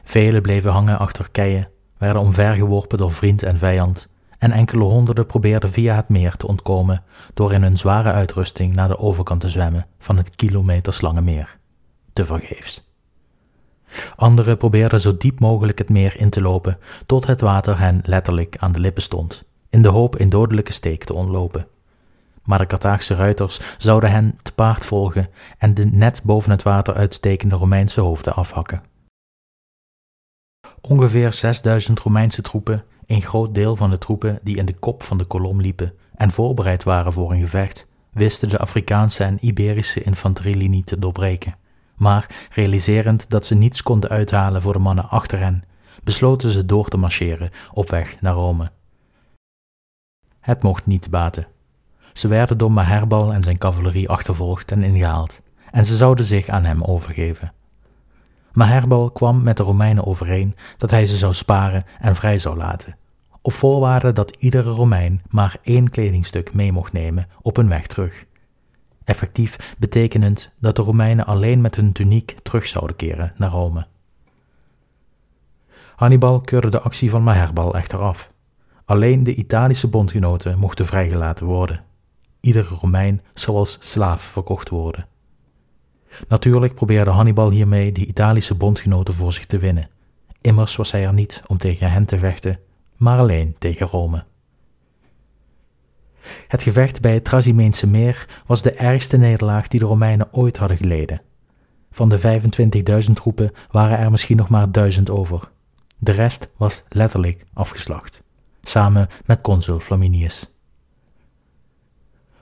Velen 0.04 0.42
bleven 0.42 0.70
hangen 0.72 0.98
achter 0.98 1.30
keien, 1.30 1.68
werden 1.98 2.22
omvergeworpen 2.22 2.98
door 2.98 3.12
vriend 3.12 3.42
en 3.42 3.58
vijand, 3.58 4.08
en 4.38 4.52
enkele 4.52 4.84
honderden 4.84 5.26
probeerden 5.26 5.72
via 5.72 5.96
het 5.96 6.08
meer 6.08 6.36
te 6.36 6.46
ontkomen 6.46 7.02
door 7.34 7.52
in 7.52 7.62
hun 7.62 7.76
zware 7.76 8.12
uitrusting 8.12 8.74
naar 8.74 8.88
de 8.88 8.98
overkant 8.98 9.40
te 9.40 9.48
zwemmen 9.48 9.86
van 9.98 10.16
het 10.16 10.36
kilometerslange 10.36 11.20
meer. 11.20 11.57
Te 12.18 12.24
vergeefs. 12.24 12.90
Anderen 14.16 14.56
probeerden 14.56 15.00
zo 15.00 15.16
diep 15.16 15.40
mogelijk 15.40 15.78
het 15.78 15.88
meer 15.88 16.16
in 16.16 16.30
te 16.30 16.40
lopen, 16.40 16.78
tot 17.06 17.26
het 17.26 17.40
water 17.40 17.78
hen 17.78 18.00
letterlijk 18.04 18.56
aan 18.58 18.72
de 18.72 18.78
lippen 18.78 19.02
stond, 19.02 19.44
in 19.68 19.82
de 19.82 19.88
hoop 19.88 20.20
een 20.20 20.28
dodelijke 20.28 20.72
steek 20.72 21.04
te 21.04 21.14
ontlopen. 21.14 21.66
Maar 22.42 22.58
de 22.58 22.66
Carthaagse 22.66 23.14
ruiters 23.14 23.60
zouden 23.76 24.10
hen 24.10 24.38
te 24.42 24.52
paard 24.52 24.84
volgen 24.84 25.30
en 25.58 25.74
de 25.74 25.84
net 25.84 26.22
boven 26.22 26.50
het 26.50 26.62
water 26.62 26.94
uitstekende 26.94 27.56
Romeinse 27.56 28.00
hoofden 28.00 28.34
afhakken. 28.34 28.82
Ongeveer 30.80 31.32
6000 31.32 32.00
Romeinse 32.00 32.42
troepen, 32.42 32.84
een 33.06 33.22
groot 33.22 33.54
deel 33.54 33.76
van 33.76 33.90
de 33.90 33.98
troepen 33.98 34.38
die 34.42 34.56
in 34.56 34.66
de 34.66 34.78
kop 34.78 35.02
van 35.02 35.18
de 35.18 35.24
kolom 35.24 35.60
liepen 35.60 35.94
en 36.14 36.30
voorbereid 36.30 36.84
waren 36.84 37.12
voor 37.12 37.32
een 37.32 37.40
gevecht, 37.40 37.86
wisten 38.12 38.48
de 38.48 38.58
Afrikaanse 38.58 39.24
en 39.24 39.38
Iberische 39.40 40.02
infanterielinie 40.02 40.84
te 40.84 40.98
doorbreken 40.98 41.66
maar 41.98 42.48
realiserend 42.50 43.30
dat 43.30 43.46
ze 43.46 43.54
niets 43.54 43.82
konden 43.82 44.10
uithalen 44.10 44.62
voor 44.62 44.72
de 44.72 44.78
mannen 44.78 45.08
achter 45.08 45.38
hen, 45.38 45.64
besloten 46.04 46.50
ze 46.50 46.66
door 46.66 46.88
te 46.88 46.96
marcheren 46.96 47.50
op 47.72 47.90
weg 47.90 48.20
naar 48.20 48.34
Rome. 48.34 48.70
Het 50.40 50.62
mocht 50.62 50.86
niet 50.86 51.10
baten. 51.10 51.46
Ze 52.12 52.28
werden 52.28 52.58
door 52.58 52.72
Maherbal 52.72 53.32
en 53.32 53.42
zijn 53.42 53.58
cavalerie 53.58 54.08
achtervolgd 54.08 54.72
en 54.72 54.82
ingehaald, 54.82 55.40
en 55.70 55.84
ze 55.84 55.96
zouden 55.96 56.24
zich 56.24 56.48
aan 56.48 56.64
hem 56.64 56.82
overgeven. 56.82 57.52
Maherbal 58.52 59.10
kwam 59.10 59.42
met 59.42 59.56
de 59.56 59.62
Romeinen 59.62 60.06
overeen 60.06 60.56
dat 60.76 60.90
hij 60.90 61.06
ze 61.06 61.16
zou 61.16 61.34
sparen 61.34 61.84
en 61.98 62.14
vrij 62.14 62.38
zou 62.38 62.56
laten, 62.56 62.96
op 63.42 63.52
voorwaarde 63.52 64.12
dat 64.12 64.36
iedere 64.38 64.70
Romein 64.70 65.22
maar 65.28 65.56
één 65.62 65.90
kledingstuk 65.90 66.54
mee 66.54 66.72
mocht 66.72 66.92
nemen 66.92 67.28
op 67.42 67.56
hun 67.56 67.68
weg 67.68 67.86
terug 67.86 68.26
effectief 69.08 69.74
betekenend 69.78 70.50
dat 70.58 70.76
de 70.76 70.82
Romeinen 70.82 71.26
alleen 71.26 71.60
met 71.60 71.74
hun 71.74 71.92
tuniek 71.92 72.36
terug 72.42 72.66
zouden 72.66 72.96
keren 72.96 73.32
naar 73.36 73.50
Rome. 73.50 73.86
Hannibal 75.96 76.40
keurde 76.40 76.68
de 76.68 76.80
actie 76.80 77.10
van 77.10 77.22
Maherbal 77.22 77.74
echter 77.74 77.98
af. 77.98 78.32
Alleen 78.84 79.24
de 79.24 79.34
Italische 79.34 79.88
bondgenoten 79.88 80.58
mochten 80.58 80.86
vrijgelaten 80.86 81.46
worden. 81.46 81.84
Iedere 82.40 82.74
Romein 82.74 83.22
zou 83.34 83.56
als 83.56 83.78
slaaf 83.80 84.22
verkocht 84.22 84.68
worden. 84.68 85.06
Natuurlijk 86.28 86.74
probeerde 86.74 87.10
Hannibal 87.10 87.50
hiermee 87.50 87.92
de 87.92 88.06
Italische 88.06 88.54
bondgenoten 88.54 89.14
voor 89.14 89.32
zich 89.32 89.46
te 89.46 89.58
winnen. 89.58 89.88
Immers 90.40 90.76
was 90.76 90.92
hij 90.92 91.06
er 91.06 91.12
niet 91.12 91.42
om 91.46 91.58
tegen 91.58 91.90
hen 91.90 92.04
te 92.04 92.18
vechten, 92.18 92.58
maar 92.96 93.18
alleen 93.18 93.56
tegen 93.58 93.86
Rome. 93.86 94.24
Het 96.48 96.62
gevecht 96.62 97.00
bij 97.00 97.14
het 97.14 97.24
Trasimeense 97.24 97.86
meer 97.86 98.42
was 98.46 98.62
de 98.62 98.72
ergste 98.72 99.16
nederlaag 99.16 99.68
die 99.68 99.80
de 99.80 99.86
Romeinen 99.86 100.28
ooit 100.32 100.56
hadden 100.56 100.76
geleden. 100.76 101.20
Van 101.90 102.08
de 102.08 102.40
25.000 103.06 103.12
troepen 103.12 103.52
waren 103.70 103.98
er 103.98 104.10
misschien 104.10 104.36
nog 104.36 104.48
maar 104.48 104.72
duizend 104.72 105.10
over. 105.10 105.48
De 105.98 106.12
rest 106.12 106.48
was 106.56 106.84
letterlijk 106.88 107.44
afgeslacht, 107.52 108.22
samen 108.62 109.08
met 109.24 109.40
consul 109.40 109.80
Flaminius. 109.80 110.50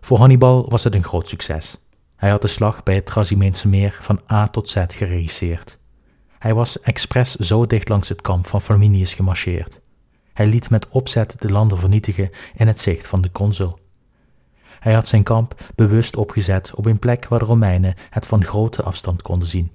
Voor 0.00 0.18
Hannibal 0.18 0.68
was 0.68 0.84
het 0.84 0.94
een 0.94 1.04
groot 1.04 1.28
succes. 1.28 1.80
Hij 2.16 2.30
had 2.30 2.42
de 2.42 2.48
slag 2.48 2.82
bij 2.82 2.94
het 2.94 3.06
Trasimeense 3.06 3.68
meer 3.68 3.98
van 4.00 4.20
A 4.32 4.48
tot 4.48 4.68
Z 4.68 4.84
geregisseerd. 4.86 5.78
Hij 6.38 6.54
was 6.54 6.80
expres 6.80 7.34
zo 7.34 7.66
dicht 7.66 7.88
langs 7.88 8.08
het 8.08 8.20
kamp 8.20 8.46
van 8.46 8.62
Flaminius 8.62 9.14
gemarcheerd. 9.14 9.80
Hij 10.36 10.46
liet 10.46 10.70
met 10.70 10.88
opzet 10.88 11.36
de 11.38 11.50
landen 11.50 11.78
vernietigen 11.78 12.30
in 12.54 12.66
het 12.66 12.80
zicht 12.80 13.06
van 13.06 13.20
de 13.20 13.30
consul. 13.32 13.78
Hij 14.80 14.94
had 14.94 15.06
zijn 15.06 15.22
kamp 15.22 15.54
bewust 15.74 16.16
opgezet 16.16 16.74
op 16.74 16.86
een 16.86 16.98
plek 16.98 17.28
waar 17.28 17.38
de 17.38 17.44
Romeinen 17.44 17.94
het 18.10 18.26
van 18.26 18.44
grote 18.44 18.82
afstand 18.82 19.22
konden 19.22 19.48
zien. 19.48 19.72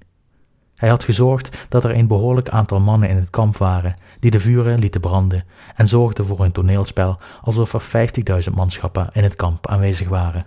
Hij 0.76 0.90
had 0.90 1.04
gezorgd 1.04 1.66
dat 1.70 1.84
er 1.84 1.96
een 1.96 2.08
behoorlijk 2.08 2.50
aantal 2.50 2.80
mannen 2.80 3.10
in 3.10 3.16
het 3.16 3.30
kamp 3.30 3.58
waren 3.58 3.94
die 4.20 4.32
de 4.32 4.40
vuren 4.40 4.80
lieten 4.80 5.02
branden 5.02 5.46
en 5.76 5.88
zorgde 5.88 6.24
voor 6.24 6.40
een 6.40 6.52
toneelspel 6.52 7.20
alsof 7.42 7.74
er 7.74 8.10
50.000 8.50 8.54
manschappen 8.54 9.10
in 9.14 9.24
het 9.24 9.36
kamp 9.36 9.68
aanwezig 9.68 10.10
waren. 10.10 10.46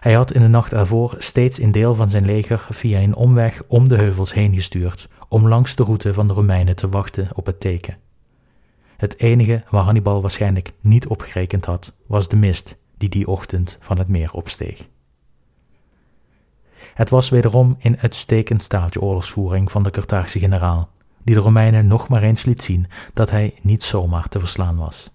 Hij 0.00 0.12
had 0.12 0.32
in 0.32 0.40
de 0.40 0.48
nacht 0.48 0.72
ervoor 0.72 1.14
steeds 1.18 1.58
een 1.58 1.72
deel 1.72 1.94
van 1.94 2.08
zijn 2.08 2.24
leger 2.24 2.66
via 2.70 3.00
een 3.00 3.14
omweg 3.14 3.62
om 3.66 3.88
de 3.88 3.96
heuvels 3.96 4.34
heen 4.34 4.54
gestuurd 4.54 5.08
om 5.28 5.48
langs 5.48 5.74
de 5.74 5.82
route 5.82 6.14
van 6.14 6.28
de 6.28 6.34
Romeinen 6.34 6.76
te 6.76 6.88
wachten 6.88 7.28
op 7.34 7.46
het 7.46 7.60
teken. 7.60 8.08
Het 9.00 9.18
enige 9.18 9.62
waar 9.70 9.82
Hannibal 9.82 10.20
waarschijnlijk 10.20 10.72
niet 10.80 11.06
op 11.06 11.20
gerekend 11.20 11.64
had, 11.64 11.92
was 12.06 12.28
de 12.28 12.36
mist 12.36 12.76
die 12.98 13.08
die 13.08 13.28
ochtend 13.28 13.78
van 13.80 13.98
het 13.98 14.08
meer 14.08 14.32
opsteeg. 14.32 14.88
Het 16.94 17.10
was 17.10 17.28
wederom 17.28 17.76
een 17.80 17.98
uitstekend 17.98 18.62
staaltje 18.62 19.00
oorlogsvoering 19.00 19.70
van 19.70 19.82
de 19.82 19.90
Carthaagse 19.90 20.38
generaal, 20.38 20.88
die 21.22 21.34
de 21.34 21.40
Romeinen 21.40 21.86
nog 21.86 22.08
maar 22.08 22.22
eens 22.22 22.44
liet 22.44 22.62
zien 22.62 22.86
dat 23.14 23.30
hij 23.30 23.54
niet 23.62 23.82
zomaar 23.82 24.28
te 24.28 24.38
verslaan 24.38 24.76
was. 24.76 25.10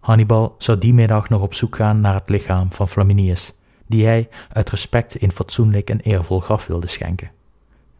Hannibal 0.00 0.54
zou 0.58 0.78
die 0.78 0.94
middag 0.94 1.28
nog 1.28 1.42
op 1.42 1.54
zoek 1.54 1.76
gaan 1.76 2.00
naar 2.00 2.14
het 2.14 2.28
lichaam 2.28 2.72
van 2.72 2.88
Flaminius, 2.88 3.52
die 3.86 4.06
hij 4.06 4.28
uit 4.52 4.70
respect 4.70 5.22
een 5.22 5.32
fatsoenlijk 5.32 5.90
en 5.90 6.00
eervol 6.00 6.40
graf 6.40 6.66
wilde 6.66 6.86
schenken. 6.86 7.30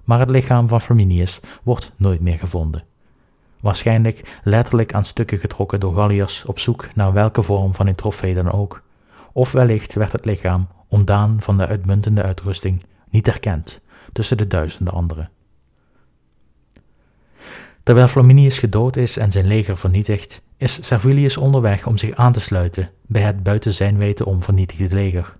Maar 0.04 0.18
het 0.18 0.30
lichaam 0.30 0.68
van 0.68 0.80
Flaminius 0.80 1.40
wordt 1.62 1.92
nooit 1.96 2.20
meer 2.20 2.38
gevonden 2.38 2.84
waarschijnlijk 3.64 4.38
letterlijk 4.42 4.94
aan 4.94 5.04
stukken 5.04 5.38
getrokken 5.38 5.80
door 5.80 5.94
Galliërs 5.94 6.44
op 6.44 6.58
zoek 6.58 6.88
naar 6.94 7.12
welke 7.12 7.42
vorm 7.42 7.74
van 7.74 7.86
een 7.86 7.94
trofee 7.94 8.34
dan 8.34 8.52
ook. 8.52 8.82
Of 9.32 9.52
wellicht 9.52 9.94
werd 9.94 10.12
het 10.12 10.24
lichaam, 10.24 10.68
ontdaan 10.88 11.36
van 11.40 11.56
de 11.56 11.66
uitmuntende 11.66 12.22
uitrusting, 12.22 12.82
niet 13.10 13.26
herkend 13.26 13.80
tussen 14.12 14.36
de 14.36 14.46
duizenden 14.46 14.94
anderen. 14.94 15.30
Terwijl 17.82 18.08
Flaminius 18.08 18.58
gedood 18.58 18.96
is 18.96 19.16
en 19.16 19.32
zijn 19.32 19.46
leger 19.46 19.76
vernietigd, 19.78 20.42
is 20.56 20.86
Servilius 20.86 21.36
onderweg 21.36 21.86
om 21.86 21.98
zich 21.98 22.14
aan 22.14 22.32
te 22.32 22.40
sluiten 22.40 22.90
bij 23.06 23.22
het 23.22 23.42
buiten 23.42 23.74
zijn 23.74 23.96
weten 23.96 24.26
om 24.26 24.42
vernietigde 24.42 24.94
leger. 24.94 25.36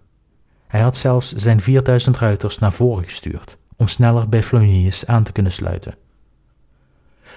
Hij 0.67 0.81
had 0.81 0.97
zelfs 0.97 1.33
zijn 1.33 1.61
4000 1.61 2.19
ruiters 2.19 2.59
naar 2.59 2.73
voren 2.73 3.05
gestuurd 3.05 3.57
om 3.77 3.89
sneller 3.89 4.29
bij 4.29 4.43
Flaminius 4.43 5.07
aan 5.07 5.23
te 5.23 5.33
kunnen 5.33 5.53
sluiten. 5.53 5.95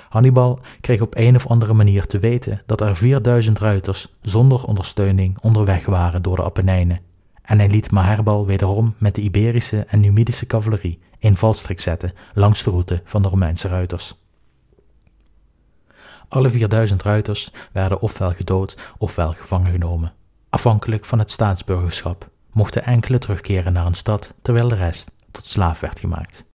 Hannibal 0.10 0.60
kreeg 0.82 1.02
op 1.02 1.16
een 1.16 1.36
of 1.36 1.48
andere 1.48 1.74
manier 1.74 2.06
te 2.06 2.20
weten 2.20 2.62
dat 2.66 2.82
er 2.82 2.96
4000 2.96 3.60
ruiters 3.60 4.16
zonder 4.22 4.64
ondersteuning 4.64 5.38
onderweg 5.42 5.86
waren 5.86 6.22
door 6.22 6.36
de 6.36 6.44
Apennijnen, 6.44 7.00
en 7.42 7.58
hij 7.58 7.70
liet 7.70 7.92
Maherbal 7.92 8.46
wederom 8.46 8.96
met 8.98 9.16
de 9.16 9.22
Iberische 9.22 9.86
en 9.88 10.00
Numidische 10.00 10.46
cavalerie 10.46 11.00
een 11.20 11.38
valstrik 11.38 11.80
zetten 11.80 12.14
langs 12.34 12.64
de 12.64 12.70
route 12.70 13.02
van 13.04 13.22
de 13.22 13.28
Romeinse 13.28 13.68
ruiters. 13.68 14.16
Alle 16.28 16.50
4000 16.50 17.04
ruiters 17.04 17.52
werden 17.72 18.02
ofwel 18.02 18.32
gedood 18.32 18.94
ofwel 18.98 19.32
gevangen 19.32 19.72
genomen. 19.72 20.14
Afhankelijk 20.50 21.06
van 21.06 21.20
het 21.20 21.32
staatsburgerschap 21.32 22.30
mochten 22.52 22.84
enkele 22.84 23.18
terugkeren 23.18 23.74
naar 23.74 23.86
een 23.86 23.94
stad, 23.94 24.34
terwijl 24.42 24.68
de 24.68 24.76
rest 24.76 25.12
tot 25.32 25.46
slaaf 25.46 25.80
werd 25.80 26.00
gemaakt. 26.00 26.47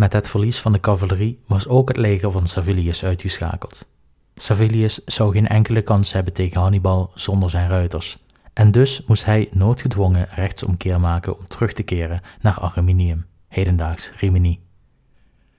Met 0.00 0.12
het 0.12 0.28
verlies 0.28 0.60
van 0.60 0.72
de 0.72 0.80
cavalerie 0.80 1.40
was 1.46 1.68
ook 1.68 1.88
het 1.88 1.96
leger 1.96 2.32
van 2.32 2.46
Servilius 2.46 3.04
uitgeschakeld. 3.04 3.86
Servilius 4.34 5.04
zou 5.04 5.32
geen 5.32 5.48
enkele 5.48 5.82
kans 5.82 6.12
hebben 6.12 6.32
tegen 6.32 6.60
Hannibal 6.60 7.10
zonder 7.14 7.50
zijn 7.50 7.68
ruiters, 7.68 8.16
en 8.52 8.70
dus 8.70 9.04
moest 9.06 9.24
hij 9.24 9.48
noodgedwongen 9.52 10.28
rechtsomkeer 10.34 11.00
maken 11.00 11.38
om 11.38 11.46
terug 11.48 11.72
te 11.72 11.82
keren 11.82 12.20
naar 12.40 12.60
Arminium, 12.60 13.26
hedendaags 13.48 14.12
Rimini, 14.16 14.60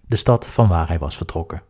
de 0.02 0.16
stad 0.16 0.48
van 0.48 0.68
waar 0.68 0.88
hij 0.88 1.00
was 1.00 1.18
vertrokken. 1.18 1.62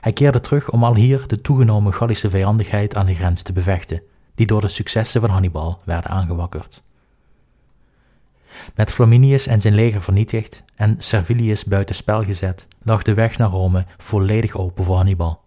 Hij 0.00 0.12
keerde 0.12 0.40
terug 0.40 0.70
om 0.70 0.84
al 0.84 0.94
hier 0.94 1.26
de 1.26 1.40
toegenomen 1.40 1.94
Gallische 1.94 2.30
vijandigheid 2.30 2.96
aan 2.96 3.06
de 3.06 3.14
grens 3.14 3.42
te 3.42 3.52
bevechten, 3.52 4.02
die 4.34 4.46
door 4.46 4.60
de 4.60 4.68
successen 4.68 5.20
van 5.20 5.30
Hannibal 5.30 5.80
werden 5.84 6.10
aangewakkerd. 6.10 6.82
Met 8.74 8.92
Flaminius 8.92 9.46
en 9.46 9.60
zijn 9.60 9.74
leger 9.74 10.02
vernietigd 10.02 10.64
en 10.74 10.94
Servilius 10.98 11.64
buiten 11.64 11.94
spel 11.94 12.22
gezet, 12.22 12.66
lag 12.82 13.02
de 13.02 13.14
weg 13.14 13.38
naar 13.38 13.50
Rome 13.50 13.86
volledig 13.98 14.56
open 14.56 14.84
voor 14.84 14.96
Hannibal. 14.96 15.40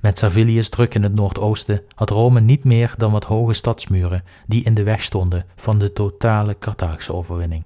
Met 0.00 0.18
Servilius 0.18 0.68
druk 0.68 0.94
in 0.94 1.02
het 1.02 1.14
noordoosten 1.14 1.82
had 1.94 2.10
Rome 2.10 2.40
niet 2.40 2.64
meer 2.64 2.94
dan 2.96 3.12
wat 3.12 3.24
hoge 3.24 3.54
stadsmuren 3.54 4.24
die 4.46 4.64
in 4.64 4.74
de 4.74 4.82
weg 4.82 5.02
stonden 5.02 5.46
van 5.56 5.78
de 5.78 5.92
totale 5.92 6.58
Carthaagse 6.58 7.14
overwinning. 7.14 7.64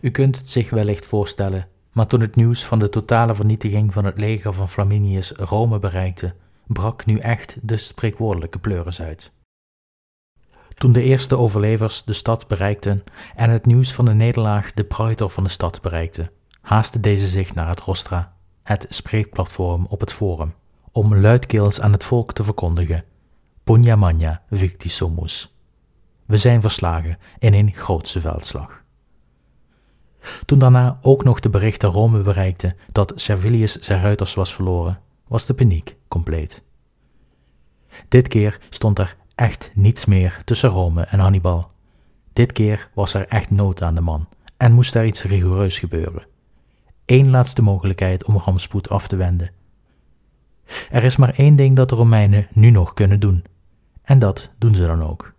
U 0.00 0.10
kunt 0.10 0.36
het 0.36 0.48
zich 0.48 0.70
wellicht 0.70 1.06
voorstellen, 1.06 1.68
maar 1.92 2.06
toen 2.06 2.20
het 2.20 2.36
nieuws 2.36 2.64
van 2.64 2.78
de 2.78 2.88
totale 2.88 3.34
vernietiging 3.34 3.92
van 3.92 4.04
het 4.04 4.18
leger 4.18 4.52
van 4.52 4.68
Flaminius 4.68 5.32
Rome 5.32 5.78
bereikte, 5.78 6.34
brak 6.66 7.06
nu 7.06 7.18
echt 7.18 7.56
de 7.62 7.76
spreekwoordelijke 7.76 8.58
pleuris 8.58 9.00
uit. 9.00 9.32
Toen 10.80 10.92
de 10.92 11.02
eerste 11.02 11.36
overlevers 11.36 12.04
de 12.04 12.12
stad 12.12 12.48
bereikten 12.48 13.04
en 13.34 13.50
het 13.50 13.66
nieuws 13.66 13.92
van 13.92 14.04
de 14.04 14.14
nederlaag 14.14 14.72
de 14.72 14.84
praetor 14.84 15.30
van 15.30 15.44
de 15.44 15.50
stad 15.50 15.82
bereikte, 15.82 16.30
haastte 16.60 17.00
deze 17.00 17.26
zich 17.26 17.54
naar 17.54 17.68
het 17.68 17.80
rostra, 17.80 18.36
het 18.62 18.86
spreekplatform 18.88 19.86
op 19.88 20.00
het 20.00 20.12
forum, 20.12 20.54
om 20.92 21.16
luidkeels 21.16 21.80
aan 21.80 21.92
het 21.92 22.04
volk 22.04 22.32
te 22.32 22.42
verkondigen: 22.42 23.04
Pugna 23.64 23.96
magna 23.96 24.42
victi 24.50 24.88
sumus. 24.88 25.54
We 26.26 26.36
zijn 26.36 26.60
verslagen 26.60 27.18
in 27.38 27.54
een 27.54 27.74
grootse 27.74 28.20
veldslag. 28.20 28.82
Toen 30.44 30.58
daarna 30.58 30.98
ook 31.02 31.24
nog 31.24 31.40
de 31.40 31.50
berichten 31.50 31.88
Rome 31.88 32.22
bereikte 32.22 32.76
dat 32.92 33.12
Servilius 33.14 33.76
zijn 33.76 34.02
ruiters 34.02 34.34
was 34.34 34.54
verloren, 34.54 35.00
was 35.28 35.46
de 35.46 35.54
paniek 35.54 35.96
compleet. 36.08 36.62
Dit 38.08 38.28
keer 38.28 38.60
stond 38.70 38.98
er 38.98 39.18
echt 39.40 39.70
niets 39.74 40.04
meer 40.04 40.42
tussen 40.44 40.68
Rome 40.68 41.02
en 41.02 41.18
Hannibal. 41.18 41.70
Dit 42.32 42.52
keer 42.52 42.90
was 42.94 43.14
er 43.14 43.28
echt 43.28 43.50
nood 43.50 43.82
aan 43.82 43.94
de 43.94 44.00
man 44.00 44.28
en 44.56 44.72
moest 44.72 44.94
er 44.94 45.04
iets 45.04 45.22
rigoureus 45.22 45.78
gebeuren. 45.78 46.26
Eén 47.06 47.30
laatste 47.30 47.62
mogelijkheid 47.62 48.24
om 48.24 48.36
rampspoed 48.36 48.88
af 48.88 49.08
te 49.08 49.16
wenden. 49.16 49.50
Er 50.90 51.04
is 51.04 51.16
maar 51.16 51.34
één 51.34 51.56
ding 51.56 51.76
dat 51.76 51.88
de 51.88 51.94
Romeinen 51.94 52.46
nu 52.52 52.70
nog 52.70 52.94
kunnen 52.94 53.20
doen. 53.20 53.44
En 54.02 54.18
dat 54.18 54.50
doen 54.58 54.74
ze 54.74 54.86
dan 54.86 55.02
ook. 55.02 55.32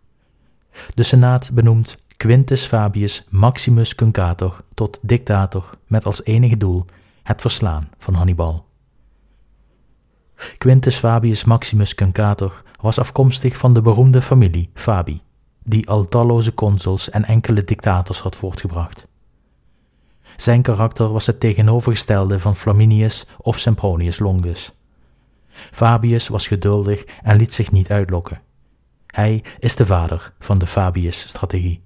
De 0.93 1.03
Senaat 1.03 1.51
benoemt 1.53 1.95
Quintus 2.17 2.65
Fabius 2.65 3.25
Maximus 3.29 3.95
Cuncator 3.95 4.63
tot 4.73 4.99
dictator 5.01 5.69
met 5.87 6.05
als 6.05 6.23
enige 6.23 6.57
doel 6.57 6.85
het 7.23 7.41
verslaan 7.41 7.89
van 7.97 8.13
Hannibal. 8.13 8.65
Quintus 10.57 10.95
Fabius 10.95 11.43
Maximus 11.43 11.95
Cuncator 11.95 12.63
was 12.81 12.99
afkomstig 12.99 13.57
van 13.57 13.73
de 13.73 13.81
beroemde 13.81 14.21
familie 14.21 14.69
Fabi, 14.73 15.21
die 15.63 15.89
al 15.89 16.05
talloze 16.05 16.53
consuls 16.53 17.09
en 17.09 17.25
enkele 17.25 17.63
dictators 17.63 18.19
had 18.19 18.35
voortgebracht. 18.35 19.07
Zijn 20.37 20.61
karakter 20.61 21.11
was 21.11 21.25
het 21.25 21.39
tegenovergestelde 21.39 22.39
van 22.39 22.55
Flaminius 22.55 23.25
of 23.37 23.59
Sempronius 23.59 24.19
Longus. 24.19 24.73
Fabius 25.51 26.27
was 26.27 26.47
geduldig 26.47 27.03
en 27.23 27.37
liet 27.37 27.53
zich 27.53 27.71
niet 27.71 27.91
uitlokken. 27.91 28.41
Hij 29.05 29.43
is 29.59 29.75
de 29.75 29.85
vader 29.85 30.33
van 30.39 30.57
de 30.57 30.67
Fabius-strategie, 30.67 31.83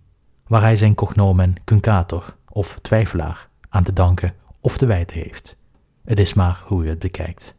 waar 0.48 0.62
hij 0.62 0.78
zijn 0.78 0.96
cognomen 0.96 1.56
Cuncator 1.64 2.36
of 2.50 2.80
twijfelaar 2.82 3.50
aan 3.70 3.84
te 3.84 3.94
danken 3.94 4.34
of 4.60 4.78
te 4.78 4.86
wijten 4.86 5.18
heeft. 5.18 5.58
Het 6.06 6.20
is 6.20 6.34
maar 6.34 6.62
hoe 6.66 6.84
u 6.84 6.90
het 6.90 7.00
bekijkt. 7.00 7.56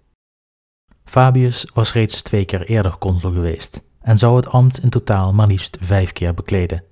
Fabius 1.07 1.71
was 1.75 1.93
reeds 1.93 2.23
twee 2.23 2.45
keer 2.45 2.63
eerder 2.63 2.99
consul 2.99 3.33
geweest 3.33 3.83
en 4.01 4.19
zou 4.19 4.37
het 4.37 4.49
ambt 4.49 4.83
in 4.83 4.89
totaal 4.89 5.33
maar 5.33 5.47
liefst 5.47 5.79
vijf 5.81 6.13
keer 6.13 6.35
bekleden. 6.35 6.85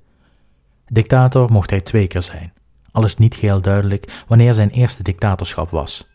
Dictator 0.86 1.50
mocht 1.52 1.70
hij 1.70 1.80
twee 1.80 2.06
keer 2.06 2.22
zijn, 2.22 2.52
al 2.92 3.04
is 3.04 3.16
niet 3.16 3.34
geheel 3.34 3.60
duidelijk 3.60 4.24
wanneer 4.28 4.54
zijn 4.54 4.70
eerste 4.70 5.02
dictatorschap 5.02 5.70
was. 5.70 6.06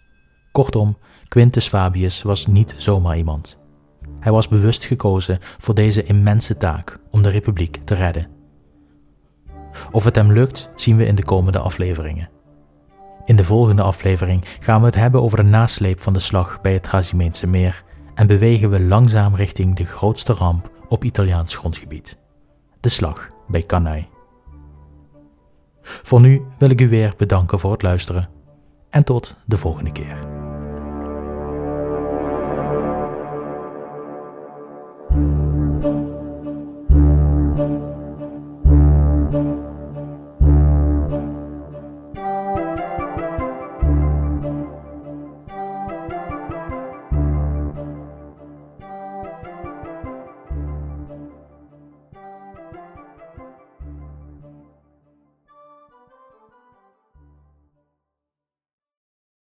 Kortom, 0.52 0.98
Quintus 1.28 1.68
Fabius 1.68 2.22
was 2.22 2.48
niet 2.48 2.74
zomaar 2.78 3.18
iemand. 3.18 3.58
Hij 4.20 4.32
was 4.32 4.48
bewust 4.48 4.86
gekozen 4.86 5.40
voor 5.58 5.76
deze 5.76 6.04
immense 6.04 6.58
taak 6.58 7.00
om 7.10 7.22
de 7.22 7.30
republiek 7.30 7.76
te 7.84 7.96
redden. 7.96 8.28
Of 9.92 10.04
het 10.04 10.16
hem 10.16 10.32
lukt, 10.32 10.70
zien 10.76 10.98
we 10.98 11.06
in 11.06 11.16
de 11.16 11.24
komende 11.24 11.60
afleveringen. 11.60 12.30
In 13.26 13.36
de 13.36 13.44
volgende 13.44 13.82
aflevering 13.82 14.46
gaan 14.60 14.80
we 14.80 14.86
het 14.86 14.96
hebben 14.96 15.22
over 15.22 15.38
de 15.38 15.50
nasleep 15.50 16.00
van 16.00 16.14
de 16.14 16.20
slag 16.20 16.62
bij 16.62 16.74
het 16.74 16.84
Trasimeense 16.84 17.48
meer 17.48 17.84
en 18.20 18.28
bewegen 18.28 18.70
we 18.70 18.80
langzaam 18.80 19.36
richting 19.36 19.76
de 19.76 19.86
grootste 19.86 20.34
ramp 20.34 20.72
op 20.88 21.04
Italiaans 21.04 21.56
grondgebied: 21.56 22.18
de 22.80 22.90
slag 22.90 23.30
bij 23.48 23.66
Cannae. 23.66 24.08
Voor 25.82 26.22
nu 26.22 26.42
wil 26.58 26.70
ik 26.70 26.82
u 26.82 26.90
weer 26.90 27.14
bedanken 27.18 27.60
voor 27.60 27.72
het 27.72 27.82
luisteren 27.82 28.30
en 28.90 29.04
tot 29.04 29.36
de 29.46 29.58
volgende 29.58 29.92
keer. 29.92 30.39